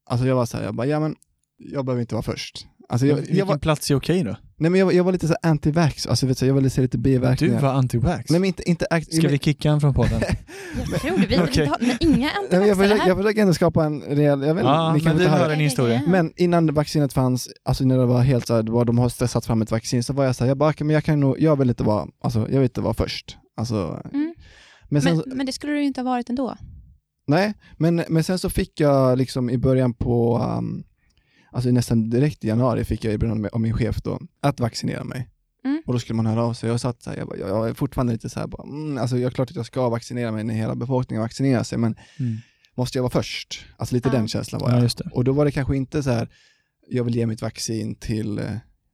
Alltså 0.09 0.27
jag 0.27 0.35
var 0.35 0.45
så 0.45 0.57
här, 0.57 0.63
jag 0.63 0.75
bara, 0.75 0.87
ja 0.87 0.99
men 0.99 1.15
jag 1.57 1.85
behöver 1.85 2.01
inte 2.01 2.15
vara 2.15 2.23
först. 2.23 2.65
Alltså 2.89 3.07
jag, 3.07 3.15
Vilken 3.15 3.37
jag, 3.37 3.45
var, 3.45 3.57
plats 3.57 3.91
är 3.91 3.95
okej 3.95 4.23
då? 4.23 4.35
nej, 4.57 4.69
men 4.71 4.79
jag, 4.79 4.85
var- 4.85 4.93
jag 4.93 5.03
var 5.03 5.11
lite 5.11 5.27
så 5.27 5.35
anti-vax, 5.43 6.07
alltså 6.09 6.27
vet 6.27 6.37
du, 6.39 6.45
jag 6.45 6.53
ville 6.53 6.69
se 6.69 6.81
lite 6.81 6.97
Du 6.97 7.01
biverkningar. 7.01 7.61
var 7.61 7.73
anti-vax. 7.73 8.23
Nej 8.29 8.39
men 8.39 8.43
inte, 8.47 8.69
inte 8.69 8.85
act- 8.91 9.15
Ska 9.15 9.27
vi 9.27 9.37
kicka 9.39 9.69
han 9.69 9.81
från 9.81 9.93
podden? 9.93 10.21
Jag 10.91 11.01
tror 11.01 11.17
det. 11.17 11.25
Vi, 11.27 11.35
vi 11.61 11.65
har, 11.65 11.77
men 11.79 11.97
inga 11.99 12.29
men 12.51 12.67
jag, 12.67 12.77
försöker, 12.77 12.97
här. 13.01 13.07
jag 13.07 13.17
försöker 13.17 13.41
ändå 13.41 13.53
skapa 13.53 13.85
en 13.85 14.01
rejäl, 14.01 14.41
jag 14.41 14.53
vet 14.55 14.61
inte, 14.61 14.61
Ja, 14.63 14.87
ni 14.87 14.91
men 14.93 15.01
kan 15.01 15.17
vi 15.17 15.23
inte 15.23 15.31
hör 15.35 15.43
höra 15.43 15.53
en 15.53 15.59
historia. 15.59 16.01
Men 16.07 16.33
innan 16.35 16.73
vaccinet 16.73 17.13
fanns, 17.13 17.49
alltså 17.63 17.83
när 17.83 17.97
det 17.97 18.05
var 18.05 18.21
helt 18.21 18.47
så 18.47 18.55
här, 18.55 18.63
de 18.85 18.97
har 18.99 19.09
stressat 19.09 19.45
fram 19.45 19.61
ett 19.61 19.71
vaccin, 19.71 20.03
så 20.03 20.13
var 20.13 20.23
jag 20.25 20.35
så 20.35 20.43
här, 20.43 20.49
jag 20.49 20.57
bara, 20.57 20.73
men 20.79 20.89
jag 20.89 21.03
kan 21.03 21.19
nog, 21.19 21.39
jag 21.39 21.55
vill 21.55 21.69
inte 21.69 21.83
vara, 21.83 22.07
alltså 22.23 22.39
jag 22.39 22.47
vill 22.59 22.63
inte 22.63 22.81
vara 22.81 22.93
först. 22.93 23.37
Alltså, 23.57 24.01
Mm. 24.13 24.33
men 24.89 25.01
sen, 25.01 25.17
Men, 25.27 25.37
men 25.37 25.45
det 25.45 25.51
skulle 25.51 25.73
du 25.73 25.79
ju 25.79 25.85
inte 25.87 26.01
ha 26.01 26.05
varit 26.05 26.29
ändå. 26.29 26.55
Nej, 27.31 27.53
men, 27.77 28.03
men 28.09 28.23
sen 28.23 28.39
så 28.39 28.49
fick 28.49 28.79
jag 28.79 29.17
liksom 29.17 29.49
i 29.49 29.57
början 29.57 29.93
på, 29.93 30.37
um, 30.57 30.83
alltså 31.51 31.69
nästan 31.71 32.09
direkt 32.09 32.43
i 32.43 32.47
januari 32.47 32.83
fick 32.85 33.03
jag 33.03 33.13
erbjudande 33.13 33.49
av 33.49 33.61
min 33.61 33.73
chef 33.73 34.01
då, 34.03 34.19
att 34.41 34.59
vaccinera 34.59 35.03
mig. 35.03 35.29
Mm. 35.65 35.81
Och 35.85 35.93
då 35.93 35.99
skulle 35.99 36.17
man 36.17 36.25
höra 36.25 36.43
av 36.43 36.53
sig. 36.53 36.69
Jag 36.69 36.79
satt 36.79 37.03
så 37.03 37.09
här, 37.09 37.17
jag, 37.17 37.27
bara, 37.27 37.37
jag 37.37 37.69
är 37.69 37.73
fortfarande 37.73 38.13
lite 38.13 38.29
så 38.29 38.39
här, 38.39 38.47
bara, 38.47 38.63
mm, 38.63 38.97
alltså 38.97 39.17
jag 39.17 39.27
är 39.31 39.35
klart 39.35 39.49
att 39.49 39.55
jag 39.55 39.65
ska 39.65 39.89
vaccinera 39.89 40.31
mig 40.31 40.43
när 40.43 40.53
hela 40.53 40.75
befolkningen 40.75 41.21
vaccinerar 41.21 41.63
sig, 41.63 41.77
men 41.77 41.95
Mm. 42.19 42.37
måste 42.77 42.97
jag 42.97 43.03
vara 43.03 43.11
först? 43.11 43.65
Alltså 43.77 43.95
lite 43.95 44.09
Ja. 44.09 44.13
den 44.13 44.27
känslan 44.27 44.61
var 44.61 44.69
Ja, 44.69 44.75
jag. 44.75 44.83
just 44.83 44.97
det. 44.97 45.09
Och 45.13 45.23
då 45.23 45.31
var 45.31 45.45
det 45.45 45.51
kanske 45.51 45.77
inte 45.77 46.03
så 46.03 46.09
här, 46.11 46.29
jag 46.89 47.03
vill 47.03 47.15
ge 47.15 47.25
mitt 47.27 47.41
vaccin 47.41 47.95
till, 47.95 48.39
eh, 48.39 48.45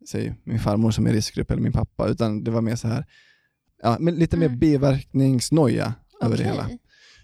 säg 0.09 0.35
min 0.43 0.59
farmor 0.59 0.91
som 0.91 1.05
är 1.07 1.09
i 1.09 1.13
riskgrupp 1.13 1.51
eller 1.51 1.61
min 1.61 1.71
pappa, 1.71 2.07
utan 2.07 2.43
det 2.43 2.51
var 2.51 2.61
mer 2.61 2.75
så 2.75 2.87
här, 2.87 3.05
ja, 3.83 3.97
men 3.99 4.15
lite 4.15 4.37
mer 4.37 4.45
Mm. 4.47 4.59
biverkningsnoja 4.59 5.93
över 6.21 6.37
det 6.37 6.43
hela. 6.43 6.69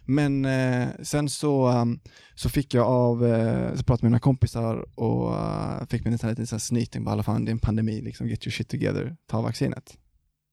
Men 0.06 0.46
eh, 0.46 0.88
sen 1.02 1.30
så, 1.30 1.72
um, 1.72 2.00
så 2.36 2.50
fick 2.50 2.74
jag 2.74 2.88
av, 2.88 3.26
eh, 3.26 3.76
så 3.76 3.84
pratade 3.84 4.06
med 4.06 4.12
mina 4.12 4.20
kompisar 4.20 5.00
och 5.00 5.32
uh, 5.32 5.86
fick 5.90 6.04
mig 6.04 6.12
nästan 6.12 6.30
lite 6.30 6.46
så 6.46 6.56
här 6.56 6.60
snyting, 6.60 7.04
bara 7.04 7.24
fan 7.24 7.46
det 7.46 7.50
är 7.50 7.54
en 7.54 7.60
pandemi, 7.60 8.02
liksom 8.02 8.28
get 8.28 8.46
your 8.48 8.52
shit 8.52 8.70
together, 8.70 9.16
ta 9.28 9.42
vaccinet. 9.42 9.98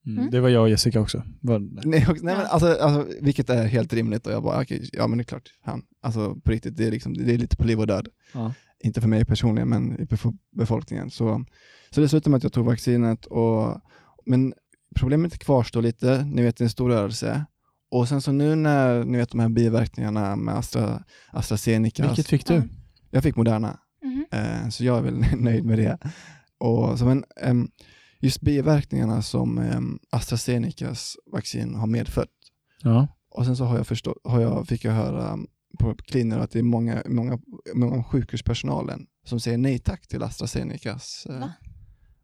Mm. 0.07 0.18
Mm. 0.18 0.30
Det 0.30 0.40
var 0.40 0.48
jag 0.48 0.62
och 0.62 0.70
Jessica 0.70 1.01
också. 1.01 1.22
Var, 1.40 1.59
Nej, 1.86 2.07
nej 2.09 2.36
men 2.36 2.46
alltså, 2.46 2.76
alltså, 2.80 3.07
vilket 3.20 3.51
är 3.51 3.66
helt 3.66 3.92
rimligt 3.92 4.26
och 4.26 4.32
jag 4.32 4.42
bara, 4.42 4.62
okej, 4.62 4.88
ja 4.92 5.07
men 5.07 5.18
det 5.18 5.22
är 5.22 5.26
klart, 5.26 5.48
han, 5.62 5.82
alltså 6.03 6.34
på 6.34 6.51
riktigt, 6.51 6.76
det 6.76 6.86
är, 6.86 6.90
liksom, 6.90 7.14
det 7.14 7.34
är 7.34 7.38
lite 7.38 7.57
på 7.57 7.64
liv 7.64 7.80
och 7.80 7.86
död. 7.86 8.09
ja. 8.34 8.53
Inte 8.82 9.01
för 9.01 9.09
mig 9.09 9.24
personligen, 9.24 9.68
men 9.68 10.01
i 10.01 10.05
befo- 10.05 10.38
befolkningen. 10.57 11.11
Så, 11.11 11.44
så 11.90 12.01
det 12.01 12.09
slutade 12.09 12.30
med 12.30 12.36
att 12.36 12.42
jag 12.42 12.53
tog 12.53 12.66
vaccinet, 12.66 13.26
och, 13.26 13.80
men 14.26 14.55
problemet 14.96 15.38
kvarstår 15.38 15.82
lite, 15.82 16.24
ni 16.24 16.42
vet 16.42 16.57
det 16.57 16.62
är 16.62 16.66
en 16.66 16.70
stor 16.70 16.88
rörelse. 16.88 17.44
Och 17.91 18.09
sen 18.09 18.22
så 18.22 18.32
nu 18.32 18.55
när 18.55 19.05
ni 19.05 19.18
vet 19.18 19.30
de 19.30 19.41
här 19.41 19.49
biverkningarna 19.49 20.36
med 20.36 20.55
Astra, 20.57 21.03
AstraZeneca, 21.32 22.07
Vilket 22.07 22.26
fick 22.26 22.47
du? 22.47 22.55
Ja. 22.55 22.62
jag 23.11 23.22
fick 23.22 23.36
Moderna, 23.36 23.78
Mhm. 24.03 24.24
eh, 24.32 24.68
så 24.68 24.84
jag 24.84 24.99
är 24.99 25.03
väl 25.03 25.24
nöjd 25.41 25.64
med 25.64 25.78
det. 25.78 25.99
Och, 26.59 26.99
så, 26.99 27.05
men, 27.05 27.24
ehm, 27.41 27.68
just 28.20 28.41
biverkningarna 28.41 29.22
som 29.22 29.59
um, 29.59 29.99
AstraZenecas 30.11 31.16
vaccin 31.32 31.74
har 31.74 31.86
medfött, 31.86 32.28
Ja. 32.82 33.09
och 33.30 33.45
sen 33.47 33.57
så 33.57 33.64
har 33.64 33.76
jag 33.76 33.86
förstå, 33.86 34.16
har 34.24 34.41
jag, 34.41 34.66
fick 34.68 34.84
jag 34.84 34.93
höra 34.93 35.38
på 35.78 35.95
kliniker 35.95 36.38
att 36.41 36.51
det 36.51 36.59
är 36.59 36.62
många, 36.62 37.03
många, 37.07 37.38
många 37.74 38.05
sjukhuspersonalen 38.05 39.07
som 39.24 39.41
säger 39.41 39.59
nej 39.59 39.78
tack 39.78 40.07
till 40.09 40.22
AstraZenecas 40.22 41.26
eh, 41.30 41.41
Va? 41.41 41.53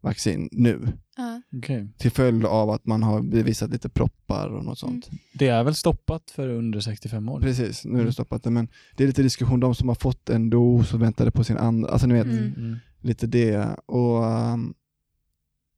Vaccin 0.01 0.49
nu. 0.51 0.87
Ja. 1.17 1.41
Okej. 1.57 1.87
Till 1.97 2.11
följd 2.11 2.45
av 2.45 2.69
att 2.69 2.85
man 2.85 3.03
har 3.03 3.21
bevisat 3.21 3.69
lite 3.69 3.89
proppar 3.89 4.49
och 4.49 4.65
något 4.65 4.79
sånt. 4.79 5.09
Det 5.33 5.47
är 5.47 5.63
väl 5.63 5.75
stoppat 5.75 6.31
för 6.31 6.49
under 6.49 6.79
65 6.79 7.29
år? 7.29 7.39
Precis, 7.41 7.85
nu 7.85 7.91
är 7.91 7.95
det 7.95 8.01
Mm. 8.01 8.13
stoppat 8.13 8.43
det. 8.43 8.49
Men 8.49 8.67
det 8.95 9.03
är 9.03 9.07
lite 9.07 9.23
diskussion, 9.23 9.59
de 9.59 9.75
som 9.75 9.87
har 9.87 9.95
fått 9.95 10.29
en 10.29 10.49
dos 10.49 10.93
och 10.93 11.01
väntade 11.01 11.31
på 11.31 11.43
sin 11.43 11.57
andra, 11.57 11.89
alltså 11.89 12.07
ni 12.07 12.13
vet, 12.13 12.25
Mm. 12.25 12.53
Mm. 12.57 12.75
lite 13.01 13.27
det. 13.27 13.75
Och 13.85 14.23
um, 14.23 14.73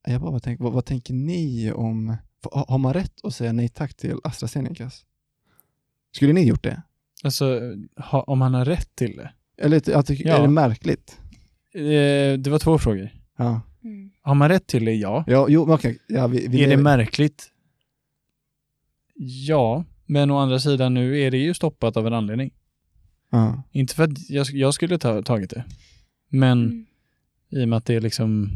jag 0.07 0.21
bara 0.21 0.39
tänker, 0.39 0.63
vad, 0.63 0.73
vad 0.73 0.85
tänker 0.85 1.13
ni 1.13 1.71
om, 1.71 2.15
har 2.51 2.65
har 2.69 2.77
man 2.77 2.93
rätt 2.93 3.13
att 3.23 3.33
säga 3.35 3.53
nej 3.53 3.69
tack 3.69 3.93
till 3.93 4.17
AstraZenecas? 4.23 5.05
Skulle 6.15 6.33
ni 6.33 6.47
gjort 6.47 6.63
det? 6.63 6.81
Alltså, 7.23 7.59
ha, 7.97 8.21
om 8.23 8.41
han 8.41 8.53
har 8.53 8.65
rätt 8.65 8.95
till 8.95 9.15
det? 9.17 9.31
Eller 9.57 9.89
jag 9.89 10.05
tycker, 10.05 10.27
Ja. 10.27 10.37
är 10.37 10.41
det 10.41 10.47
märkligt? 10.47 11.17
Eh, 11.73 11.81
det 12.39 12.47
var 12.47 12.59
två 12.59 12.77
frågor. 12.77 13.09
Ja, 13.37 13.61
Mm. 13.83 14.11
Har 14.21 14.35
man 14.35 14.49
rätt 14.49 14.67
till 14.67 14.85
det? 14.85 14.93
Ja. 14.95 15.23
ja 15.27 15.45
jo, 15.49 15.73
okej. 15.73 15.99
Ja, 16.07 16.27
vi, 16.27 16.47
vi 16.47 16.63
är 16.63 16.67
det 16.69 16.77
märkligt? 16.77 17.51
Ja, 19.47 19.85
men 20.05 20.31
å 20.31 20.37
andra 20.37 20.59
sidan 20.59 20.93
nu 20.93 21.19
är 21.21 21.31
det 21.31 21.37
ju 21.37 21.53
stoppat 21.53 21.97
av 21.97 22.07
en 22.07 22.13
anledning. 22.13 22.51
ja. 23.31 23.63
Inte 23.71 23.95
för 23.95 24.03
att 24.03 24.29
jag, 24.29 24.47
jag 24.49 24.73
skulle 24.73 24.97
ta 24.97 25.21
tagit 25.21 25.49
det, 25.49 25.63
men 26.29 26.65
Mm. 26.65 26.85
i 27.51 27.63
och 27.63 27.69
med 27.69 27.77
att 27.77 27.85
det 27.85 27.95
är 27.95 28.01
liksom, 28.01 28.49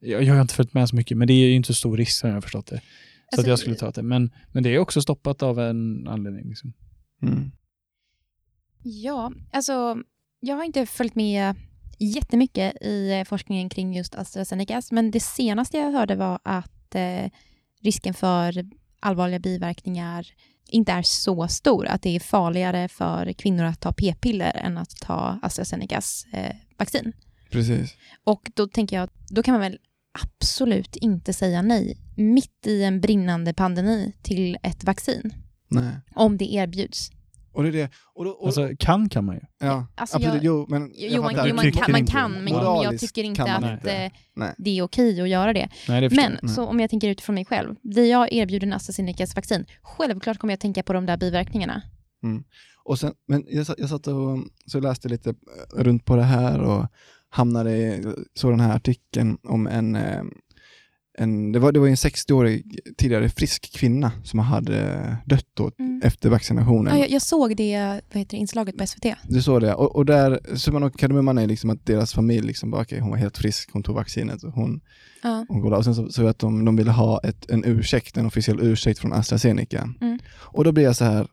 jag, 0.00 0.22
jag 0.22 0.34
har 0.34 0.40
inte 0.42 0.54
följt 0.54 0.74
med 0.74 0.88
så 0.88 0.96
mycket, 0.96 1.16
men 1.16 1.28
det 1.28 1.34
är 1.34 1.46
ju 1.48 1.54
inte 1.54 1.66
så 1.66 1.74
stor 1.74 1.96
risk 1.96 2.12
som 2.18 2.28
jag 2.28 2.36
har 2.36 2.40
förstått 2.40 2.66
det. 2.66 2.76
Så 2.76 2.82
Alltså, 3.36 3.40
att 3.40 3.46
jag 3.48 3.58
skulle 3.58 3.76
ta 3.76 3.90
det. 3.90 4.02
Men, 4.02 4.30
men 4.52 4.62
det 4.62 4.74
är 4.74 4.78
också 4.78 5.02
stoppat 5.02 5.42
av 5.42 5.60
en 5.60 6.08
anledning. 6.08 6.48
Liksom. 6.48 6.72
Mm. 7.22 7.50
Ja, 8.82 9.32
alltså 9.52 10.02
jag 10.40 10.56
har 10.56 10.64
inte 10.64 10.86
följt 10.86 11.14
med 11.14 11.54
jättemycket 12.00 12.82
i 12.82 13.12
eh, 13.12 13.24
forskningen 13.24 13.68
kring 13.68 13.94
just 13.94 14.14
AstraZeneca, 14.14 14.82
men 14.90 15.10
det 15.10 15.20
senaste 15.20 15.76
jag 15.76 15.92
hörde 15.92 16.16
var 16.16 16.38
att 16.42 16.94
eh, 16.94 17.30
risken 17.80 18.14
för 18.14 18.70
allvarliga 19.00 19.38
biverkningar 19.38 20.26
inte 20.70 20.92
är 20.92 21.02
så 21.02 21.48
stor, 21.48 21.86
att 21.86 22.02
det 22.02 22.16
är 22.16 22.20
farligare 22.20 22.88
för 22.88 23.32
kvinnor 23.32 23.64
att 23.64 23.80
ta 23.80 23.92
p-piller 23.92 24.56
än 24.56 24.78
att 24.78 24.96
ta 24.96 25.38
AstraZenecas 25.42 26.26
eh, 26.32 26.56
vaccin. 26.78 27.12
Precis. 27.50 27.94
Och 28.24 28.50
då 28.54 28.66
tänker 28.66 28.96
jag, 28.96 29.10
då 29.30 29.42
kan 29.42 29.52
man 29.52 29.60
väl 29.60 29.78
absolut 30.22 30.96
inte 30.96 31.32
säga 31.32 31.62
nej 31.62 31.98
mitt 32.16 32.66
i 32.66 32.82
en 32.82 33.00
brinnande 33.00 33.54
pandemi 33.54 34.12
till 34.22 34.58
ett 34.62 34.84
vaccin, 34.84 35.34
Nej. 35.68 35.92
om 36.14 36.36
det 36.36 36.52
erbjuds. 36.54 37.10
Och 37.52 37.62
det 37.62 37.68
är 37.68 37.72
det. 37.72 37.90
Och 38.14 38.24
då, 38.24 38.30
och, 38.30 38.46
Alltså, 38.46 38.68
kan 38.78 39.08
kan 39.08 39.24
man 39.24 39.34
ju. 39.34 39.40
ja, 39.60 39.86
alltså, 39.94 40.16
absolut. 40.16 40.34
jag- 40.34 40.44
jo, 40.44 40.66
men 40.68 40.82
jag 40.94 41.10
Jo, 41.10 41.22
man, 41.22 41.34
jo, 41.48 41.54
man, 41.54 41.72
kan, 41.72 41.92
man 41.92 42.06
kan, 42.06 42.32
men 42.44 42.52
jag 42.82 42.98
tycker 42.98 43.24
inte 43.24 43.42
att 43.42 43.72
inte. 43.72 43.92
eh, 44.36 44.48
det 44.58 44.78
är 44.78 44.82
okej 44.82 45.20
att 45.22 45.28
göra 45.28 45.52
det. 45.52 45.68
Nej, 45.88 46.00
det 46.00 46.16
Men. 46.16 46.38
Nej. 46.42 46.54
så 46.54 46.66
om 46.66 46.80
jag 46.80 46.90
tänker 46.90 47.08
utifrån 47.08 47.34
mig 47.34 47.44
själv, 47.44 47.74
det 47.82 48.06
jag 48.06 48.32
erbjuder 48.32 48.66
en 48.66 48.72
AstraZenecas 48.72 49.36
vaccin, 49.36 49.64
självklart 49.82 50.38
kommer 50.38 50.52
jag 50.52 50.60
tänka 50.60 50.82
på 50.82 50.92
de 50.92 51.06
där 51.06 51.16
biverkningarna. 51.16 51.82
Och 52.84 52.98
sen, 52.98 53.12
men 53.28 53.44
jag, 53.48 53.66
satt- 53.66 53.78
jag 53.78 53.88
satt 53.88 54.06
och 54.06 54.38
så 54.66 54.80
läste 54.80 55.08
lite 55.08 55.30
eh, 55.30 55.34
runt 55.82 56.04
på 56.04 56.16
det 56.16 56.22
här 56.22 56.60
och 56.60 56.86
hamnade 57.28 57.76
i, 57.76 58.04
så 58.34 58.50
den 58.50 58.60
här 58.60 58.76
artikeln 58.76 59.38
om 59.42 59.66
en, 59.66 59.96
eh, 59.96 60.22
en 61.20 61.52
det, 61.52 61.58
var, 61.58 61.72
det 61.72 61.80
var 61.80 61.88
en 61.88 61.94
60-årig 61.94 62.80
tidigare 62.98 63.28
frisk 63.28 63.72
kvinna 63.74 64.12
som 64.24 64.38
hade 64.38 65.16
dött 65.26 65.46
då 65.54 65.70
Mm. 65.78 66.00
efter 66.04 66.30
vaccinationen. 66.30 66.94
Ja, 66.94 67.00
jag, 67.00 67.10
jag 67.10 67.22
såg 67.22 67.56
det, 67.56 67.78
vad 68.12 68.18
heter 68.18 68.30
det 68.30 68.36
inslaget 68.36 68.76
på 68.78 68.86
SVT. 68.86 69.06
Du 69.28 69.42
såg 69.42 69.60
det, 69.60 69.74
och, 69.74 69.96
och 69.96 70.06
där, 70.06 70.40
summan 70.56 70.82
och 70.82 70.98
kardemumman 70.98 71.38
är 71.38 71.46
liksom 71.46 71.70
att 71.70 71.86
deras 71.86 72.12
familj 72.14 72.46
liksom 72.46 72.70
bara, 72.70 72.82
okej 72.82 73.00
hon 73.00 73.10
var 73.10 73.16
helt 73.16 73.38
frisk, 73.38 73.70
hon 73.72 73.82
tog 73.82 73.94
vaccinet 73.94 74.42
och 74.42 74.52
hon, 74.52 74.80
Ja. 75.22 75.46
hon 75.48 75.60
går 75.60 75.70
där. 75.70 75.76
Och 75.78 75.84
sen 75.84 75.94
så, 75.94 76.10
så 76.10 76.26
att 76.26 76.38
de, 76.38 76.64
de 76.64 76.76
ville 76.76 76.90
ha 76.90 77.20
ett, 77.24 77.50
en 77.50 77.64
ursäkt, 77.64 78.16
en 78.16 78.26
officiell 78.26 78.60
ursäkt 78.62 78.98
från 78.98 79.12
AstraZeneca. 79.12 79.88
Mm. 80.00 80.18
Och 80.36 80.64
då 80.64 80.72
blir 80.72 80.84
jag 80.84 80.96
så 80.96 81.04
här, 81.04 81.26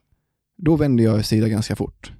då 0.56 0.76
vände 0.76 1.02
jag 1.02 1.24
sida 1.24 1.48
ganska 1.48 1.76
fort. 1.76 2.12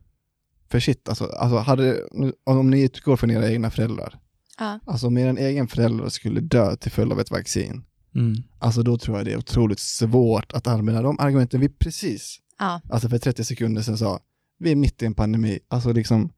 För 0.71 0.81
shit, 0.81 1.09
alltså, 1.09 1.25
alltså 1.25 1.57
hade, 1.59 2.01
om 2.45 2.71
ni 2.71 2.83
utgår 2.83 3.17
från 3.17 3.31
era 3.31 3.51
egna 3.51 3.71
föräldrar, 3.71 4.19
Ja. 4.59 4.81
alltså 4.87 5.07
om 5.07 5.19
er 5.19 5.35
egen 5.39 5.69
förälder 5.69 6.09
skulle 6.09 6.41
dö 6.41 6.77
till 6.77 6.91
följd 6.91 7.13
av 7.13 7.21
ett 7.21 7.31
vaccin, 7.31 7.85
Mm. 8.15 8.35
alltså 8.59 8.83
då 8.83 8.99
tror 8.99 9.17
jag 9.17 9.27
det 9.27 9.33
är 9.33 9.37
otroligt 9.39 9.79
svårt 9.81 10.53
att 10.53 10.67
använda 10.67 11.03
de 11.03 11.19
argumenten 11.19 11.61
vi 11.61 11.69
precis, 11.69 12.39
Ja. 12.59 12.81
alltså 12.91 13.09
för 13.09 13.19
30 13.19 13.45
sekunder 13.45 13.83
sedan 13.83 13.99
sa, 13.99 14.21
vi 14.59 14.71
är 14.71 14.77
mitt 14.77 15.03
i 15.03 15.07
en 15.07 15.15
pandemi, 15.15 15.59
alltså 15.69 15.93
liksom, 15.93 16.31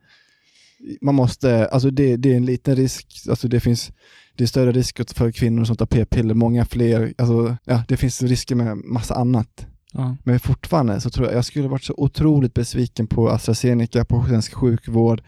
man 1.00 1.14
måste, 1.14 1.66
alltså 1.68 1.90
det, 1.90 2.16
det 2.16 2.32
är 2.32 2.36
en 2.36 2.44
liten 2.46 2.76
risk, 2.76 3.06
alltså 3.30 3.48
det 3.48 3.60
finns, 3.60 3.90
det 4.36 4.44
är 4.44 4.48
större 4.48 4.72
risk 4.72 5.14
för 5.14 5.32
kvinnor 5.32 5.64
som 5.64 5.76
tar 5.76 5.86
p-piller, 5.86 6.34
många 6.34 6.64
fler, 6.64 7.14
alltså 7.18 7.56
ja, 7.64 7.82
det 7.88 7.96
finns 7.96 8.22
risker 8.22 8.54
med 8.54 8.76
massa 8.76 9.14
annat. 9.14 9.66
Ja. 9.92 10.16
Men 10.24 10.40
fortfarande 10.40 11.00
så 11.00 11.10
tror 11.10 11.26
jag, 11.26 11.36
jag 11.36 11.44
skulle 11.44 11.68
varit 11.68 11.84
så 11.84 11.94
otroligt 11.96 12.54
besviken 12.54 13.06
på 13.06 13.30
AstraZeneca, 13.30 14.04
på 14.04 14.24
svensk 14.28 14.54
sjukvård, 14.54 15.22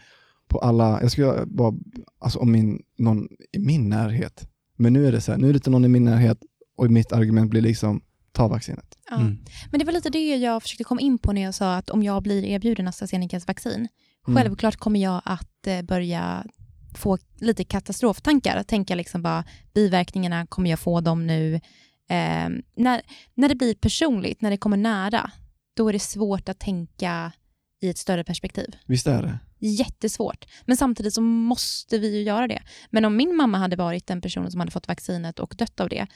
på 0.53 0.59
alla, 0.59 1.00
jag 1.03 1.11
skulle 1.11 1.44
vara, 1.46 1.74
alltså 2.18 2.38
om 2.38 2.53
min, 2.53 2.82
någon 2.98 3.28
i 3.53 3.59
min 3.59 3.88
närhet. 3.88 4.48
Men 4.76 4.92
nu 4.92 5.07
är 5.07 5.12
det 5.12 5.20
så 5.20 5.32
här, 5.32 5.38
nu 5.38 5.48
är 5.48 5.53
det 5.53 5.57
inte 5.57 5.70
någon 5.70 5.84
i 5.84 5.88
min 5.88 6.05
närhet 6.05 6.38
och 6.76 6.90
mitt 6.90 7.12
argument 7.12 7.50
blir 7.50 7.62
liksom, 7.62 8.00
ta 8.32 8.48
vaccinet. 8.48 8.96
Ja. 9.11 9.16
Mm. 9.16 9.38
Men 9.70 9.78
det 9.80 9.86
var 9.86 9.92
lite 9.92 10.11
det 10.11 10.36
jag 10.36 10.62
försökte 10.62 10.84
komma 10.84 11.00
in 11.00 11.18
på 11.18 11.32
när 11.32 11.42
jag 11.42 11.55
sa 11.55 11.74
att 11.76 11.90
om 11.90 12.03
jag 12.03 12.22
blir 12.22 12.44
erbjuden 12.44 12.88
AstraZenecas 12.88 13.46
vaccin, 13.46 13.88
Mm. 14.28 14.36
självklart 14.42 14.76
kommer 14.76 15.00
jag 15.00 15.22
att 15.24 15.66
eh, 15.66 15.82
börja 15.82 16.46
få 16.94 17.18
lite 17.40 17.64
katastroftankar. 17.64 18.62
Tänka 18.62 18.94
liksom 18.94 19.22
bara, 19.22 19.44
biverkningarna, 19.74 20.46
kommer 20.46 20.70
jag 20.70 20.78
få 20.78 21.00
dem 21.00 21.26
nu? 21.26 21.55
Eh, 21.55 22.48
när, 22.76 23.03
när 23.34 23.48
det 23.48 23.55
blir 23.55 23.74
personligt, 23.74 24.40
när 24.42 24.50
det 24.50 24.57
kommer 24.57 24.76
nära, 24.76 25.30
då 25.76 25.88
är 25.88 25.92
det 25.92 25.98
svårt 25.98 26.48
att 26.48 26.59
tänka 26.59 27.32
i 27.80 27.88
ett 27.90 27.98
större 27.98 28.24
perspektiv. 28.24 28.76
Visst 28.86 29.07
är 29.07 29.22
det? 29.22 29.38
Jättesvårt. 29.64 30.44
Men 30.66 30.76
samtidigt 30.76 31.14
så 31.14 31.20
måste 31.20 31.98
vi 31.98 32.16
ju 32.16 32.22
göra 32.22 32.46
det. 32.48 32.62
Men 32.90 33.04
om 33.04 33.16
min 33.16 33.36
mamma 33.36 33.58
hade 33.58 33.76
varit 33.76 34.06
den 34.06 34.20
personen 34.20 34.50
som 34.50 34.60
hade 34.60 34.72
fått 34.72 34.88
vaccinet 34.88 35.38
och 35.38 35.54
dött 35.58 35.80
av 35.80 35.88
det, 35.88 36.06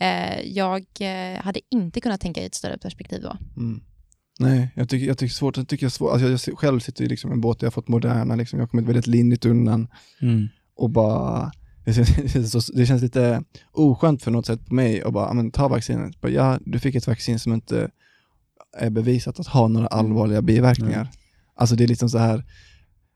eh, 0.00 0.40
jag 0.40 0.84
eh, 1.00 1.40
hade 1.42 1.60
inte 1.70 2.00
kunnat 2.00 2.20
tänka 2.20 2.42
i 2.42 2.46
ett 2.46 2.54
större 2.54 2.78
perspektiv 2.78 3.22
då. 3.22 3.36
Mm. 3.56 3.82
Nej, 4.38 4.68
jag 4.76 4.88
tycker, 4.88 5.06
jag 5.06 5.18
tycker 5.18 5.34
svårt, 5.34 5.56
jag 5.56 5.68
tycker 5.68 5.88
svårt, 5.88 6.12
alltså 6.12 6.28
jag 6.28 6.40
ser- 6.40 6.54
själv 6.56 6.80
sitter 6.80 7.04
i 7.04 7.08
liksom 7.08 7.32
en 7.32 7.40
båt 7.40 7.62
jag 7.62 7.66
har 7.66 7.70
fått 7.72 7.88
Moderna, 7.88 8.36
liksom, 8.36 8.58
jag 8.58 8.62
har 8.66 8.68
kommit 8.68 8.86
väldigt 8.86 9.06
lindrigt 9.06 9.44
undan 9.44 9.88
Mm. 10.22 10.48
och 10.76 10.90
bara, 10.90 11.52
det 11.84 11.94
känns, 11.94 12.66
det 12.66 12.86
känns 12.86 13.02
lite 13.02 13.44
oskönt 13.72 14.22
för 14.22 14.30
något 14.30 14.46
sätt 14.46 14.66
på 14.66 14.74
mig 14.74 15.04
och 15.04 15.12
bara, 15.12 15.26
"Ja, 15.28 15.32
men 15.32 15.50
ta 15.50 15.68
vaccinet. 15.68 16.20
Bara, 16.20 16.32
ja, 16.32 16.58
du 16.66 16.78
fick 16.78 16.94
ett 16.94 17.06
vaccin 17.06 17.38
som 17.38 17.52
inte 17.52 17.90
är 18.78 18.90
bevisat 18.90 19.40
att 19.40 19.46
ha 19.46 19.68
några 19.68 19.86
allvarliga 19.86 20.42
biverkningar. 20.42 21.08
Alltså 21.56 21.76
det 21.76 21.84
är 21.84 21.88
liksom 21.88 22.08
så 22.10 22.18
här 22.18 22.44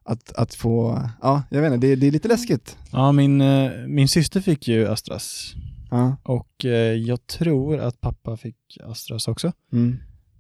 att, 0.07 0.33
att 0.33 0.55
få, 0.55 1.03
ja, 1.23 1.43
jag 1.51 1.63
vet 1.63 1.73
inte, 1.73 1.87
det, 1.87 1.97
det 1.97 2.07
är 2.07 2.11
lite 2.11 2.29
läskigt. 2.29 2.79
Ja, 2.93 3.13
min, 3.13 3.41
eh, 3.41 3.71
min 3.87 4.09
syster 4.09 4.41
fick 4.41 4.69
ju 4.69 4.87
Astras 4.87 5.55
Ja. 5.91 6.17
och 6.23 6.65
eh, 6.65 6.93
jag 6.93 7.27
tror 7.27 7.79
att 7.79 8.01
pappa 8.01 8.37
fick 8.37 8.57
Astras 8.85 9.29
också. 9.29 9.53
Mm. 9.73 9.97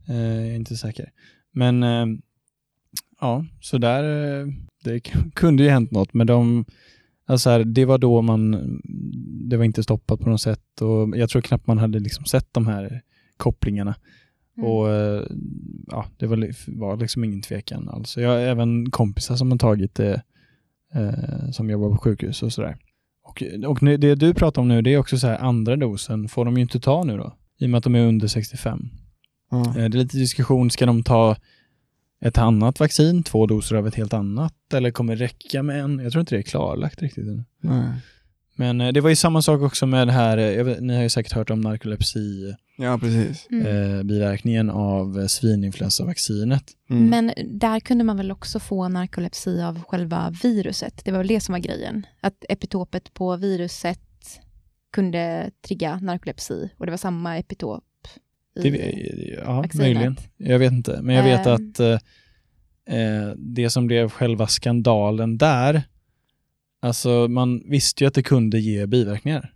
Eh, 0.08 0.16
jag 0.16 0.48
är 0.48 0.56
inte 0.56 0.76
säker. 0.76 1.10
Men 1.52 1.82
eh, 1.82 2.06
ja, 3.20 3.44
så 3.60 3.78
där, 3.78 4.02
det 4.84 5.00
kunde 5.34 5.62
ju 5.62 5.68
hänt 5.68 5.90
något, 5.90 6.14
men 6.14 6.26
de, 6.26 6.64
alltså 7.26 7.50
här, 7.50 7.64
det 7.64 7.84
var 7.84 7.98
då 7.98 8.22
man, 8.22 8.80
det 9.48 9.56
var 9.56 9.64
inte 9.64 9.82
stoppat 9.82 10.20
på 10.20 10.30
något 10.30 10.40
sätt 10.40 10.80
och 10.80 11.18
jag 11.18 11.30
tror 11.30 11.42
knappt 11.42 11.66
man 11.66 11.78
hade 11.78 11.98
liksom 11.98 12.24
sett 12.24 12.54
de 12.54 12.66
här 12.66 13.02
kopplingarna. 13.36 13.94
Mm. 14.56 14.70
Och 14.70 14.90
eh, 14.90 15.22
ja, 15.86 16.06
det 16.16 16.26
var, 16.26 16.50
var 16.78 16.96
liksom 16.96 17.24
ingen 17.24 17.42
tvekan 17.42 17.88
alls. 17.88 18.16
Jag 18.16 18.28
har 18.30 18.36
även 18.38 18.90
kompisar 18.90 19.36
som 19.36 19.50
har 19.50 19.58
tagit 19.58 19.94
det, 19.94 20.22
eh, 20.94 21.50
som 21.52 21.70
jobbar 21.70 21.90
på 21.90 21.96
sjukhus 21.96 22.42
och 22.42 22.52
sådär. 22.52 22.76
Och, 23.24 23.42
och 23.66 23.82
nu- 23.82 23.96
det 23.96 24.14
du 24.14 24.34
pratar 24.34 24.62
om 24.62 24.68
nu, 24.68 24.82
det 24.82 24.94
är 24.94 24.98
också 24.98 25.18
så 25.18 25.26
här, 25.26 25.38
andra 25.38 25.76
dosen 25.76 26.28
får 26.28 26.44
de 26.44 26.54
ju 26.56 26.62
inte 26.62 26.80
ta 26.80 27.04
nu 27.04 27.16
då, 27.16 27.36
i 27.58 27.66
och 27.66 27.70
med 27.70 27.78
att 27.78 27.84
de 27.84 27.94
är 27.94 28.06
under 28.06 28.28
65. 28.28 28.88
Ja. 29.50 29.66
Eh, 29.66 29.72
Det 29.74 29.80
är 29.82 29.88
lite 29.88 30.16
diskussion, 30.18 30.70
ska 30.70 30.86
de 30.86 31.02
ta 31.02 31.36
ett 32.20 32.38
annat 32.38 32.80
vaccin, 32.80 33.22
två 33.22 33.46
doser 33.46 33.76
av 33.76 33.86
ett 33.86 33.94
helt 33.94 34.14
annat, 34.14 34.54
eller 34.74 34.90
kommer 34.90 35.16
det 35.16 35.24
räcka 35.24 35.62
med 35.62 35.80
en? 35.80 35.98
Jag 35.98 36.12
tror 36.12 36.20
inte 36.20 36.34
det 36.34 36.40
är 36.40 36.42
klarlagt 36.42 37.02
riktigt 37.02 37.24
ännu. 37.26 37.44
Nej. 37.60 37.88
Men 38.56 38.80
eh, 38.80 38.92
det 38.92 39.00
var 39.00 39.10
ju 39.10 39.16
samma 39.16 39.42
sak 39.42 39.60
också 39.62 39.86
med 39.86 40.08
det 40.08 40.12
här, 40.12 40.38
eh, 40.38 40.44
jag 40.44 40.64
vet, 40.64 40.80
ni 40.80 40.94
har 40.96 41.02
ju 41.02 41.08
säkert 41.08 41.32
hört 41.32 41.50
om 41.50 41.60
narkolepsi, 41.60 42.54
Ja, 42.78 42.98
precis. 42.98 43.46
Mm. 43.50 43.66
eh, 43.98 44.02
biverkningen 44.02 44.70
av 44.70 45.20
eh, 45.20 45.26
svininfluensavaccinet. 45.26 46.64
Mm. 46.90 47.08
Men 47.08 47.32
där 47.58 47.80
kunde 47.80 48.04
man 48.04 48.16
väl 48.16 48.30
också 48.32 48.58
få 48.60 48.88
narkolepsi 48.88 49.62
av 49.62 49.82
själva 49.82 50.32
viruset. 50.42 51.00
Det 51.04 51.10
var 51.10 51.18
väl 51.18 51.26
det 51.26 51.40
som 51.40 51.52
var 51.52 51.58
grejen. 51.60 52.06
Att 52.20 52.44
epitopet 52.48 53.14
på 53.14 53.36
viruset 53.36 54.00
kunde 54.92 55.50
trigga 55.68 55.96
narkolepsi 56.02 56.70
och 56.78 56.86
det 56.86 56.92
var 56.92 56.96
samma 56.96 57.38
epitop 57.38 57.84
i 58.60 58.70
Det, 58.70 59.38
ja, 59.44 59.52
vaccinet. 59.60 59.74
möjligen. 59.84 60.16
Jag 60.36 60.58
vet 60.58 60.72
inte. 60.72 60.98
Men 61.02 61.14
jag 61.16 61.22
vet 61.24 61.46
Ehm. 61.46 61.54
att 61.54 61.80
eh, 61.80 61.98
eh, 63.00 63.32
det 63.36 63.70
som 63.70 63.86
blev 63.86 64.08
själva 64.10 64.46
skandalen 64.46 65.38
där, 65.38 65.82
alltså 66.82 67.28
man 67.28 67.62
visste 67.70 68.04
ju 68.04 68.08
att 68.08 68.14
det 68.14 68.22
kunde 68.22 68.60
ge 68.60 68.86
biverkningar. 68.86 69.54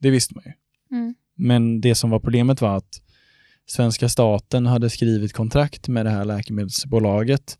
Det 0.00 0.10
visste 0.10 0.34
man 0.34 0.44
ju. 0.46 0.52
Mm. 0.96 1.14
Men 1.34 1.80
det 1.80 1.94
som 1.94 2.10
var 2.10 2.20
problemet 2.20 2.60
var 2.60 2.76
att 2.76 3.02
svenska 3.66 4.08
staten 4.08 4.66
hade 4.66 4.90
skrivit 4.90 5.32
kontrakt 5.32 5.88
med 5.88 6.06
det 6.06 6.10
här 6.10 6.24
läkemedelsbolaget 6.24 7.58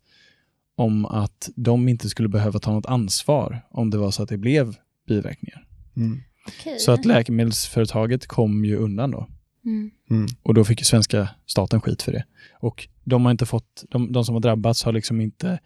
om 0.75 1.05
att 1.05 1.49
de 1.55 1.87
inte 1.87 2.09
skulle 2.09 2.29
behöva 2.29 2.59
ta 2.59 2.71
något 2.71 2.85
ansvar 2.85 3.67
om 3.69 3.89
det 3.89 3.97
var 3.97 4.11
så 4.11 4.23
att 4.23 4.29
det 4.29 4.37
blev 4.37 4.75
biverkningar. 5.07 5.67
Mm. 5.95 6.21
Okej. 6.47 6.79
Så 6.79 6.91
att 6.91 7.05
läkemedelsföretaget 7.05 8.27
kom 8.27 8.65
ju 8.65 8.75
undan 8.75 9.11
då. 9.11 9.27
Mm. 9.65 9.91
Mm. 10.09 10.27
Och 10.43 10.53
då 10.53 10.63
fick 10.63 10.79
ju 10.79 10.85
svenska 10.85 11.29
staten 11.45 11.81
skit 11.81 12.01
för 12.01 12.11
det. 12.11 12.25
Och 12.59 12.87
de 13.03 13.25
har 13.25 13.31
inte 13.31 13.45
fått, 13.45 13.83
de, 13.89 14.11
de 14.11 14.25
som 14.25 14.35
har 14.35 14.39
drabbats 14.41 14.83
har 14.83 14.91
liksom 14.91 15.21
inte, 15.21 15.59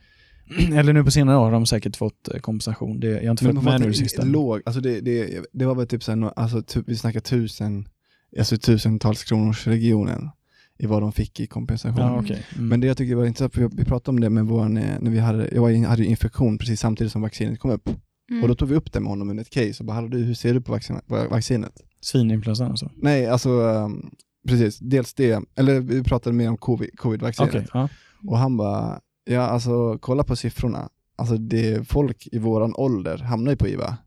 eller 0.74 0.94
nu 0.94 1.04
på 1.04 1.12
senare 1.12 1.38
år 1.38 1.44
har 1.44 1.52
de 1.52 1.66
säkert 1.66 1.96
fått 1.96 2.34
eh, 2.34 2.40
kompensation. 2.40 3.00
Det, 3.00 3.08
jag 3.08 3.24
har 3.24 3.32
inte 3.32 3.44
Men 3.46 3.54
följt 3.56 3.66
med 3.66 3.82
nu 3.82 3.88
det 3.88 3.94
sista. 3.94 4.24
låg, 4.24 4.62
alltså 4.66 4.82
det, 4.82 5.02
det, 5.02 5.46
det 5.54 5.66
var 5.66 5.76
väl 5.76 5.88
typ 5.88 6.04
såhär, 6.04 6.32
alltså 6.36 6.62
typ, 6.62 6.84
vi 6.88 6.96
snackar 6.96 7.20
tusen, 7.20 7.88
alltså 8.40 8.58
tusentals 8.58 9.24
kronors 9.24 9.68
regionen 9.68 10.30
i 10.80 10.86
vad 10.86 11.02
de 11.02 11.12
fick 11.12 11.40
i 11.40 11.48
kompensation. 11.48 11.98
Ja, 12.00 12.20
okej. 12.20 12.46
Mm. 12.56 12.68
Men 12.68 12.80
det 12.80 12.88
jag 12.88 12.98
tycker 12.98 13.16
var 13.16 13.26
intressant, 13.26 13.54
för 13.54 13.70
vi 13.74 13.86
pratade 13.86 14.16
om 14.16 14.20
det 14.20 14.30
med 14.30 14.46
vår, 14.46 14.66
när 14.70 15.10
vi 15.12 15.20
hade, 15.20 15.50
jag 15.54 15.62
var 15.62 15.86
hade 15.88 16.04
ju 16.04 16.10
infektion 16.10 16.58
precis 16.58 16.80
samtidigt 16.80 17.14
som 17.14 17.22
vaccinet 17.22 17.60
kom 17.60 17.72
upp. 17.72 17.90
Mm. 18.32 18.44
Och 18.44 18.48
då 18.50 18.56
tog 18.56 18.70
vi 18.70 18.76
upp 18.76 18.94
det 18.94 19.00
med 19.00 19.10
honom 19.10 19.30
under 19.30 19.42
ett 19.42 19.50
case 19.50 19.76
och 19.80 19.86
bara, 19.86 19.94
"Hallå 19.94 20.08
du, 20.08 20.18
hur 20.18 20.34
ser 20.34 20.54
du 20.54 20.62
på 20.62 20.72
vaccin, 20.72 21.00
på 21.08 21.28
vaccinet? 21.30 21.74
Svininfluensan 22.02 22.72
och 22.72 22.80
så. 22.80 22.92
Nej, 22.96 23.28
alltså 23.28 23.50
um, 23.50 24.10
precis, 24.48 24.80
dels 24.80 25.14
det, 25.14 25.44
eller 25.56 25.80
vi 25.80 26.04
pratade 26.04 26.36
mer 26.36 26.50
om 26.50 26.58
covid, 26.58 26.90
covid-vaccinet. 26.98 27.50
Okej, 27.50 27.68
ja. 27.74 27.90
Och 28.28 28.38
han 28.38 28.58
bara, 28.58 29.00
ja 29.28 29.42
alltså 29.42 29.98
kolla 30.02 30.24
på 30.24 30.36
siffrorna. 30.36 30.90
Alltså 31.16 31.38
det 31.38 31.70
är 31.74 31.84
folk 31.84 32.28
i 32.32 32.38
våran 32.40 32.74
ålder 32.76 33.18
hamnar 33.18 33.52
ju 33.52 33.58
på 33.58 33.68
IVA. 33.68 33.98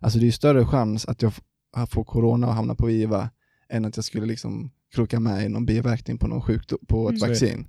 Alltså 0.00 0.18
det 0.18 0.22
är 0.22 0.26
ju 0.26 0.32
större 0.32 0.66
chans 0.66 1.06
att 1.06 1.22
jag 1.22 1.32
får 1.90 2.04
corona 2.04 2.46
och 2.46 2.54
hamnar 2.54 2.74
på 2.74 2.90
IVA 2.90 3.30
än 3.68 3.84
att 3.84 3.96
jag 3.96 4.04
skulle 4.04 4.26
liksom 4.26 4.70
kroka 4.94 5.20
med 5.20 5.44
i 5.44 5.48
någon 5.48 5.66
biverkning 5.66 6.18
på 6.18 6.26
någon 6.26 6.42
sjukdom, 6.42 6.78
på 6.88 7.08
ett 7.10 7.16
Mm. 7.22 7.28
Vaccin. 7.30 7.66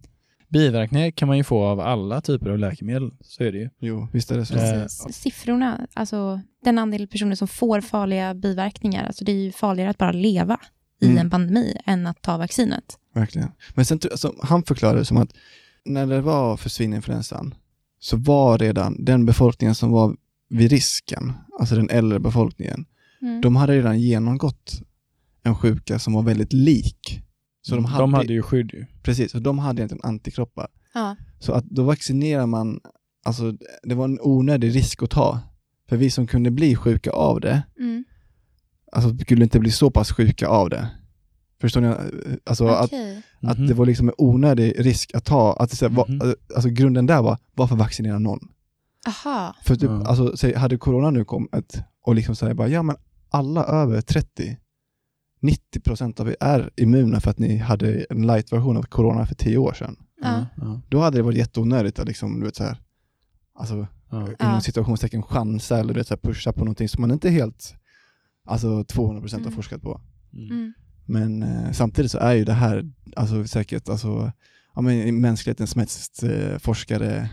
Biverkningar 0.48 1.12
kan 1.12 1.28
man 1.28 1.38
ju 1.38 1.44
få 1.44 1.64
av 1.64 1.80
alla 1.80 2.22
typer 2.22 2.50
av 2.50 2.58
läkemedel. 2.60 3.12
Så 3.22 3.44
är 3.44 3.52
det 3.52 3.58
ju. 3.58 3.70
Jo, 3.80 4.08
visst 4.14 4.32
är 4.32 4.38
det 4.38 4.46
så. 4.46 4.54
Precis. 4.54 5.16
Siffrorna, 5.16 5.88
alltså 5.94 6.42
den 6.64 6.78
andel 6.80 7.08
personer 7.08 7.36
som 7.36 7.48
får 7.48 7.82
farliga 7.82 8.34
biverkningar, 8.34 9.06
alltså 9.06 9.24
det 9.26 9.32
är 9.32 9.36
ju 9.44 9.52
farligare 9.52 9.90
att 9.90 9.98
bara 9.98 10.12
leva 10.12 10.60
i 11.02 11.06
Mm. 11.06 11.18
en 11.18 11.30
pandemi 11.30 11.78
än 11.86 12.08
att 12.08 12.22
ta 12.22 12.38
vaccinet. 12.38 13.00
Verkligen. 13.14 13.52
Men 13.76 13.86
sen, 13.86 14.00
alltså, 14.12 14.36
han 14.44 14.64
förklarade 14.64 15.00
det 15.00 15.06
som 15.06 15.18
att 15.18 15.34
när 15.86 16.08
det 16.08 16.22
var 16.22 16.58
för 16.58 16.70
svininfluensan 16.70 17.54
så 18.00 18.18
var 18.18 18.58
redan 18.58 19.06
den 19.06 19.26
befolkningen 19.26 19.76
som 19.76 19.92
var 19.92 20.16
vid 20.50 20.72
risken, 20.72 21.34
alltså 21.60 21.76
den 21.76 21.90
äldre 21.90 22.20
befolkningen, 22.20 22.86
Mm. 23.22 23.42
de 23.42 23.56
hade 23.56 23.74
redan 23.74 24.00
genomgått 24.00 24.82
en 25.44 25.56
sjuka 25.56 26.00
som 26.00 26.14
var 26.14 26.22
väldigt 26.24 26.54
lik. 26.54 27.22
Så 27.62 27.76
de 27.76 27.86
hade, 27.86 28.04
de 28.04 28.14
hade 28.14 28.34
ju 28.34 28.42
skydd 28.42 28.72
ju. 28.74 28.86
Precis, 29.04 29.32
så 29.32 29.40
de 29.40 29.60
hade 29.60 29.80
egentligen 29.82 30.04
antikroppar. 30.04 30.68
Ja. 30.94 31.16
Så 31.40 31.54
att 31.54 31.66
då 31.66 31.84
vaccinerar 31.84 32.46
man, 32.46 32.80
alltså 33.26 33.54
det 33.84 33.96
var 33.96 34.06
en 34.06 34.20
onödig 34.22 34.76
risk 34.76 35.04
att 35.04 35.10
ta. 35.10 35.40
För 35.90 35.98
vi 35.98 36.10
som 36.12 36.28
kunde 36.28 36.52
bli 36.52 36.76
sjuka 36.76 37.12
av 37.12 37.42
det, 37.42 37.64
Mm. 37.80 38.04
alltså 38.92 39.18
skulle 39.18 39.44
inte 39.44 39.60
bli 39.60 39.72
så 39.72 39.92
pass 39.92 40.12
sjuka 40.12 40.48
av 40.48 40.70
det. 40.70 40.90
Förstår 41.66 41.82
ni? 41.82 41.96
Alltså 42.46 42.68
att, 42.68 42.86
Okej. 42.86 43.22
att 43.42 43.58
Mhm. 43.58 43.68
det 43.68 43.74
var 43.74 43.86
liksom 43.86 44.08
en 44.10 44.16
onödig 44.18 44.74
risk 44.86 45.12
att 45.16 45.26
ta. 45.26 45.54
Att 45.54 45.70
det, 45.70 45.76
så 45.76 45.86
här, 45.90 46.06
Mhm. 46.08 46.18
var, 46.20 46.36
alltså 46.56 46.70
grunden 46.70 47.06
där 47.06 47.22
var, 47.22 47.38
varför 47.54 47.76
vaccinera 47.76 48.20
någon? 48.20 48.40
Aha. 49.08 49.56
För 49.64 49.76
typ, 49.76 49.90
Ja. 49.90 50.06
alltså, 50.06 50.38
säg, 50.38 50.54
hade 50.56 50.78
corona 50.78 51.10
nu 51.10 51.26
kommit 51.26 51.82
och 52.02 52.16
liksom 52.16 52.36
säger 52.36 52.54
bara, 52.54 52.68
ja 52.68 52.84
men 52.84 52.96
alla 53.30 53.64
över 53.64 54.02
30, 54.02 54.58
90% 55.42 56.20
av 56.20 56.30
er 56.30 56.36
är 56.40 56.70
immuna 56.78 57.20
för 57.20 57.30
att 57.32 57.40
ni 57.40 57.58
hade 57.58 58.06
en 58.10 58.28
light-version 58.28 58.78
av 58.78 58.84
corona 58.84 59.26
för 59.26 59.36
10 59.36 59.58
år 59.58 59.74
sedan. 59.74 59.96
Ja, 60.22 60.46
Då 60.90 61.00
hade 61.00 61.18
det 61.18 61.22
varit 61.22 61.38
jätteonödigt 61.38 62.00
att 62.00 62.08
liksom, 62.08 62.40
du 62.40 62.46
vet 62.46 62.56
så 62.56 62.64
här, 62.64 62.82
alltså 63.60 63.88
ja. 64.12 64.28
inom 64.42 64.62
situationstecken 64.62 65.24
chansa 65.24 65.78
eller 65.80 65.94
du 65.94 66.00
vet, 66.00 66.08
så 66.08 66.14
här, 66.14 66.22
pusha 66.22 66.52
på 66.54 66.60
någonting 66.60 66.90
som 66.90 67.02
man 67.02 67.12
inte 67.12 67.30
helt, 67.30 67.76
alltså 68.46 68.84
200% 68.84 69.32
har 69.34 69.40
Mm. 69.40 69.52
forskat 69.56 69.82
på. 69.82 70.02
Mm. 70.34 70.74
Men 71.06 71.44
eh, 71.44 71.72
samtidigt 71.72 72.12
så 72.12 72.18
är 72.18 72.34
ju 72.34 72.46
det 72.46 72.54
här 72.54 72.92
alltså, 73.16 73.48
säkert 73.48 73.90
alltså, 73.90 74.32
ja, 74.76 74.82
men, 74.82 75.22
mänsklighetens 75.22 75.76
mest 75.76 76.24
eh, 76.24 76.58
forskade 76.58 77.30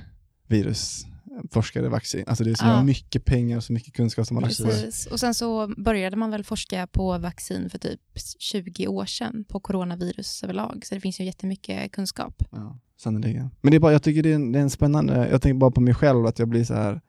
virus, 0.49 1.07
forskade 1.51 1.89
vaccin. 1.89 2.25
Alltså 2.27 2.45
det 2.45 2.51
är 2.51 2.55
så 2.55 2.65
Ja. 2.65 2.83
mycket 2.83 3.25
pengar 3.25 3.57
och 3.57 3.65
så 3.65 3.73
mycket 3.73 3.95
kunskap 3.95 4.27
som 4.27 4.35
man. 4.35 4.45
Precis. 4.45 5.07
Och 5.07 5.21
sen 5.21 5.35
så 5.35 5.75
började 5.77 6.17
man 6.17 6.31
väl 6.31 6.45
forska 6.45 6.87
på 6.87 7.19
vaccin 7.19 7.71
för 7.71 7.79
typ 7.79 8.01
20 8.39 8.87
år 8.87 9.07
sedan 9.07 9.45
på 9.49 9.61
coronavirus 9.61 10.43
överlag. 10.45 10.83
Så 10.85 10.95
det 10.95 11.01
finns 11.01 11.21
ju 11.21 11.25
jättemycket 11.25 11.93
kunskap. 11.93 12.43
Ja, 12.51 12.79
sannoliken. 13.03 13.51
Men 13.61 13.71
det 13.71 13.77
är 13.77 13.81
bara, 13.81 13.93
jag 13.93 14.03
tycker 14.03 14.23
det 14.23 14.31
är, 14.31 14.35
en, 14.35 14.53
det 14.53 14.59
är 14.59 14.63
en 14.63 14.71
spännande, 14.71 15.29
jag 15.31 15.43
tänker 15.43 15.59
bara 15.59 15.71
på 15.71 15.81
mig 15.81 15.95
själv 15.95 16.27
att 16.27 16.39
jag 16.39 16.49
blir 16.49 16.65
så 16.65 16.75
här 16.75 17.01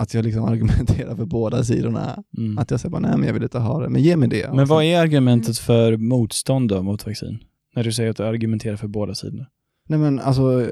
att 0.00 0.14
jag 0.14 0.24
liksom 0.24 0.44
argumenterar 0.52 1.16
för 1.16 1.24
båda 1.24 1.64
sidorna. 1.64 2.22
Mm. 2.38 2.58
Att 2.58 2.70
jag 2.70 2.80
säger 2.80 2.90
bara, 2.90 3.00
nej 3.00 3.16
men 3.16 3.26
jag 3.26 3.34
vill 3.34 3.42
inte 3.42 3.58
ha 3.58 3.80
det, 3.80 3.88
men 3.88 4.02
ge 4.02 4.16
mig 4.16 4.28
det. 4.28 4.54
Men 4.54 4.66
vad 4.66 4.84
är 4.84 5.00
argumentet 5.00 5.58
för 5.58 5.96
motstånd 5.96 6.68
då 6.68 6.82
mot 6.82 7.06
vaccin? 7.06 7.38
När 7.76 7.84
du 7.84 7.92
säger 7.92 8.10
att 8.10 8.16
du 8.16 8.24
argumenterar 8.24 8.76
för 8.76 8.88
båda 8.88 9.14
sidorna. 9.14 9.46
Nej 9.88 9.98
men 9.98 10.20
alltså, 10.20 10.70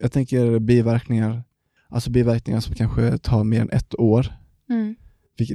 jag 0.00 0.12
tänker 0.12 0.58
biverkningar, 0.58 1.42
alltså 1.88 2.10
biverkningar 2.10 2.60
som 2.60 2.74
kanske 2.74 3.18
tar 3.18 3.44
mer 3.44 3.60
än 3.60 3.70
ett 3.70 3.94
år. 4.00 4.26
Mm. 4.70 4.94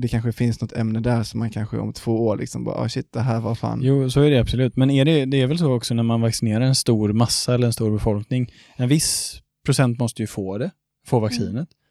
Det 0.02 0.08
kanske 0.08 0.32
finns 0.32 0.62
något 0.62 0.74
ämne 0.74 1.00
där 1.00 1.24
som 1.24 1.40
man 1.40 1.50
kanske 1.50 1.78
om 1.78 1.94
två 1.94 2.28
år 2.28 2.38
liksom 2.38 2.64
bara, 2.64 2.76
ah, 2.76 2.90
shit 2.90 3.14
det 3.14 3.20
här 3.20 3.40
var 3.40 3.56
fan. 3.56 3.80
Jo, 3.84 4.10
så 4.10 4.22
är 4.22 4.32
det 4.32 4.40
absolut. 4.40 4.76
Men 4.76 4.90
är 4.92 5.06
det, 5.06 5.26
det 5.26 5.42
är 5.42 5.48
väl 5.48 5.58
så 5.58 5.74
också 5.74 5.94
när 5.94 6.04
man 6.04 6.22
vaccinerar 6.22 6.62
en 6.62 6.76
stor 6.76 7.14
massa 7.14 7.54
eller 7.54 7.68
en 7.68 7.74
stor 7.74 7.92
befolkning. 7.92 8.52
En 8.76 8.88
viss 8.88 9.42
procent 9.66 10.00
måste 10.00 10.22
ju 10.22 10.28
få 10.28 10.58
det, 10.58 10.72
få 11.06 11.20
vaccinet. 11.20 11.70
eh, 11.70 11.85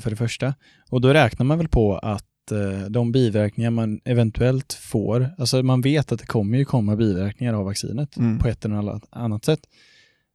För 0.00 0.10
det 0.10 0.16
första. 0.16 0.54
Och 0.90 1.00
då 1.00 1.12
räknar 1.12 1.46
man 1.46 1.58
väl 1.58 1.68
på 1.68 1.96
att 1.98 2.52
eh, 2.52 2.88
de 2.90 3.12
biverkningar 3.12 3.70
man 3.70 4.00
eventuellt 4.04 4.72
får, 4.72 5.30
alltså 5.38 5.62
man 5.62 5.80
vet 5.80 6.12
att 6.12 6.18
det 6.20 6.26
kommer 6.26 6.58
ju 6.58 6.64
komma 6.64 6.96
biverkningar 6.96 7.54
av 7.54 7.64
vaccinet 7.64 8.16
Mm. 8.16 8.38
på 8.38 8.48
ett 8.48 8.64
eller 8.64 9.00
annat- 9.10 9.44
sätt. 9.44 9.60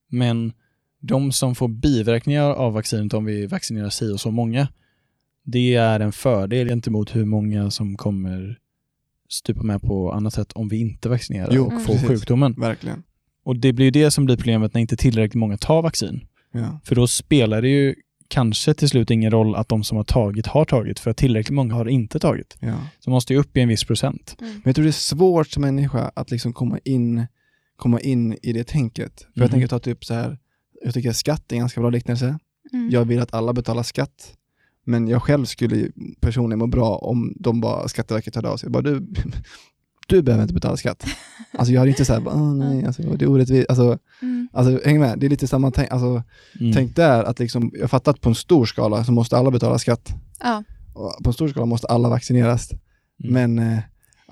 Men 0.10 0.54
de 1.00 1.32
som 1.32 1.56
får 1.56 1.68
biverkningar 1.68 2.44
av 2.52 2.74
vaccinet 2.74 3.14
om 3.14 3.26
vi 3.26 3.46
vaccinerar 3.48 3.90
si 3.90 4.12
och 4.12 4.20
så 4.20 4.32
många, 4.32 4.68
det 5.46 5.76
är 5.76 6.00
en 6.00 6.12
fördel 6.12 6.68
gentemot 6.68 7.16
hur 7.16 7.26
många 7.26 7.72
som 7.72 7.98
kommer 7.98 8.60
stupa 9.30 9.64
med 9.64 9.82
på 9.82 10.12
annat 10.12 10.34
sätt 10.34 10.52
om 10.54 10.70
vi 10.70 10.78
inte 10.80 11.10
vaccinerar 11.10 11.50
Jo, 11.52 11.66
och 11.66 11.82
får 11.82 11.94
precis. 11.94 12.08
sjukdomen. 12.08 12.54
Verkligen. 12.58 13.04
Och 13.44 13.56
det 13.58 13.74
blir 13.74 13.86
ju 13.86 13.92
det 13.92 14.12
som 14.12 14.26
blir 14.26 14.36
problemet 14.36 14.74
när 14.74 14.82
inte 14.82 14.96
tillräckligt 14.98 15.36
många 15.40 15.58
tar 15.58 15.82
vaccin. 15.82 16.26
Ja. 16.52 16.80
För 16.84 16.96
då 16.96 17.08
spelar 17.08 17.62
det 17.62 17.68
ju 17.70 17.96
kanske 18.34 18.74
till 18.74 18.90
slut 18.90 19.12
ingen 19.12 19.32
roll 19.32 19.56
att 19.56 19.70
de 19.70 19.84
som 19.84 19.98
har 19.98 20.04
tagit 20.04 20.48
har 20.48 20.66
tagit, 20.66 21.00
för 21.00 21.12
att 21.12 21.18
tillräckligt 21.18 21.56
många 21.56 21.74
har 21.76 21.86
inte 21.90 22.20
tagit. 22.20 22.58
Ja. 22.60 22.76
Så 23.00 23.10
måste 23.10 23.34
ju 23.34 23.40
upp 23.40 23.58
i 23.58 23.62
en 23.62 23.68
viss 23.70 23.84
procent. 23.84 24.36
Mm. 24.40 24.52
Men 24.54 24.62
jag 24.66 24.76
tror 24.76 24.84
det 24.84 24.90
är 24.90 24.92
svårt 24.92 25.48
som 25.48 25.62
människa 25.62 26.12
att 26.16 26.32
liksom 26.32 26.54
komma 26.54 26.80
in, 26.84 27.26
komma 27.76 28.00
in 28.00 28.38
i 28.42 28.54
det 28.54 28.64
tänket. 28.64 29.20
För 29.20 29.28
jag 29.34 29.42
Mhm. 29.44 29.52
tänker 29.52 29.68
ta 29.68 29.80
typ 29.80 30.06
så 30.06 30.14
här, 30.14 30.38
jag 30.84 30.94
tycker 30.94 31.10
att 31.10 31.16
skatt 31.16 31.52
är 31.52 31.56
en 31.56 31.60
ganska 31.60 31.82
bra 31.82 31.90
liknelse. 31.90 32.40
Mm. 32.74 32.90
Jag 32.92 33.06
vill 33.06 33.20
att 33.20 33.34
alla 33.34 33.54
betalar 33.54 33.84
skatt. 33.84 34.34
Men 34.86 35.08
jag 35.08 35.24
själv 35.24 35.46
skulle 35.46 35.88
personligen 36.20 36.60
må 36.60 36.68
bra 36.68 36.96
om 36.98 37.34
de 37.40 37.62
bara, 37.62 37.88
Skatteverket 37.88 38.36
hörde 38.36 38.50
av 38.50 38.58
sig. 38.58 38.70
Bara, 38.70 38.84
du, 38.84 39.08
du 40.08 40.22
behöver 40.22 40.42
inte 40.44 40.54
betala 40.54 40.78
skatt. 40.78 41.06
Alltså 41.58 41.74
jag 41.74 41.80
hade 41.82 41.90
inte 41.92 42.06
såhär, 42.06 42.20
bara, 42.20 42.36
"Åh, 42.36 42.54
nej, 42.56 42.86
alltså, 42.86 43.02
det 43.02 43.26
är 43.26 43.30
orättvist. 43.30 43.70
Alltså, 43.70 43.98
Mm. 44.22 44.48
alltså, 44.54 44.80
häng 44.86 45.00
med, 45.00 45.20
det 45.20 45.26
är 45.26 45.30
lite 45.30 45.48
samma 45.48 45.72
tänk. 45.72 45.92
Alltså, 45.92 46.24
Mm. 46.60 46.74
tänk 46.74 46.96
där 46.96 47.24
att 47.24 47.40
liksom, 47.40 47.72
jag 47.80 47.90
fattar 47.90 48.12
att 48.12 48.22
på 48.22 48.30
en 48.30 48.36
stor 48.36 48.66
skala 48.66 49.04
så 49.04 49.12
måste 49.12 49.38
alla 49.38 49.52
betala 49.52 49.80
skatt. 49.80 50.10
Ja. 50.40 50.64
Och 50.94 51.24
på 51.24 51.30
en 51.30 51.34
stor 51.34 51.48
skala 51.48 51.66
måste 51.66 51.88
alla 51.88 52.10
vaccineras. 52.10 52.72
Mm. 53.24 53.34
Men 53.54 53.74
eh, 53.74 53.80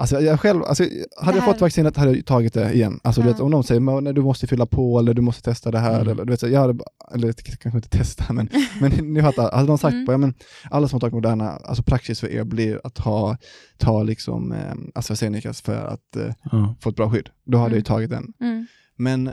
alltså 0.01 0.21
jag 0.21 0.39
själv, 0.39 0.63
alltså, 0.63 0.83
hade 1.21 1.37
jag 1.37 1.45
fått 1.45 1.61
vaccinet 1.61 1.97
hade 1.97 2.11
jag 2.11 2.25
tagit 2.25 2.53
det 2.53 2.73
igen. 2.73 2.99
Alltså, 3.03 3.21
du 3.21 3.27
Ja. 3.27 3.33
vet, 3.33 3.41
om 3.41 3.51
de 3.51 3.63
säger 3.63 3.81
"Men, 3.81 4.03
nej, 4.03 4.13
du 4.13 4.21
måste 4.21 4.47
fylla 4.47 4.65
på 4.65 4.99
eller 4.99 5.13
du 5.13 5.21
måste 5.21 5.41
testa 5.43 5.71
det 5.71 5.79
här. 5.79 5.95
Mm. 6.01 6.07
Eller, 6.11 6.25
du 6.25 6.31
vet, 6.31 6.39
så 6.39 6.47
jag 6.47 6.59
hade, 6.59 6.79
eller 7.13 7.33
kanske 7.33 7.77
inte 7.77 7.89
testa, 7.89 8.33
men, 8.33 8.49
men 8.81 8.91
ni 8.91 9.21
fattar. 9.21 9.51
Hade 9.51 9.67
de 9.67 9.77
sagt 9.77 9.93
Mm. 9.93 10.05
på, 10.05 10.11
ja, 10.13 10.17
men, 10.17 10.33
alla 10.69 10.87
som 10.87 10.95
har 10.95 10.99
tagit 10.99 11.13
Moderna, 11.13 11.49
alltså 11.49 11.83
praxis 11.83 12.19
för 12.19 12.27
er 12.31 12.43
blir 12.43 12.81
att 12.83 12.97
ha, 12.97 13.37
ta 13.77 14.03
liksom, 14.03 14.51
eh, 14.51 14.73
AstraZenecas 14.95 15.61
för 15.61 15.85
att 15.85 16.15
eh, 16.15 16.33
Ja. 16.51 16.75
få 16.81 16.89
ett 16.89 16.95
bra 16.95 17.11
skydd. 17.11 17.29
Då 17.45 17.57
hade 17.57 17.69
jag 17.69 17.75
ju 17.75 17.77
Mm. 17.77 17.83
tagit 17.83 18.09
den. 18.09 18.33
Mm. 18.41 18.67
Men 18.95 19.31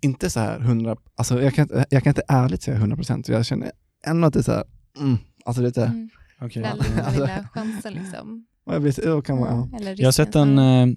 inte 0.00 0.30
så 0.30 0.40
här 0.40 0.60
100, 0.60 0.96
alltså 1.16 1.42
jag 1.42 1.54
kan 1.54 1.62
inte, 1.62 1.84
jag 1.90 2.02
kan 2.02 2.10
inte 2.10 2.22
ärligt 2.28 2.62
säga 2.62 2.76
100%, 2.78 3.28
jag 3.32 3.46
känner 3.46 3.72
ändå 4.06 4.26
att 4.26 4.32
det 4.34 4.38
är 4.40 4.42
så 4.42 4.52
här, 4.52 4.64
mm, 5.00 5.16
alltså 5.44 5.62
lite, 5.62 5.84
Mm. 5.84 6.08
Okej. 6.40 6.62
Den 6.62 6.78
lilla, 6.78 7.02
Alltså- 7.06 7.20
lilla 7.20 7.48
chansen 7.54 7.92
liksom. 7.92 8.46
Jag, 8.66 8.94
så- 8.94 9.02
jag 9.04 9.24
kan, 9.24 9.38
ja. 9.38 9.68
Jag 9.96 10.06
har 10.06 10.12
sett 10.12 10.34
en, 10.34 10.58
eh, 10.58 10.88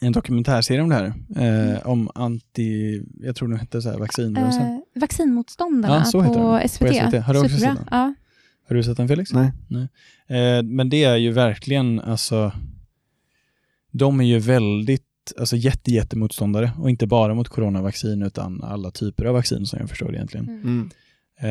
en 0.00 0.12
dokumentärserie 0.12 0.82
om 0.82 0.88
det 0.88 0.94
här. 0.94 1.04
Eh, 1.36 1.68
Mm. 1.70 1.78
Om 1.84 2.10
anti, 2.14 3.02
jag 3.20 3.36
tror 3.36 3.48
det 3.48 3.56
hette 3.56 3.82
så 3.82 3.90
här, 3.90 3.98
vaccinrörelsen. 3.98 4.62
Eh, 4.62 5.00
vaccinmotståndarna 5.00 5.94
Ja, 5.96 6.04
så 6.04 6.20
heter 6.20 6.34
på 6.34 6.40
den. 6.52 6.60
På 6.62 6.68
SVT. 6.68 6.94
SVT. 6.94 7.22
Har 7.22 7.34
du 7.34 7.40
också 7.40 7.56
sett 7.56 7.60
den? 7.76 7.78
Ja. 7.90 8.14
Har 8.68 8.76
du 8.76 8.82
sett 8.82 8.96
den 8.96 9.08
Felix? 9.08 9.30
Nej. 9.32 9.52
Eh, 10.28 10.62
men 10.62 10.88
det 10.88 11.04
är 11.04 11.16
ju 11.16 11.32
verkligen, 11.32 12.00
alltså, 12.00 12.52
de 13.92 14.20
är 14.20 14.24
ju 14.24 14.38
väldigt, 14.38 15.02
alltså 15.38 15.56
jätte, 15.56 15.90
jättemotståndare 15.90 16.70
och 16.78 16.90
inte 16.90 17.06
bara 17.06 17.34
mot 17.34 17.48
coronavaccin 17.48 18.22
utan 18.22 18.62
alla 18.64 18.90
typer 18.90 19.24
av 19.24 19.34
vaccin 19.34 19.66
som 19.66 19.78
jag 19.80 19.88
förstår 19.88 20.14
egentligen. 20.14 20.48
Mm. 20.48 20.60
Mm. 20.62 20.90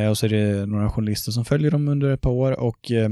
Eh, 0.04 0.10
och 0.10 0.18
så 0.18 0.26
är 0.26 0.30
det 0.30 0.66
några 0.66 0.90
journalister 0.90 1.32
som 1.32 1.46
följer 1.46 1.72
dem 1.72 1.88
under 1.88 2.10
ett 2.12 2.22
par 2.22 2.32
år 2.32 2.52
och 2.60 2.92
eh, 2.92 3.10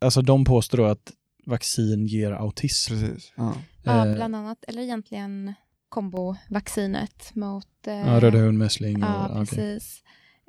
alltså 0.00 0.22
de 0.22 0.44
påstår 0.44 0.78
då 0.78 0.84
att 0.84 1.12
vaccin 1.46 2.06
ger 2.06 2.32
autism. 2.32 2.92
Precis. 2.92 3.32
Ja. 3.36 3.54
ja, 3.82 4.06
Eh, 4.06 4.14
bland 4.14 4.36
annat. 4.36 4.64
Eller 4.68 4.82
egentligen 4.82 5.54
kombovaccinet 5.88 7.34
mot... 7.34 7.86
Eh, 7.86 7.94
ja, 7.94 8.20
röda 8.20 8.38
hund, 8.38 8.58
mässling 8.58 9.02
och, 9.02 9.08
Ja, 9.08 9.36
precis. 9.48 10.02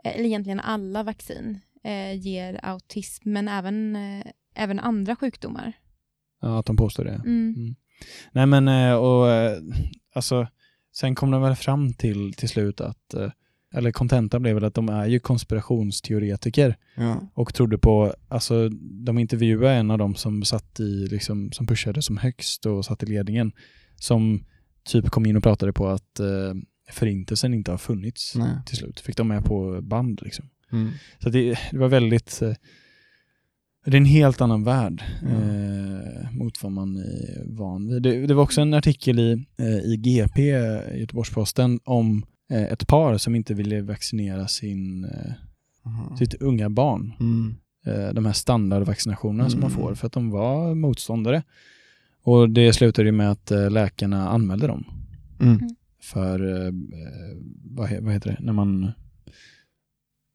Eh, 0.03 0.15
Eller 0.15 0.25
egentligen 0.25 0.59
alla 0.59 1.03
vaccin 1.03 1.59
eh, 1.83 2.13
ger 2.19 2.59
autism, 2.63 3.31
men 3.31 3.47
även, 3.47 3.95
eh, 3.95 4.25
även 4.55 4.79
andra 4.79 5.15
sjukdomar. 5.15 5.73
Ja, 6.41 6.59
att 6.59 6.65
de 6.65 6.77
påstår 6.77 7.05
det. 7.05 7.21
Mm. 7.25 7.75
Nej 8.31 8.45
men, 8.45 8.67
eh, 8.67 8.93
och 8.93 9.29
eh, 9.31 9.57
alltså, 10.13 10.47
sen 10.95 11.15
kom 11.15 11.31
de 11.31 11.41
väl 11.41 11.55
fram 11.55 11.93
till 11.93 12.33
till 12.33 12.49
slut 12.49 12.81
att, 12.81 13.13
eh, 13.13 13.31
eller 13.75 13.91
kontentan 13.91 14.41
blev 14.41 14.55
väl 14.55 14.63
att 14.63 14.73
de 14.73 14.89
är 14.89 15.05
ju 15.05 15.19
konspirationsteoretiker 15.19 16.75
Ja. 16.95 17.21
och 17.33 17.53
trodde 17.53 17.77
på, 17.77 18.13
alltså 18.27 18.69
de 19.05 19.17
intervjuade 19.19 19.75
en 19.75 19.91
av 19.91 19.97
dem 19.97 20.15
som 20.15 20.43
satt 20.43 20.79
i, 20.79 21.07
liksom, 21.07 21.51
som 21.51 21.67
pushade 21.67 22.01
som 22.01 22.17
högst 22.17 22.65
och 22.65 22.85
satt 22.85 23.03
i 23.03 23.05
ledningen, 23.05 23.51
som 23.95 24.43
typ 24.87 25.09
kom 25.09 25.25
in 25.25 25.37
och 25.37 25.43
pratade 25.43 25.73
på 25.73 25.87
att 25.87 26.19
eh, 26.19 26.53
förintelsen 26.91 27.53
inte 27.53 27.71
har 27.71 27.77
funnits 27.77 28.35
Nej. 28.35 28.49
till 28.65 28.77
slut. 28.77 28.99
Fick 28.99 29.17
de 29.17 29.27
med 29.27 29.43
på 29.45 29.81
band 29.81 30.19
liksom. 30.23 30.45
Mm. 30.71 30.91
Så 31.19 31.29
det, 31.29 31.57
det 31.71 31.77
var 31.77 31.87
väldigt, 31.87 32.41
eh, 32.41 32.53
det 33.85 33.91
är 33.91 33.97
en 33.97 34.05
helt 34.05 34.41
annan 34.41 34.63
värld 34.63 35.03
Mm. 35.21 35.41
eh, 35.41 36.31
mot 36.31 36.63
vad 36.63 36.71
man 36.71 36.97
är 36.97 37.43
van 37.45 37.87
vid. 37.87 38.01
Det, 38.01 38.27
det 38.27 38.33
var 38.33 38.43
också 38.43 38.61
en 38.61 38.73
artikel 38.73 39.19
i, 39.19 39.45
eh, 39.57 39.65
i 39.79 39.97
GP, 39.97 40.41
Göteborgs-Posten, 40.99 41.79
om 41.83 42.25
ett 42.49 42.87
par 42.87 43.17
som 43.17 43.35
inte 43.35 43.53
ville 43.53 43.81
vaccinera 43.81 44.47
sin, 44.47 45.03
eh, 45.05 45.31
Aha. 45.85 46.17
sitt 46.17 46.33
unga 46.33 46.69
barn. 46.69 47.13
Mm. 47.19 47.55
Eh, 47.85 48.13
de 48.13 48.25
här 48.25 48.33
standardvaccinationerna 48.33 49.49
som 49.49 49.59
man 49.59 49.69
Mm. 49.71 49.81
får 49.81 49.95
för 49.95 50.07
att 50.07 50.13
de 50.13 50.29
var 50.29 50.75
motståndare. 50.75 51.43
Och 52.23 52.49
det 52.49 52.73
slutade 52.73 53.07
ju 53.07 53.11
med 53.11 53.31
att 53.31 53.51
eh, 53.51 53.69
läkarna 53.71 54.29
anmälde 54.29 54.67
dem 54.67 54.85
Mm. 55.41 55.59
för, 56.01 56.39
eh, 56.61 56.67
eh, 56.67 56.73
vad, 57.63 57.89
vad 58.01 58.13
heter 58.13 58.29
det, 58.31 58.37
när 58.45 58.53
man, 58.53 58.91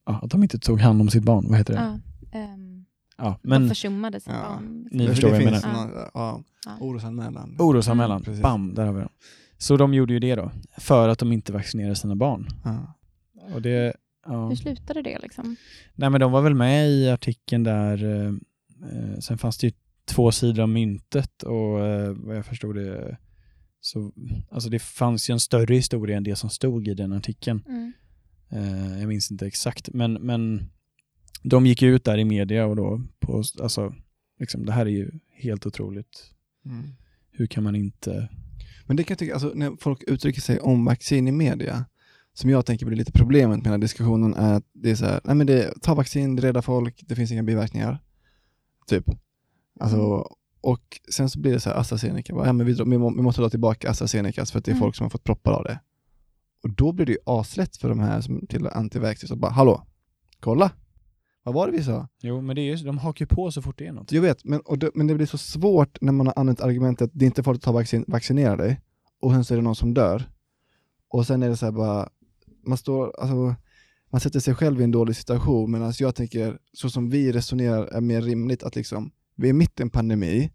ja, 0.06 0.20
att 0.22 0.30
de 0.30 0.42
inte 0.42 0.58
tog 0.58 0.80
hand 0.80 1.00
om 1.00 1.08
sitt 1.08 1.22
barn. 1.24 1.44
Vad 1.48 1.58
heter 1.58 1.74
det? 1.74 1.80
Ja, 2.32 2.38
ehm, 2.38 2.84
Ja, 3.18 3.38
de 3.42 3.48
men 3.48 3.68
försummade 3.68 4.20
sitt 4.20 4.32
Ja. 4.32 4.42
barn. 4.48 4.88
Ni 4.90 5.08
förstår 5.08 5.28
vad 5.30 5.36
jag 5.42 5.44
menar. 5.44 5.72
någon- 5.72 5.90
ja. 6.14 6.42
Ja. 6.66 6.76
Orosanmälan. 6.80 7.56
orosanmälan, 7.58 8.16
Mm, 8.16 8.24
precis. 8.24 8.42
bam, 8.42 8.74
där 8.74 8.86
har 8.86 8.92
vi 8.92 9.00
dem. 9.00 9.08
Så 9.60 9.76
de 9.76 9.94
gjorde 9.94 10.12
ju 10.12 10.18
det 10.18 10.34
då, 10.34 10.52
för 10.78 11.08
att 11.08 11.18
de 11.18 11.32
inte 11.32 11.52
vaccinerade 11.52 11.96
sina 11.96 12.16
barn. 12.16 12.46
Ja. 12.64 12.98
Och 13.54 13.62
det, 13.62 13.96
ja. 14.26 14.48
Hur 14.48 14.56
slutade 14.56 15.02
det 15.02 15.18
liksom? 15.18 15.56
Nej 15.94 16.10
men 16.10 16.20
de 16.20 16.32
var 16.32 16.42
väl 16.42 16.54
med 16.54 16.90
i 16.90 17.10
artikeln 17.10 17.62
där, 17.62 18.04
eh, 18.04 18.34
eh, 18.92 19.18
sen 19.18 19.38
fanns 19.38 19.58
det 19.58 19.66
ju 19.66 19.72
två 20.04 20.32
sidor 20.32 20.62
av 20.62 20.68
myntet 20.68 21.42
och 21.42 21.86
eh, 21.86 22.12
vad 22.12 22.36
jag 22.36 22.46
förstod 22.46 22.76
det 22.76 23.18
så, 23.80 24.12
alltså 24.50 24.70
det 24.70 24.78
fanns 24.78 25.30
ju 25.30 25.32
en 25.32 25.40
större 25.40 25.74
historia 25.74 26.16
än 26.16 26.24
det 26.24 26.36
som 26.36 26.50
stod 26.50 26.88
i 26.88 26.94
den 26.94 27.12
artikeln. 27.12 27.64
Mm. 27.68 27.92
Eh, 28.50 28.98
jag 28.98 29.08
minns 29.08 29.30
inte 29.30 29.46
exakt, 29.46 29.88
men, 29.92 30.12
men 30.12 30.70
de 31.42 31.66
gick 31.66 31.82
ut 31.82 32.04
där 32.04 32.18
i 32.18 32.24
media 32.24 32.66
och 32.66 32.76
då 32.76 33.00
på, 33.18 33.42
alltså, 33.62 33.94
liksom, 34.40 34.66
det 34.66 34.72
här 34.72 34.86
är 34.86 34.90
ju 34.90 35.10
helt 35.32 35.66
otroligt. 35.66 36.34
Mm. 36.64 36.86
Hur 37.32 37.46
kan 37.46 37.64
man 37.64 37.76
inte... 37.76 38.28
Men 38.90 38.96
det 38.96 39.04
kan 39.04 39.12
jag 39.14 39.18
tycka, 39.18 39.32
alltså, 39.32 39.52
när 39.54 39.76
folk 39.80 40.02
uttrycker 40.06 40.40
sig 40.40 40.60
om 40.60 40.84
vaccin 40.84 41.28
i 41.28 41.32
media, 41.32 41.84
som 42.34 42.50
jag 42.50 42.66
tänker 42.66 42.86
blir 42.86 42.96
lite 42.96 43.12
problemet 43.12 43.56
med 43.56 43.64
den 43.64 43.72
här 43.72 43.78
diskussionen 43.78 44.34
är 44.34 44.54
att 44.54 44.64
det 44.72 44.90
är 44.90 44.94
så 44.94 45.04
här, 45.04 45.20
nej 45.24 45.34
men 45.34 45.46
det, 45.46 45.82
ta 45.82 45.94
vaccin, 45.94 46.36
det 46.36 46.42
räddar 46.42 46.62
folk, 46.62 47.04
det 47.06 47.14
finns 47.14 47.32
inga 47.32 47.42
biverkningar. 47.42 47.98
Typ. 48.86 49.04
Alltså, 49.80 49.96
Mm. 49.96 50.22
och 50.60 51.00
sen 51.14 51.30
så 51.30 51.40
blir 51.40 51.52
det 51.52 51.60
så 51.60 51.70
här 51.70 51.76
AstraZeneca, 51.76 52.34
bara, 52.34 52.46
ja, 52.46 52.52
men 52.52 52.66
vi, 52.66 52.72
vi, 52.72 52.98
må, 52.98 53.14
vi 53.16 53.22
måste 53.22 53.42
dra 53.42 53.50
tillbaka 53.50 53.90
AstraZenecas 53.90 54.52
för 54.52 54.58
att 54.58 54.64
det 54.64 54.70
är 54.70 54.72
Mm. 54.72 54.80
folk 54.80 54.96
som 54.96 55.04
har 55.04 55.10
fått 55.10 55.24
proppar 55.24 55.52
av 55.52 55.64
det. 55.64 55.80
Och 56.62 56.70
då 56.70 56.92
blir 56.92 57.06
det 57.06 57.12
ju 57.12 57.18
aslätt 57.26 57.76
för 57.76 57.88
de 57.88 58.00
här 58.00 58.20
som 58.20 58.46
till 58.46 58.66
antivaxxers 58.66 59.30
att 59.30 59.38
bara, 59.38 59.52
hallå, 59.52 59.86
kolla, 60.40 60.70
vad 61.42 61.54
var 61.54 61.66
det 61.66 61.72
vi 61.72 61.84
sa? 61.84 62.08
Jo, 62.20 62.40
men 62.40 62.56
det 62.56 62.62
är 62.62 62.76
ju, 62.76 62.76
de 62.76 62.98
hakar 62.98 63.22
ju 63.22 63.26
på 63.26 63.50
så 63.50 63.62
fort 63.62 63.78
det 63.78 63.86
är 63.86 63.92
något. 63.92 64.12
Jag 64.12 64.22
vet, 64.22 64.44
men, 64.44 64.60
det, 64.76 64.90
men 64.94 65.06
det 65.06 65.14
blir 65.14 65.26
så 65.26 65.38
svårt 65.38 66.00
när 66.00 66.12
man 66.12 66.26
har 66.26 66.34
använt 66.36 66.60
argumentet 66.60 67.10
det 67.12 67.24
är 67.24 67.26
inte 67.26 67.42
farligt 67.42 67.60
att 67.60 67.64
ta 67.64 67.72
vaccin, 67.72 68.04
vaccinera 68.08 68.56
dig 68.56 68.80
och 69.20 69.32
sen 69.32 69.44
så 69.44 69.54
är 69.54 69.56
det 69.58 69.62
någon 69.62 69.76
som 69.76 69.94
dör. 69.94 70.30
Och 71.08 71.26
sen 71.26 71.42
är 71.42 71.48
det 71.48 71.56
så 71.56 71.66
här 71.66 71.72
bara, 71.72 72.08
man 72.66 72.78
står, 72.78 73.20
alltså, 73.20 73.54
man 74.10 74.20
sätter 74.20 74.40
sig 74.40 74.54
själv 74.54 74.80
i 74.80 74.84
en 74.84 74.90
dålig 74.90 75.16
situation 75.16 75.70
medan 75.70 75.92
jag 75.98 76.14
tänker, 76.14 76.58
så 76.72 76.90
som 76.90 77.10
vi 77.10 77.32
resonerar 77.32 77.86
är 77.86 78.00
mer 78.00 78.22
rimligt 78.22 78.62
att 78.62 78.76
liksom, 78.76 79.10
vi 79.34 79.48
är 79.48 79.52
mitt 79.52 79.80
i 79.80 79.82
en 79.82 79.90
pandemi, 79.90 80.52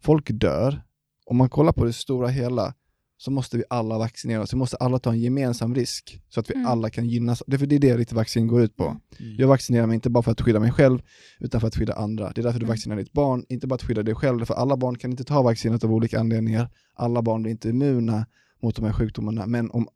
folk 0.00 0.30
dör, 0.30 0.82
om 1.26 1.36
man 1.36 1.48
kollar 1.48 1.72
på 1.72 1.84
det 1.84 1.92
stora 1.92 2.28
hela 2.28 2.74
så 3.20 3.30
måste 3.30 3.56
vi 3.56 3.64
alla 3.70 3.98
vaccinera 3.98 4.42
oss, 4.42 4.52
vi 4.52 4.56
måste 4.56 4.76
alla 4.76 4.98
ta 4.98 5.10
en 5.10 5.20
gemensam 5.20 5.74
risk 5.74 6.22
så 6.28 6.40
att 6.40 6.50
vi 6.50 6.54
Mm. 6.54 6.66
alla 6.66 6.90
kan 6.90 7.08
gynnas. 7.08 7.42
Det 7.46 7.56
är 7.56 7.58
för 7.58 7.66
det 7.66 7.74
är 7.74 7.78
det 7.80 7.96
riktigt 7.96 8.16
vaccin 8.16 8.46
går 8.46 8.62
ut 8.62 8.76
på. 8.76 8.84
Mm. 8.84 9.36
Jag 9.38 9.48
vaccinerar 9.48 9.86
mig 9.86 9.94
inte 9.94 10.10
bara 10.10 10.22
för 10.22 10.32
att 10.32 10.40
skydda 10.40 10.60
mig 10.60 10.70
själv, 10.72 11.02
utan 11.40 11.60
för 11.60 11.68
att 11.68 11.76
skydda 11.76 11.94
andra. 11.94 12.32
Det 12.34 12.40
är 12.40 12.42
därför 12.42 12.58
du 12.60 12.64
Mm. 12.64 12.72
vaccinerar 12.74 12.98
ditt 13.00 13.12
barn, 13.12 13.44
inte 13.48 13.66
bara 13.66 13.74
att 13.74 13.82
skydda 13.82 14.02
dig 14.02 14.14
själv, 14.14 14.44
för 14.44 14.54
alla 14.54 14.76
barn 14.76 14.98
kan 14.98 15.10
inte 15.10 15.24
ta 15.24 15.42
vaccinet 15.42 15.84
av 15.84 15.92
olika 15.92 16.20
anledningar. 16.20 16.70
Alla 16.94 17.22
barn 17.22 17.42
blir 17.42 17.52
inte 17.52 17.68
immuna 17.68 18.26
mot 18.62 18.76
de 18.76 18.84
här 18.84 18.92
sjukdomarna, 18.92 19.46
men 19.46 19.70
om, 19.70 19.88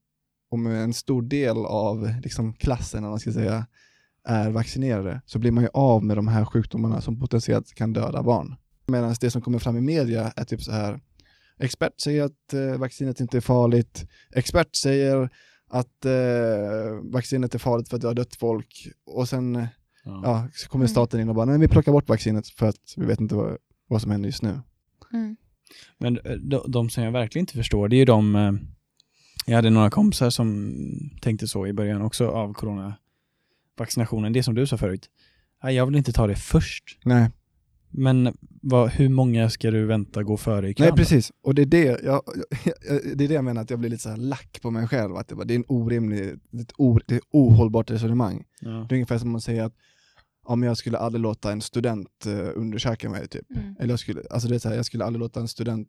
om 0.50 0.66
en 0.66 0.94
stor 0.94 1.22
del 1.22 1.56
av 1.66 2.10
liksom, 2.22 2.52
klassen, 2.52 3.02
man 3.02 3.18
ska 3.20 3.32
säga, 3.32 3.66
är 4.28 4.50
vaccinerade, 4.50 5.20
så 5.26 5.38
blir 5.38 5.50
man 5.50 5.64
ju 5.64 5.70
av 5.74 6.04
med 6.04 6.16
de 6.16 6.28
här 6.28 6.44
sjukdomarna 6.44 7.00
som 7.00 7.20
potentiellt 7.20 7.74
kan 7.74 7.92
döda 7.92 8.22
barn. 8.22 8.54
Medan 8.86 9.14
det 9.20 9.30
som 9.30 9.42
kommer 9.42 9.58
fram 9.58 9.76
i 9.76 9.80
media 9.80 10.32
är 10.36 10.44
typ 10.44 10.62
så 10.62 10.72
här, 10.72 11.00
expert 11.62 12.00
säger 12.00 12.22
att 12.22 12.52
eh, 12.52 12.76
vaccinet 12.78 13.20
inte 13.20 13.36
är 13.36 13.40
farligt, 13.40 14.06
expert 14.34 14.76
säger 14.76 15.28
att 15.68 16.04
eh, 16.04 17.12
vaccinet 17.12 17.54
är 17.54 17.58
farligt 17.58 17.88
för 17.88 17.96
att 17.96 18.00
det 18.02 18.08
har 18.08 18.14
dött 18.14 18.34
folk 18.34 18.88
och 19.06 19.28
sen 19.28 19.56
eh, 19.56 19.66
Ja. 20.04 20.20
ja, 20.24 20.48
så 20.54 20.68
kommer 20.68 20.84
Mm. 20.84 20.88
staten 20.88 21.20
in 21.20 21.28
och 21.28 21.34
bara, 21.34 21.44
nej 21.46 21.58
vi 21.58 21.68
plockar 21.68 21.92
bort 21.92 22.08
vaccinet 22.08 22.48
för 22.48 22.66
att 22.68 22.94
vi 22.96 23.06
vet 23.06 23.20
inte 23.20 23.34
vad, 23.34 23.56
vad 23.88 24.02
som 24.02 24.10
händer 24.10 24.28
just 24.28 24.42
nu. 24.42 24.60
Mm. 25.12 25.36
Men 25.98 26.18
de, 26.40 26.64
de 26.68 26.90
som 26.90 27.04
jag 27.04 27.12
verkligen 27.12 27.42
inte 27.42 27.54
förstår, 27.54 27.88
det 27.88 27.96
är 27.96 27.98
ju 27.98 28.04
de... 28.04 28.58
Jag 29.46 29.56
hade 29.56 29.70
några 29.70 29.90
kompisar 29.90 30.30
som 30.30 30.74
tänkte 31.20 31.48
så 31.48 31.66
i 31.66 31.72
början 31.72 32.02
också 32.02 32.28
av 32.28 32.52
corona. 32.54 32.94
vaccinationen, 33.78 34.32
det 34.32 34.42
som 34.42 34.54
du 34.54 34.66
sa 34.66 34.78
förut. 34.78 35.10
Nej, 35.62 35.74
jag 35.74 35.86
vill 35.86 35.96
inte 35.96 36.12
ta 36.12 36.26
det 36.26 36.36
först. 36.36 36.98
Nej. 37.04 37.30
Men 37.92 38.36
vad, 38.62 38.90
hur 38.90 39.08
många 39.08 39.50
ska 39.50 39.70
du 39.70 39.86
vänta 39.86 40.22
gå 40.22 40.36
före 40.36 40.68
i 40.68 40.74
kön? 40.74 40.86
Nej 40.86 40.96
precis, 40.96 41.32
och 41.42 41.54
det 41.54 41.62
är 41.62 41.66
det 41.66 41.84
jag, 41.84 42.04
jag, 42.04 42.22
det 43.16 43.24
är 43.24 43.28
det 43.28 43.34
jag 43.34 43.44
menar 43.44 43.62
att 43.62 43.70
jag 43.70 43.78
blir 43.78 43.90
lite 43.90 44.02
så 44.02 44.08
här 44.08 44.16
lack 44.16 44.58
på 44.62 44.70
mig 44.70 44.88
själv, 44.88 45.16
att 45.16 45.28
det, 45.28 45.34
bara, 45.34 45.44
det 45.44 45.54
är 45.54 45.58
en 45.58 45.64
orimlig, 45.68 46.34
det 46.50 46.58
är 46.58 47.16
ett, 47.16 47.22
ohållbart 47.30 47.90
resonemang. 47.90 48.44
Ja. 48.60 48.70
Det 48.70 48.94
är 48.94 48.96
ungefär 48.96 49.18
som 49.18 49.34
att 49.34 49.42
säga 49.42 49.64
att 49.64 49.74
om 50.44 50.62
jag 50.62 50.76
skulle 50.76 50.98
aldrig 50.98 51.22
låta 51.22 51.52
en 51.52 51.60
student 51.60 52.26
uh, 52.26 52.50
undersöka 52.54 53.10
mig 53.10 53.28
typ. 53.28 53.50
Mm. 53.50 53.76
Eller 53.80 53.92
jag 53.92 54.00
skulle, 54.00 54.22
alltså 54.30 54.48
det 54.48 54.54
är 54.54 54.58
så 54.58 54.68
här, 54.68 54.76
jag 54.76 54.86
skulle 54.86 55.04
aldrig 55.04 55.20
låta 55.20 55.40
en 55.40 55.48
student 55.48 55.88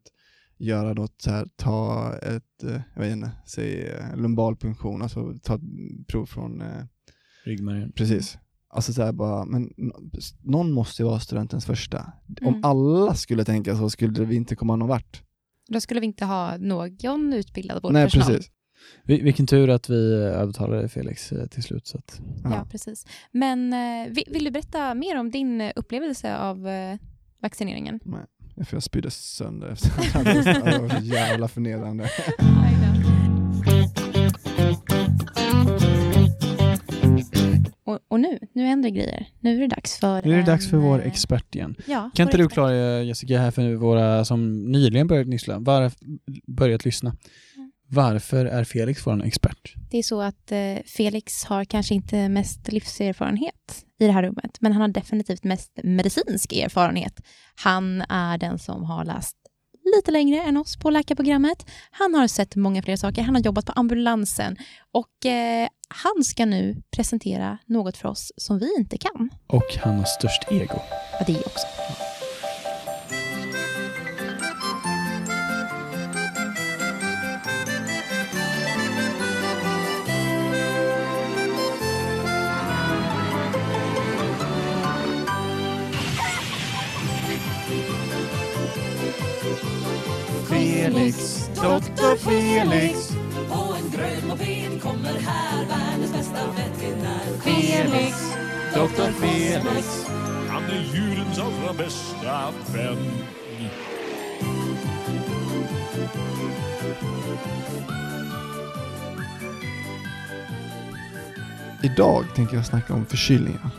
göra 0.58 0.94
något 0.94 1.22
så 1.22 1.32
här, 1.32 1.48
ta 1.56 2.14
ett, 2.22 2.64
uh, 2.64 2.82
jag 2.96 3.02
vet 3.02 3.12
inte, 3.12 3.32
säg 3.46 3.92
uh, 3.92 4.18
lumbalpunktion, 4.18 5.02
alltså 5.02 5.34
ta 5.44 5.56
ett 5.56 5.62
prov 6.08 6.26
från, 6.26 6.64
Ryggmärgen. 7.46 7.92
precis. 7.92 8.38
Alltså 8.76 8.94
så 8.94 9.04
här 9.04 9.12
bara, 9.12 9.46
men 9.46 9.70
någon 10.42 10.72
måste 10.72 11.02
ju 11.02 11.08
vara 11.10 11.20
studentens 11.20 11.66
första. 11.66 12.12
Om 12.42 12.48
Mm. 12.48 12.64
alla 12.64 13.16
skulle 13.16 13.46
tänka 13.46 13.76
så 13.78 13.90
skulle 13.90 14.26
vi 14.26 14.36
inte 14.36 14.56
komma 14.56 14.76
någon 14.76 14.88
vart. 14.90 15.22
Då 15.70 15.82
skulle 15.82 16.00
vi 16.00 16.06
inte 16.06 16.26
ha 16.26 16.58
någon 16.58 17.34
utbildad 17.34 17.76
Nej 17.84 18.04
vårdpersonal. 18.04 18.28
precis. 18.28 18.52
Vi- 19.04 19.22
Vilken 19.22 19.48
tur 19.48 19.70
att 19.70 19.90
vi 19.90 20.14
övertalade 20.14 20.90
Felix 20.90 21.32
eh, 21.32 21.48
till 21.48 21.64
slut. 21.64 21.88
Så 21.88 21.98
att, 21.98 22.22
Ja. 22.44 22.50
Ja. 22.54 22.68
precis. 22.72 23.06
Men 23.32 23.74
eh, 23.74 24.14
vill, 24.28 24.44
du 24.44 24.52
berätta 24.52 24.94
mer 24.94 25.20
om 25.20 25.32
din 25.32 25.62
eh, 25.62 25.72
upplevelse 25.76 26.38
av 26.38 26.68
vaccineringen? 27.42 28.00
För 28.66 28.76
jag 28.76 28.84
spydde 28.84 29.12
sönder 29.12 29.68
efter 29.70 29.90
att 30.20 30.26
det 30.66 30.80
var 30.82 30.90
så 31.00 31.04
jävla 31.06 31.48
förnedrande. 31.48 32.10
Och, 38.14 38.20
nu, 38.20 38.40
nu 38.54 38.66
händer 38.66 38.90
grejer. 38.90 39.28
Nu 39.40 39.56
är 39.56 39.62
det 39.62 39.68
dags 39.68 39.98
för 39.98 40.22
nu 40.26 40.34
är 40.34 40.38
det 40.38 40.44
dags 40.44 40.70
för 40.70 40.78
en, 40.78 40.84
vår 40.84 41.00
eh, 41.00 41.08
expert 41.08 41.56
igen. 41.56 41.76
Ja, 41.88 42.10
Kan 42.16 42.28
inte 42.28 42.38
du 42.38 42.50
klara 42.50 43.04
Jessica 43.04 43.40
här 43.40 43.52
för 43.52 43.76
våra 43.76 44.26
som 44.26 44.72
nyligen 44.72 45.08
börjat 45.08 45.28
lyssna, 45.28 45.60
var, 45.60 45.92
börjat 46.48 46.86
lyssna. 46.86 47.10
Mm. 47.56 47.72
Varför 47.88 48.46
är 48.46 48.64
Felix 48.64 49.08
vår 49.08 49.26
expert? 49.26 49.74
Det 49.92 49.98
är 49.98 50.04
så 50.04 50.22
att 50.22 50.52
eh, 50.52 50.78
Felix 50.86 51.44
har 51.44 51.66
kanske 51.66 51.96
inte 51.96 52.30
mest 52.30 52.72
livserfarenhet 52.72 53.86
i 54.00 54.06
det 54.06 54.12
här 54.12 54.24
rummet, 54.24 54.58
men 54.60 54.72
han 54.72 54.82
har 54.82 54.88
definitivt 54.88 55.44
mest 55.44 55.80
medicinsk 55.84 56.54
erfarenhet. 56.54 57.22
Han 57.56 58.02
är 58.02 58.38
den 58.38 58.60
som 58.60 58.84
har 58.84 59.06
läst 59.06 59.38
lite 59.96 60.12
längre 60.12 60.42
än 60.42 60.58
oss 60.58 60.78
på 60.78 60.90
läkarprogrammet. 60.90 61.66
Han 61.92 62.16
har 62.16 62.28
sett 62.28 62.56
många 62.56 62.84
fler 62.84 62.96
saker. 62.96 63.22
Han 63.22 63.36
har 63.36 63.42
jobbat 63.42 63.66
på 63.66 63.72
ambulansen 63.72 64.58
och 64.92 65.26
eh, 65.26 65.68
han 65.88 66.24
ska 66.24 66.46
nu 66.46 66.76
presentera 66.92 67.58
något 67.66 67.98
för 67.98 68.10
oss 68.10 68.32
som 68.38 68.60
vi 68.60 68.76
inte 68.78 68.98
kan. 68.98 69.30
Och 69.48 69.78
han 69.84 69.98
har 69.98 70.06
störst 70.06 70.52
ego. 70.52 70.80
Ja, 71.20 71.26
det 71.28 71.38
också. 71.38 71.68
Felix, 90.94 91.50
doktor 91.56 92.16
Felix. 92.16 93.10
På 93.50 93.76
en 93.76 93.92
grön 93.92 94.28
moped 94.28 94.82
kommer 94.82 95.20
här 95.20 95.66
världens 95.66 96.14
bästa 96.14 96.40
veterinär. 96.58 97.40
Felix, 97.44 98.18
doktor 98.76 99.12
Felix. 99.12 100.08
Han 100.50 100.64
är 100.64 100.84
djurens 100.94 101.40
allra 101.40 101.74
bästa 101.74 102.52
vän. 102.74 102.98
Idag 111.84 112.26
tänker 112.36 112.56
jag 112.56 112.66
snacka 112.66 112.94
om 112.94 113.06
förkylningar. 113.06 113.70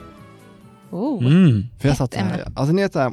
Oh. 0.91 1.27
Mm. 1.27 1.67
För 1.81 1.89
jag 1.89 1.97
satt 1.97 2.13
så 2.15 2.21
här, 2.21 2.45
alltså 2.55 2.75
ni 2.75 2.83
vet 2.83 2.93
så 2.93 2.99
här, 2.99 3.13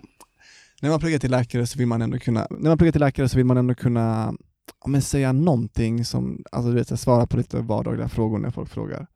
när 0.81 0.89
man 0.89 0.99
pluggar 0.99 1.19
till 1.19 1.31
läkare 1.31 1.67
så 1.67 1.77
vill 1.77 1.87
man 1.87 2.01
ändå 2.01 2.19
kunna, 2.19 2.47
när 2.49 2.69
man 2.69 2.77
pluggar 2.77 2.91
till 2.91 3.01
läkare 3.01 3.29
så 3.29 3.37
vill 3.37 3.45
man 3.45 3.57
ändå 3.57 3.75
kunna 3.75 4.33
ja, 4.83 4.87
men 4.87 5.01
säga 5.01 5.31
någonting 5.31 6.05
som, 6.05 6.43
alltså 6.51 6.71
du 6.71 6.75
vet, 6.75 6.99
svara 6.99 7.27
på 7.27 7.37
lite 7.37 7.61
vardagliga 7.61 8.09
frågor 8.09 8.39
när 8.39 8.51
folk 8.51 8.69
frågar. 8.69 9.07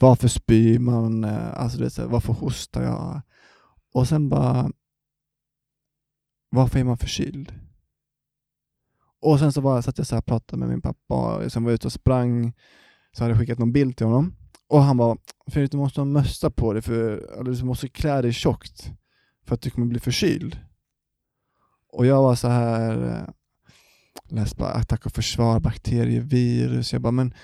Varför 0.00 0.28
spyr 0.28 0.78
man? 0.78 1.24
Eh, 1.24 1.60
alltså 1.60 1.78
du 1.78 1.84
vet, 1.84 1.98
varför 1.98 2.32
hostar 2.32 2.82
jag? 2.82 3.20
Och 3.94 4.08
sen 4.08 4.28
bara, 4.28 4.70
varför 6.50 6.78
är 6.78 6.84
man 6.84 6.98
förkyld? 6.98 7.52
Och 9.20 9.38
sen 9.38 9.52
så 9.52 9.60
bara 9.60 9.82
satt 9.82 9.98
jag 9.98 10.06
så 10.06 10.14
här 10.14 10.20
och 10.20 10.26
pratade 10.26 10.60
med 10.60 10.68
min 10.68 10.82
pappa, 10.82 11.50
sen 11.50 11.64
var 11.64 11.70
jag 11.70 11.74
ute 11.74 11.86
och 11.86 11.92
sprang, 11.92 12.52
så 13.12 13.24
hade 13.24 13.32
jag 13.32 13.40
skickat 13.40 13.58
någon 13.58 13.72
bild 13.72 13.96
till 13.96 14.06
honom. 14.06 14.34
Och 14.68 14.82
han 14.82 14.96
bara, 14.96 15.16
För 15.46 15.66
du 15.66 15.76
måste 15.76 16.00
ha 16.00 16.04
mössa 16.04 16.50
på 16.50 16.72
dig, 16.72 16.82
för, 16.82 16.98
eller 17.40 17.52
du 17.52 17.64
måste 17.64 17.88
klä 17.88 18.22
dig 18.22 18.32
tjockt 18.32 18.92
för 19.46 19.54
att 19.54 19.62
du 19.62 19.70
kommer 19.70 19.86
bli 19.86 20.00
förkyld. 20.00 20.58
Och 21.92 22.06
jag 22.06 22.22
var 22.22 22.34
så 22.34 22.48
här, 22.48 23.06
eh, 23.08 23.28
läste 24.36 24.56
bara 24.56 24.70
attack 24.70 25.06
och 25.06 25.12
försvar, 25.12 25.60
bakterievirus. 25.60 26.92
Jag 26.92 27.02
bara, 27.02 27.10
men 27.10 27.34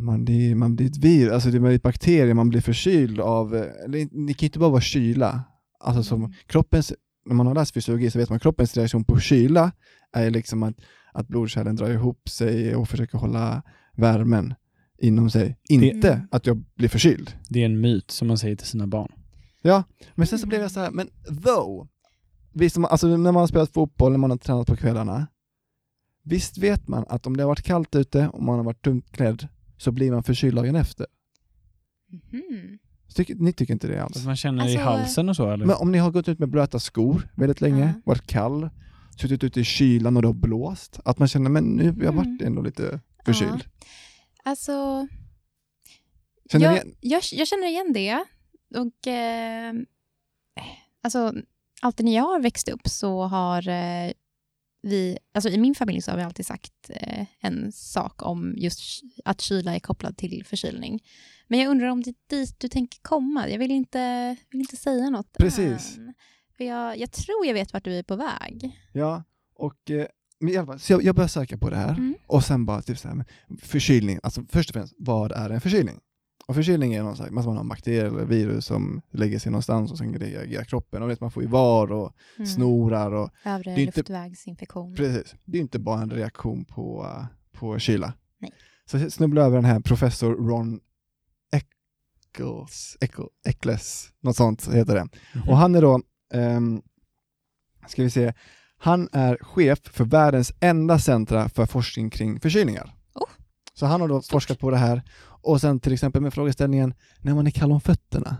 man, 0.00 0.24
det 0.24 0.50
är, 0.50 0.54
man 0.54 0.76
blir 0.76 0.86
ett 0.86 0.96
virus, 0.96 1.32
alltså 1.32 1.50
det 1.50 1.58
är 1.68 1.72
ett 1.74 1.82
bakterie, 1.82 2.34
man 2.34 2.48
blir 2.48 2.60
förkyld 2.60 3.20
av, 3.20 3.56
eh, 3.56 3.84
eller 3.84 3.98
det 4.26 4.34
kan 4.34 4.40
ju 4.40 4.46
inte 4.46 4.58
bara 4.58 4.70
vara 4.70 4.80
kyla. 4.80 5.44
Alltså 5.80 6.02
som 6.02 6.24
Mm. 6.24 6.32
kroppens, 6.46 6.92
när 7.26 7.34
man 7.34 7.46
har 7.46 7.54
läst 7.54 7.74
fysiologi 7.74 8.10
så 8.10 8.18
vet 8.18 8.28
man 8.28 8.36
att 8.36 8.42
kroppens 8.42 8.76
reaktion 8.76 9.04
på 9.04 9.20
kyla 9.20 9.72
är 10.12 10.30
liksom 10.30 10.62
att, 10.62 10.74
att 11.12 11.28
blodkärlen 11.28 11.76
drar 11.76 11.90
ihop 11.90 12.28
sig 12.28 12.74
och 12.76 12.88
försöker 12.88 13.18
hålla 13.18 13.62
värmen 13.96 14.54
inom 14.98 15.30
sig. 15.30 15.56
Inte 15.68 16.12
Mm. 16.12 16.26
att 16.30 16.46
jag 16.46 16.56
blir 16.76 16.88
förkyld. 16.88 17.34
Det 17.48 17.60
är 17.60 17.66
en 17.66 17.80
myt 17.80 18.10
som 18.10 18.28
man 18.28 18.38
säger 18.38 18.56
till 18.56 18.66
sina 18.66 18.86
barn. 18.86 19.12
Ja, 19.62 19.82
men 20.14 20.26
sen 20.26 20.38
så 20.38 20.46
blev 20.46 20.60
jag 20.60 20.70
så 20.70 20.80
här, 20.80 20.90
men 20.90 21.08
though, 21.44 21.86
visst, 22.52 22.76
alltså 22.78 23.06
när 23.08 23.16
man 23.18 23.34
har 23.34 23.46
spelat 23.46 23.72
fotboll, 23.72 24.10
när 24.12 24.18
man 24.18 24.30
har 24.30 24.38
tränat 24.38 24.66
på 24.66 24.76
kvällarna, 24.76 25.26
visst 26.22 26.58
vet 26.58 26.88
man 26.88 27.04
att 27.08 27.26
om 27.26 27.36
det 27.36 27.42
har 27.42 27.48
varit 27.48 27.62
kallt 27.62 27.94
ute 27.94 28.28
och 28.28 28.42
man 28.42 28.56
har 28.56 28.64
varit 28.64 28.84
dumt 28.84 29.02
klädd 29.10 29.48
så 29.78 29.92
blir 29.92 30.12
man 30.12 30.22
förkyld 30.22 30.56
dagen 30.56 30.76
efter. 30.76 31.06
Så 33.08 33.14
Tycker, 33.14 33.34
ni 33.34 33.52
tycker 33.52 33.72
inte 33.74 33.86
det 33.86 34.02
alls? 34.04 34.16
Att 34.16 34.24
man 34.24 34.36
känner 34.36 34.58
i 34.68 34.76
Alltså, 34.76 34.80
halsen 34.84 35.28
och 35.28 35.36
så 35.36 35.50
eller? 35.50 35.66
Men 35.66 35.76
om 35.76 35.92
ni 35.92 35.98
har 35.98 36.10
gått 36.10 36.28
ut 36.28 36.38
med 36.38 36.48
blöta 36.48 36.78
skor 36.78 37.28
väldigt 37.36 37.60
länge, 37.60 37.86
Ja. 37.96 38.00
varit 38.04 38.26
kall, 38.26 38.70
suttit 39.20 39.44
ute 39.44 39.60
i 39.60 39.64
kylan 39.64 40.16
och 40.16 40.22
det 40.22 40.28
har 40.28 40.32
blåst, 40.34 41.00
att 41.04 41.18
man 41.18 41.28
känner 41.28 41.50
men 41.50 41.64
nu 41.64 41.92
har 41.92 42.02
jag 42.02 42.12
varit 42.12 42.26
Mm. 42.26 42.46
ändå 42.46 42.62
lite 42.62 43.00
förkyld. 43.24 43.64
Alltså, 44.44 45.06
Känner 46.52 46.66
jag, 46.66 46.84
jag, 47.00 47.22
jag 47.32 47.48
känner 47.48 47.66
igen 47.68 47.92
det. 47.92 48.24
Och 48.78 49.06
eh, 49.08 49.74
alltså, 51.02 51.34
alltid 51.80 52.06
när 52.06 52.14
jag 52.14 52.22
har 52.22 52.40
växt 52.40 52.68
upp 52.68 52.88
så 52.88 53.22
har 53.22 53.68
eh, 53.68 54.12
vi, 54.82 55.18
alltså 55.34 55.50
i 55.50 55.58
min 55.58 55.74
familj 55.74 56.02
så 56.02 56.10
har 56.10 56.18
vi 56.18 56.24
alltid 56.24 56.46
sagt 56.46 56.90
eh, 56.90 57.26
en 57.40 57.72
sak 57.72 58.22
om 58.22 58.54
just 58.56 59.02
att 59.24 59.40
kyla 59.40 59.74
är 59.74 59.80
kopplad 59.80 60.16
till 60.16 60.44
förkylning. 60.46 61.00
Men 61.48 61.58
jag 61.58 61.70
undrar 61.70 61.88
om 61.88 62.02
det 62.02 62.10
är 62.10 62.14
dit 62.28 62.60
du 62.60 62.68
tänker 62.68 62.98
komma. 63.02 63.48
Jag 63.48 63.58
vill 63.58 63.70
inte, 63.70 64.36
vill 64.50 64.60
inte 64.60 64.76
säga 64.76 65.10
något 65.10 65.32
Precis. 65.38 65.96
än. 65.96 66.14
För 66.56 66.64
jag, 66.64 66.98
jag 66.98 67.12
tror 67.12 67.46
jag 67.46 67.54
vet 67.54 67.72
vart 67.72 67.84
du 67.84 67.98
är 67.98 68.02
på 68.02 68.16
väg. 68.16 68.78
Ja, 68.92 69.22
och 69.54 69.90
eh, 69.90 70.06
men 70.40 70.52
i 70.52 70.56
alla 70.56 70.66
fall, 70.66 70.80
så 70.80 70.92
jag, 70.92 71.02
jag 71.02 71.14
börjar 71.14 71.28
söka 71.28 71.58
på 71.58 71.70
det 71.70 71.76
här 71.76 71.88
Mm. 71.94 72.14
och 72.26 72.44
sen 72.44 72.66
bara 72.66 72.82
typ 72.82 72.98
så 72.98 73.08
här, 73.08 73.24
förkylning, 73.62 74.18
alltså 74.22 74.44
först 74.48 74.70
och 74.70 74.74
främst, 74.74 74.94
vad 74.98 75.32
är 75.32 75.50
en 75.50 75.60
förkylning? 75.60 76.00
Och 76.50 76.56
förkylning 76.56 76.94
är 76.94 77.02
någon 77.02 77.16
slags, 77.16 77.30
man 77.32 77.44
har 77.44 77.60
en 77.60 77.68
bakterie 77.68 78.06
eller 78.06 78.24
virus 78.24 78.66
som 78.66 79.02
lägger 79.10 79.38
sig 79.38 79.52
någonstans 79.52 79.92
och 79.92 79.98
sen 79.98 80.14
reagerar 80.14 80.64
kroppen. 80.64 81.02
Och 81.02 81.10
vet, 81.10 81.20
man 81.20 81.30
får 81.30 81.42
ju 81.42 81.48
var 81.48 81.92
och 81.92 82.12
Mm. 82.36 82.46
snorar 82.46 83.12
och 83.12 83.30
Övre 83.44 83.70
Det 83.74 83.80
är 83.80 83.86
inte- 83.86 83.98
luftvägsinfektion. 84.00 84.94
precis. 84.96 85.34
Det 85.44 85.58
är 85.58 85.60
inte 85.62 85.78
bara 85.78 86.00
en 86.02 86.10
reaktion 86.10 86.64
på, 86.64 87.02
uh, 87.04 87.24
på 87.58 87.78
kyla. 87.78 88.12
Nej. 88.38 88.52
Så 88.90 88.98
jag 88.98 89.12
snubblade 89.12 89.46
över 89.46 89.56
den 89.56 89.64
här 89.64 89.80
professor 89.80 90.32
Ron 90.48 90.80
Eccles, 91.52 92.96
Eccles, 93.00 93.28
Eccles 93.46 94.08
något 94.20 94.36
sånt 94.36 94.68
heter 94.72 94.94
det. 94.94 95.08
Mhm. 95.34 95.48
Och 95.48 95.56
han 95.56 95.74
är 95.74 95.82
då, 95.82 96.00
ehm, 96.34 96.82
ska 97.86 98.02
vi 98.02 98.10
se, 98.10 98.32
han 98.78 99.08
är 99.12 99.38
chef 99.40 99.78
för 99.84 100.04
världens 100.04 100.52
enda 100.60 100.98
centra 100.98 101.48
för 101.48 101.66
forskning 101.66 102.10
kring 102.10 102.40
förkylningar. 102.40 102.94
Oh. 103.14 103.28
Så 103.74 103.86
han 103.86 104.00
har 104.00 104.08
då 104.08 104.22
forskat 104.22 104.58
på 104.58 104.70
det 104.70 104.76
här 104.76 105.02
och 105.42 105.60
sen 105.60 105.80
till 105.80 105.92
exempel 105.92 106.22
med 106.22 106.34
frågeställningen, 106.34 106.94
när 107.20 107.34
man 107.34 107.46
är 107.46 107.50
kall 107.50 107.72
om 107.72 107.80
fötterna, 107.80 108.36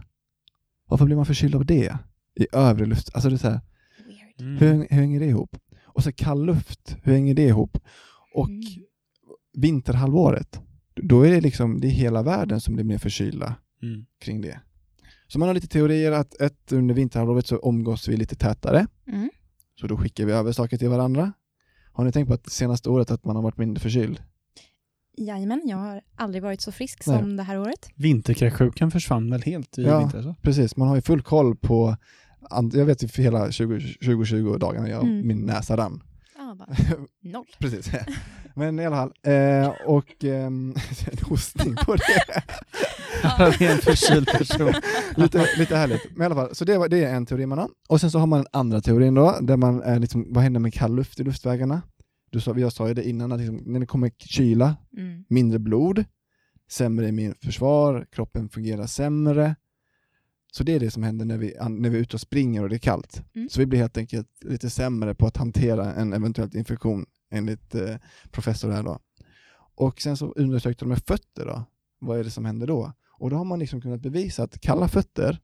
varför 0.88 1.04
blir 1.04 1.16
man 1.16 1.26
förkyld 1.26 1.54
av 1.54 1.66
det? 1.66 1.98
I 2.34 2.46
övre 2.52 2.86
luft, 2.86 3.10
alltså 3.14 3.28
det 3.28 3.36
är 3.36 3.38
så 3.38 3.48
här. 3.48 3.60
Mm. 4.40 4.56
hur, 4.56 4.68
hur 4.74 4.86
hänger 5.00 5.20
det 5.20 5.26
ihop? 5.26 5.56
Och 5.84 6.02
så 6.04 6.12
kall 6.12 6.44
luft, 6.46 6.96
hur 7.02 7.12
hänger 7.12 7.34
det 7.34 7.42
ihop? 7.46 7.78
Och 8.34 8.48
Mm. 8.48 8.62
vinterhalvåret, 9.52 10.60
då 10.94 11.22
är 11.22 11.30
det 11.30 11.40
liksom, 11.40 11.80
det 11.80 11.86
är 11.86 11.90
hela 11.90 12.22
världen 12.22 12.60
som 12.60 12.74
blir 12.74 12.84
mer 12.84 12.98
förkylda 12.98 13.54
Mm. 13.82 14.06
kring 14.20 14.40
det. 14.40 14.60
Så 15.28 15.38
man 15.38 15.48
har 15.48 15.54
lite 15.54 15.68
teorier 15.68 16.12
att 16.12 16.40
ett, 16.40 16.72
under 16.72 16.94
vinterhalvåret 16.94 17.46
så 17.46 17.58
omgås 17.58 18.08
vi 18.08 18.16
lite 18.16 18.36
tätare, 18.36 18.86
Mm. 19.06 19.30
så 19.80 19.86
då 19.86 19.96
skickar 19.96 20.24
vi 20.26 20.32
över 20.32 20.52
saker 20.52 20.78
till 20.78 20.88
varandra. 20.88 21.32
Har 21.92 22.04
ni 22.04 22.12
tänkt 22.12 22.28
på 22.28 22.34
att 22.34 22.44
det 22.44 22.50
senaste 22.50 22.90
året 22.90 23.10
att 23.10 23.24
man 23.24 23.36
har 23.36 23.42
varit 23.42 23.58
mindre 23.58 23.80
förkyld? 23.82 24.22
Jajamän, 25.20 25.62
jag 25.64 25.76
har 25.76 26.00
aldrig 26.16 26.42
varit 26.42 26.60
så 26.60 26.72
frisk 26.72 27.06
Nej. 27.06 27.18
som 27.18 27.36
det 27.36 27.42
här 27.42 27.58
året. 27.58 27.88
Vinterkräksjukan 27.94 28.90
försvann 28.90 29.30
väl 29.30 29.42
helt 29.42 29.78
i 29.78 29.82
Ja. 29.82 29.98
vintras? 29.98 30.24
va? 30.26 30.34
Precis, 30.42 30.76
man 30.76 30.88
har 30.88 30.96
ju 30.96 31.02
full 31.02 31.22
koll 31.22 31.56
på, 31.56 31.96
jag 32.72 32.84
vet 32.84 33.02
ju 33.04 33.08
för 33.08 33.22
hela 33.22 33.50
20, 33.52 33.80
2020 33.80 34.56
dagarna 34.60 34.88
jag, 34.88 35.02
Mm. 35.04 35.26
min 35.26 35.40
näsa 35.46 35.76
rann. 35.76 36.02
Ja, 36.38 36.54
bara 36.58 36.68
noll. 37.32 37.44
Precis. 37.58 37.90
Men 38.54 38.78
i 38.80 38.86
alla 38.86 38.96
fall, 38.96 39.12
eh, 39.22 39.68
och 39.86 40.24
en 40.24 40.74
hostning 41.22 41.74
på 41.76 41.96
det. 41.96 42.42
Är 43.22 43.70
en 43.72 43.78
förkyld 43.78 44.26
person. 44.28 44.72
lite, 45.16 45.46
lite 45.58 45.76
härligt. 45.76 46.00
Men 46.16 46.22
i 46.22 46.24
alla 46.26 46.34
fall, 46.34 46.54
så 46.54 46.64
det, 46.64 46.78
var, 46.78 46.88
det 46.88 47.04
är 47.04 47.14
en 47.14 47.26
teori 47.26 47.46
man 47.46 47.58
har. 47.58 47.68
Och 47.88 48.00
sen 48.00 48.10
så 48.10 48.18
har 48.18 48.26
man 48.26 48.38
den 48.38 48.48
andra 48.52 48.80
teorin 48.80 49.14
då, 49.14 49.38
där 49.40 49.56
man 49.56 49.82
är 49.82 49.98
liksom, 49.98 50.26
vad 50.32 50.42
händer 50.42 50.60
med 50.60 50.74
kall 50.74 50.94
luft 50.96 51.20
i 51.20 51.24
luftvägarna? 51.24 51.82
Du 52.30 52.40
sa, 52.40 52.58
jag 52.58 52.72
sa 52.72 52.88
ju 52.88 52.94
det 52.94 53.08
innan, 53.08 53.32
att 53.32 53.38
liksom, 53.38 53.56
när 53.56 53.80
det 53.80 53.86
kommer 53.86 54.10
kyla, 54.18 54.76
Mm. 54.96 55.24
mindre 55.28 55.58
blod, 55.58 56.04
sämre 56.70 57.08
immunförsvar, 57.08 58.06
kroppen 58.12 58.48
fungerar 58.48 58.86
sämre. 58.86 59.56
Så 60.52 60.64
det 60.64 60.72
är 60.74 60.80
det 60.80 60.90
som 60.90 61.02
händer 61.02 61.24
när 61.24 61.38
vi, 61.38 61.54
när 61.68 61.90
vi 61.90 61.96
är 61.98 62.02
ute 62.02 62.16
och 62.16 62.20
springer 62.20 62.62
och 62.62 62.68
det 62.68 62.76
är 62.76 62.78
kallt. 62.78 63.22
Mm. 63.34 63.48
Så 63.48 63.60
vi 63.60 63.66
blir 63.66 63.78
helt 63.78 63.96
enkelt 63.98 64.28
lite 64.44 64.70
sämre 64.70 65.14
på 65.14 65.26
att 65.26 65.36
hantera 65.36 65.94
en 65.94 66.12
eventuell 66.12 66.56
infektion 66.56 67.06
enligt 67.30 67.74
eh, 67.74 67.96
professor 68.30 68.70
här 68.70 68.82
då. 68.82 68.98
Och 69.74 70.00
sen 70.00 70.16
så 70.16 70.32
undersökte 70.32 70.84
de 70.84 70.88
med 70.88 70.98
fötter 71.06 71.46
då. 71.46 71.64
Vad 71.98 72.18
är 72.18 72.24
det 72.24 72.30
som 72.30 72.44
händer 72.44 72.66
då? 72.66 72.92
Och 73.18 73.30
då 73.30 73.36
har 73.36 73.44
man 73.44 73.58
liksom 73.58 73.80
kunnat 73.80 74.00
bevisa 74.00 74.42
att 74.42 74.60
kalla 74.60 74.88
fötter 74.88 75.38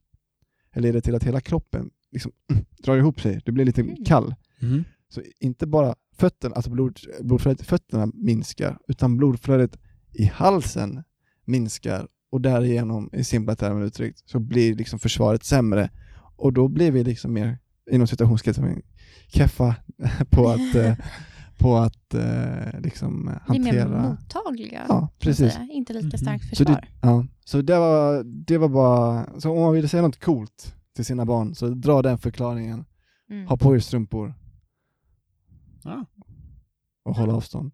leder 0.75 1.01
till 1.01 1.15
att 1.15 1.25
hela 1.25 1.41
kroppen 1.41 1.91
liksom, 2.11 2.33
drar 2.83 2.97
ihop 2.97 3.21
sig. 3.21 3.41
Du 3.45 3.53
blir 3.53 3.65
lite 3.65 3.81
Mm. 3.81 4.05
kall. 4.05 4.35
Mm. 4.63 4.85
Så 5.09 5.23
inte 5.41 5.67
bara 5.67 5.95
fötterna, 6.19 6.55
alltså 6.55 6.71
blod, 6.71 6.99
blodflödet 7.21 7.61
i 7.61 7.65
fötterna 7.65 8.07
minskar, 8.15 8.79
utan 8.89 9.17
blodflödet 9.17 9.79
i 10.13 10.25
halsen 10.25 11.03
minskar 11.45 12.09
och 12.31 12.41
därigenom, 12.41 13.11
i 13.13 13.25
simpla 13.25 13.57
termer 13.57 13.81
uttryckt, 13.83 14.23
så 14.31 14.39
blir 14.39 14.75
liksom 14.75 14.99
försvaret 14.99 15.45
sämre. 15.45 15.91
Och 16.37 16.53
då 16.53 16.69
blir 16.69 16.91
vi 16.93 17.05
liksom 17.05 17.33
mer, 17.33 17.59
inom 17.91 18.07
citationstecken, 18.07 18.83
keffa 19.29 19.77
på 20.31 20.49
att, 20.49 20.75
eh, 20.75 20.95
på 21.59 21.77
att 21.77 22.15
eh, 22.15 22.81
liksom 22.81 23.31
Vi 23.49 23.57
är 23.57 23.61
mer 23.61 23.79
hantera... 23.81 24.09
mottagliga. 24.11 24.85
Ja, 24.89 25.09
precis. 25.19 25.53
säga. 25.53 25.67
Inte 25.73 25.93
lika 25.93 26.05
Mhm. 26.07 26.19
starkt 26.19 26.45
Så 26.45 26.49
försvar. 26.65 26.75
det, 26.75 26.89
ja, 27.03 27.27
så 27.45 27.63
det 27.63 27.79
var, 27.79 28.23
det 28.25 28.59
var 28.59 28.69
bara, 28.69 29.27
så 29.41 29.51
om 29.53 29.61
man 29.61 29.73
vill 29.75 29.89
säga 29.89 30.03
något 30.03 30.21
coolt 30.25 30.75
till 30.97 31.05
sina 31.05 31.25
barn, 31.27 31.55
så 31.55 31.69
dra 31.69 32.03
den 32.03 32.19
förklaringen. 32.19 32.85
Mm. 33.31 33.47
Ha 33.47 33.57
på 33.57 33.75
er 33.75 33.79
strumpor 33.81 34.35
Ja. 35.87 36.07
och 37.05 37.17
håll 37.17 37.31
avstånd. 37.31 37.73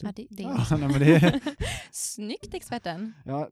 Ja, 0.00 0.12
det, 0.16 0.26
det 0.30 0.42
är 0.42 0.46
Ja, 0.70 0.76
nej, 0.76 0.88
men 0.88 0.98
det 1.00 1.14
är, 1.14 1.40
Snyggt 1.92 2.54
experten. 2.54 3.12
Ja, 3.24 3.48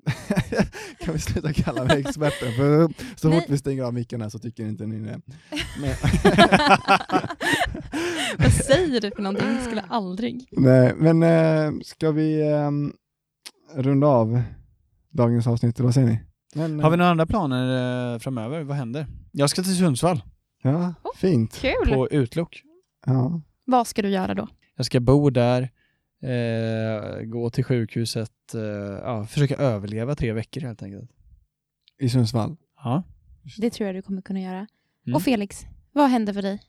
kan 1.00 1.14
vi 1.14 1.20
sluta 1.20 1.52
kalla 1.52 1.84
mig 1.84 2.00
experten? 2.00 2.52
För 2.52 2.88
så 3.16 3.28
Nej. 3.28 3.40
fort 3.40 3.50
vi 3.50 3.59
stänger 3.59 3.82
av 3.82 3.94
micken 3.94 4.20
här 4.20 4.28
så 4.28 4.38
tycker 4.38 4.66
inte 4.66 4.86
ni 4.86 4.98
det. 4.98 5.20
Men, 5.80 5.90
Vad 8.38 8.52
säger 8.52 9.00
du 9.00 9.11
för 9.11 9.22
någonting? 9.22 9.48
Jag 9.48 9.62
skulle 9.64 9.80
aldrig. 9.82 10.48
nej, 10.50 10.94
men 10.96 11.22
eh, 11.22 11.72
ska 11.84 12.11
vi 12.11 12.48
ehm, 12.52 12.92
runda 13.74 14.07
av 14.07 14.42
dagens 15.11 15.46
avsnitt, 15.46 15.78
eller 15.78 15.84
vad 15.84 15.94
säger 15.94 16.07
ni? 16.09 16.20
Men, 16.54 16.80
har 16.80 16.90
vi 16.90 16.96
några 16.96 17.11
andra 17.11 17.26
planer 17.26 18.12
eh, 18.14 18.18
framöver? 18.18 18.62
Vad 18.62 18.76
händer? 18.76 19.07
Jag 19.32 19.50
ska 19.50 19.62
till 19.62 19.76
Sundsvall 19.78 20.22
Ja, 20.62 20.94
Oh. 21.02 21.16
fint. 21.16 21.54
Kul. 21.57 21.94
på 21.94 22.09
utlook. 22.11 22.62
Ja. 23.07 23.40
Vad 23.67 23.87
ska 23.87 24.03
du 24.03 24.09
göra 24.09 24.35
då? 24.35 24.49
Jag 24.77 24.87
ska 24.87 25.01
bo 25.01 25.31
där, 25.31 25.62
eh, 26.23 27.21
gå 27.25 27.51
till 27.51 27.64
sjukhuset, 27.64 28.55
eh, 28.55 28.61
ja, 29.03 29.27
försöka 29.27 29.57
överleva 29.57 30.14
tre 30.14 30.33
veckor 30.33 30.61
helt 30.61 30.83
enkelt. 30.83 31.11
I 31.99 32.09
Sundsvall. 32.09 32.57
Ja. 32.85 33.03
Det 33.59 33.71
tror 33.71 33.87
jag 33.87 33.97
du 33.97 34.03
kommer 34.03 34.23
kunna 34.23 34.41
göra. 34.41 34.67
Mm. 35.07 35.14
Och 35.17 35.23
Felix, 35.23 35.67
vad 35.93 36.11
händer 36.11 36.33
för 36.33 36.43
dig? 36.43 36.62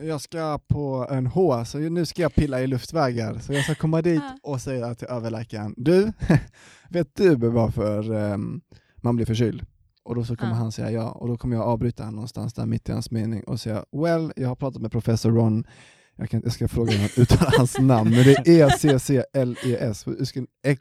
Eh, 0.00 0.06
Jag 0.08 0.20
ska 0.20 0.58
på 0.68 1.06
en 1.10 1.26
H, 1.26 1.64
så 1.64 1.78
nu 1.78 2.06
ska 2.06 2.22
jag 2.22 2.34
pilla 2.34 2.60
i 2.62 2.66
luftvägar. 2.66 3.38
Så 3.38 3.52
jag 3.52 3.64
ska 3.64 3.74
komma 3.74 4.02
dit 4.02 4.22
och 4.42 4.60
säga 4.60 4.94
till 4.94 5.08
överläkaren, 5.08 5.74
du, 5.76 6.12
vet 6.88 7.14
du 7.16 7.34
varför 7.34 8.14
ehm, 8.14 8.60
man 8.96 9.16
blir 9.16 9.26
förkyld? 9.26 9.66
Och 10.04 10.14
då 10.14 10.24
så 10.24 10.36
kommer 10.36 10.52
Ah. 10.52 10.56
han 10.56 10.72
säga 10.72 10.90
ja, 10.90 11.10
och 11.10 11.28
då 11.28 11.36
kommer 11.36 11.56
jag 11.56 11.64
avbryta 11.66 12.02
honom 12.02 12.14
någonstans 12.14 12.54
där 12.54 12.66
mitt 12.66 12.88
i 12.88 12.92
hans 12.92 13.10
mening 13.10 13.44
och 13.44 13.60
säga, 13.60 13.84
well, 13.92 14.32
jag 14.36 14.48
har 14.48 14.56
pratat 14.56 14.82
med 14.82 14.92
professor 14.92 15.30
Ron, 15.32 15.64
jag, 16.22 16.30
kan, 16.30 16.40
jag 16.44 16.52
ska 16.52 16.68
fråga 16.68 16.92
honom 16.92 17.08
uttala 17.16 17.50
hans 17.58 17.78
namn, 17.78 18.10
men 18.10 18.24
det 18.24 18.32
är 18.32 18.48
E 18.48 18.60
E-C-C-L-E-S, 18.60 20.04
Ek- 20.62 20.78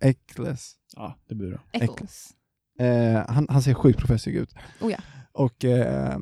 Ekles. 0.00 0.74
ja, 0.96 1.18
det 1.28 1.34
blir 1.34 1.48
bra. 1.50 1.60
Eccles. 1.72 2.28
Eh, 2.78 3.24
han, 3.28 3.46
han 3.50 3.62
ser 3.62 3.74
sjukt 3.74 3.98
professor 3.98 4.32
ut. 4.32 4.54
Oh 4.80 4.92
ja. 4.92 4.98
Och 5.32 5.64
eh, 5.64 6.18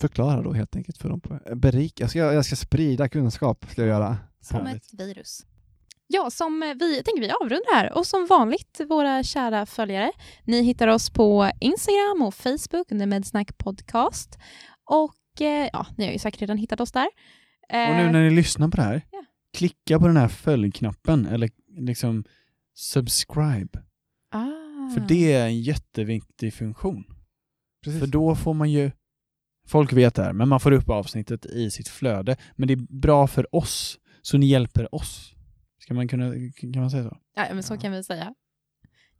förklara 0.00 0.42
då 0.42 0.52
helt 0.52 0.76
enkelt 0.76 0.98
för 0.98 1.08
dem. 1.08 1.20
Berika, 1.56 2.02
jag 2.04 2.10
ska, 2.10 2.18
jag 2.18 2.44
ska 2.44 2.56
sprida 2.56 3.08
kunskap, 3.08 3.66
ska 3.70 3.82
jag 3.82 3.88
göra. 3.88 4.16
Som 4.40 4.66
Härligt. 4.66 4.84
ett 4.92 5.00
virus. 5.00 5.46
Ja, 6.06 6.30
som 6.30 6.62
eh, 6.62 6.74
vi 6.74 7.02
tänker 7.02 7.20
vi 7.20 7.30
avrundar 7.30 7.74
här. 7.74 7.92
Och 7.98 8.06
som 8.06 8.26
vanligt, 8.26 8.80
våra 8.88 9.22
kära 9.22 9.66
följare, 9.66 10.12
ni 10.44 10.62
hittar 10.62 10.88
oss 10.88 11.10
på 11.10 11.50
Instagram 11.60 12.22
och 12.22 12.34
Facebook 12.34 12.92
under 12.92 13.06
Medsnack 13.06 13.58
Podcast. 13.58 14.38
Och 14.84 15.40
eh, 15.42 15.68
ja, 15.72 15.86
ni 15.96 16.04
har 16.04 16.12
ju 16.12 16.18
säkert 16.18 16.40
redan 16.40 16.56
hittat 16.58 16.80
oss 16.80 16.92
där. 16.92 17.08
Och 17.72 17.74
nu 17.96 18.06
Eh, 18.06 18.12
när 18.12 18.22
ni 18.22 18.30
lyssnar 18.30 18.68
på 18.68 18.76
det 18.76 18.82
här, 18.82 19.02
Ja. 19.12 19.24
klicka 19.56 19.98
på 19.98 20.06
den 20.06 20.16
här 20.16 20.28
följknappen 20.28 21.26
eller 21.26 21.50
liksom 21.78 22.24
subscribe. 22.74 23.78
ah. 24.30 24.90
För 24.94 25.00
det 25.08 25.32
är 25.32 25.46
en 25.46 25.60
jätteviktig 25.62 26.54
funktion. 26.54 27.04
Precis. 27.84 28.00
För 28.00 28.06
då 28.06 28.34
får 28.36 28.54
man 28.54 28.70
ju, 28.70 28.90
folk 29.66 29.92
vet 29.92 30.14
det 30.14 30.22
här, 30.22 30.32
men 30.32 30.48
man 30.48 30.60
får 30.60 30.72
upp 30.72 30.88
avsnittet 30.88 31.46
i 31.46 31.70
sitt 31.70 31.88
flöde. 31.88 32.36
Men 32.56 32.68
det 32.68 32.74
är 32.74 33.00
bra 33.00 33.26
för 33.26 33.54
oss, 33.54 33.98
så 34.22 34.38
ni 34.38 34.46
hjälper 34.46 34.94
oss. 34.94 35.34
Ska 35.78 35.94
man 35.94 36.08
kunna, 36.08 36.32
kan 36.60 36.80
man 36.80 36.90
säga 36.90 37.02
så? 37.10 37.16
Ja, 37.34 37.46
men 37.54 37.62
så 37.62 37.74
Ja. 37.74 37.78
kan 37.80 37.92
vi 37.92 38.02
säga. 38.04 38.34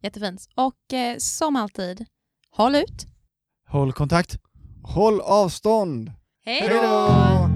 Jättefint. 0.01 0.47
Och 0.55 0.93
eh, 0.93 1.17
som 1.17 1.55
alltid, 1.55 2.05
håll 2.51 2.75
ut. 2.75 3.07
Håll 3.67 3.93
kontakt! 3.93 4.37
Håll 4.83 5.21
avstånd! 5.21 6.11
Hej 6.45 6.67
då! 6.69 7.48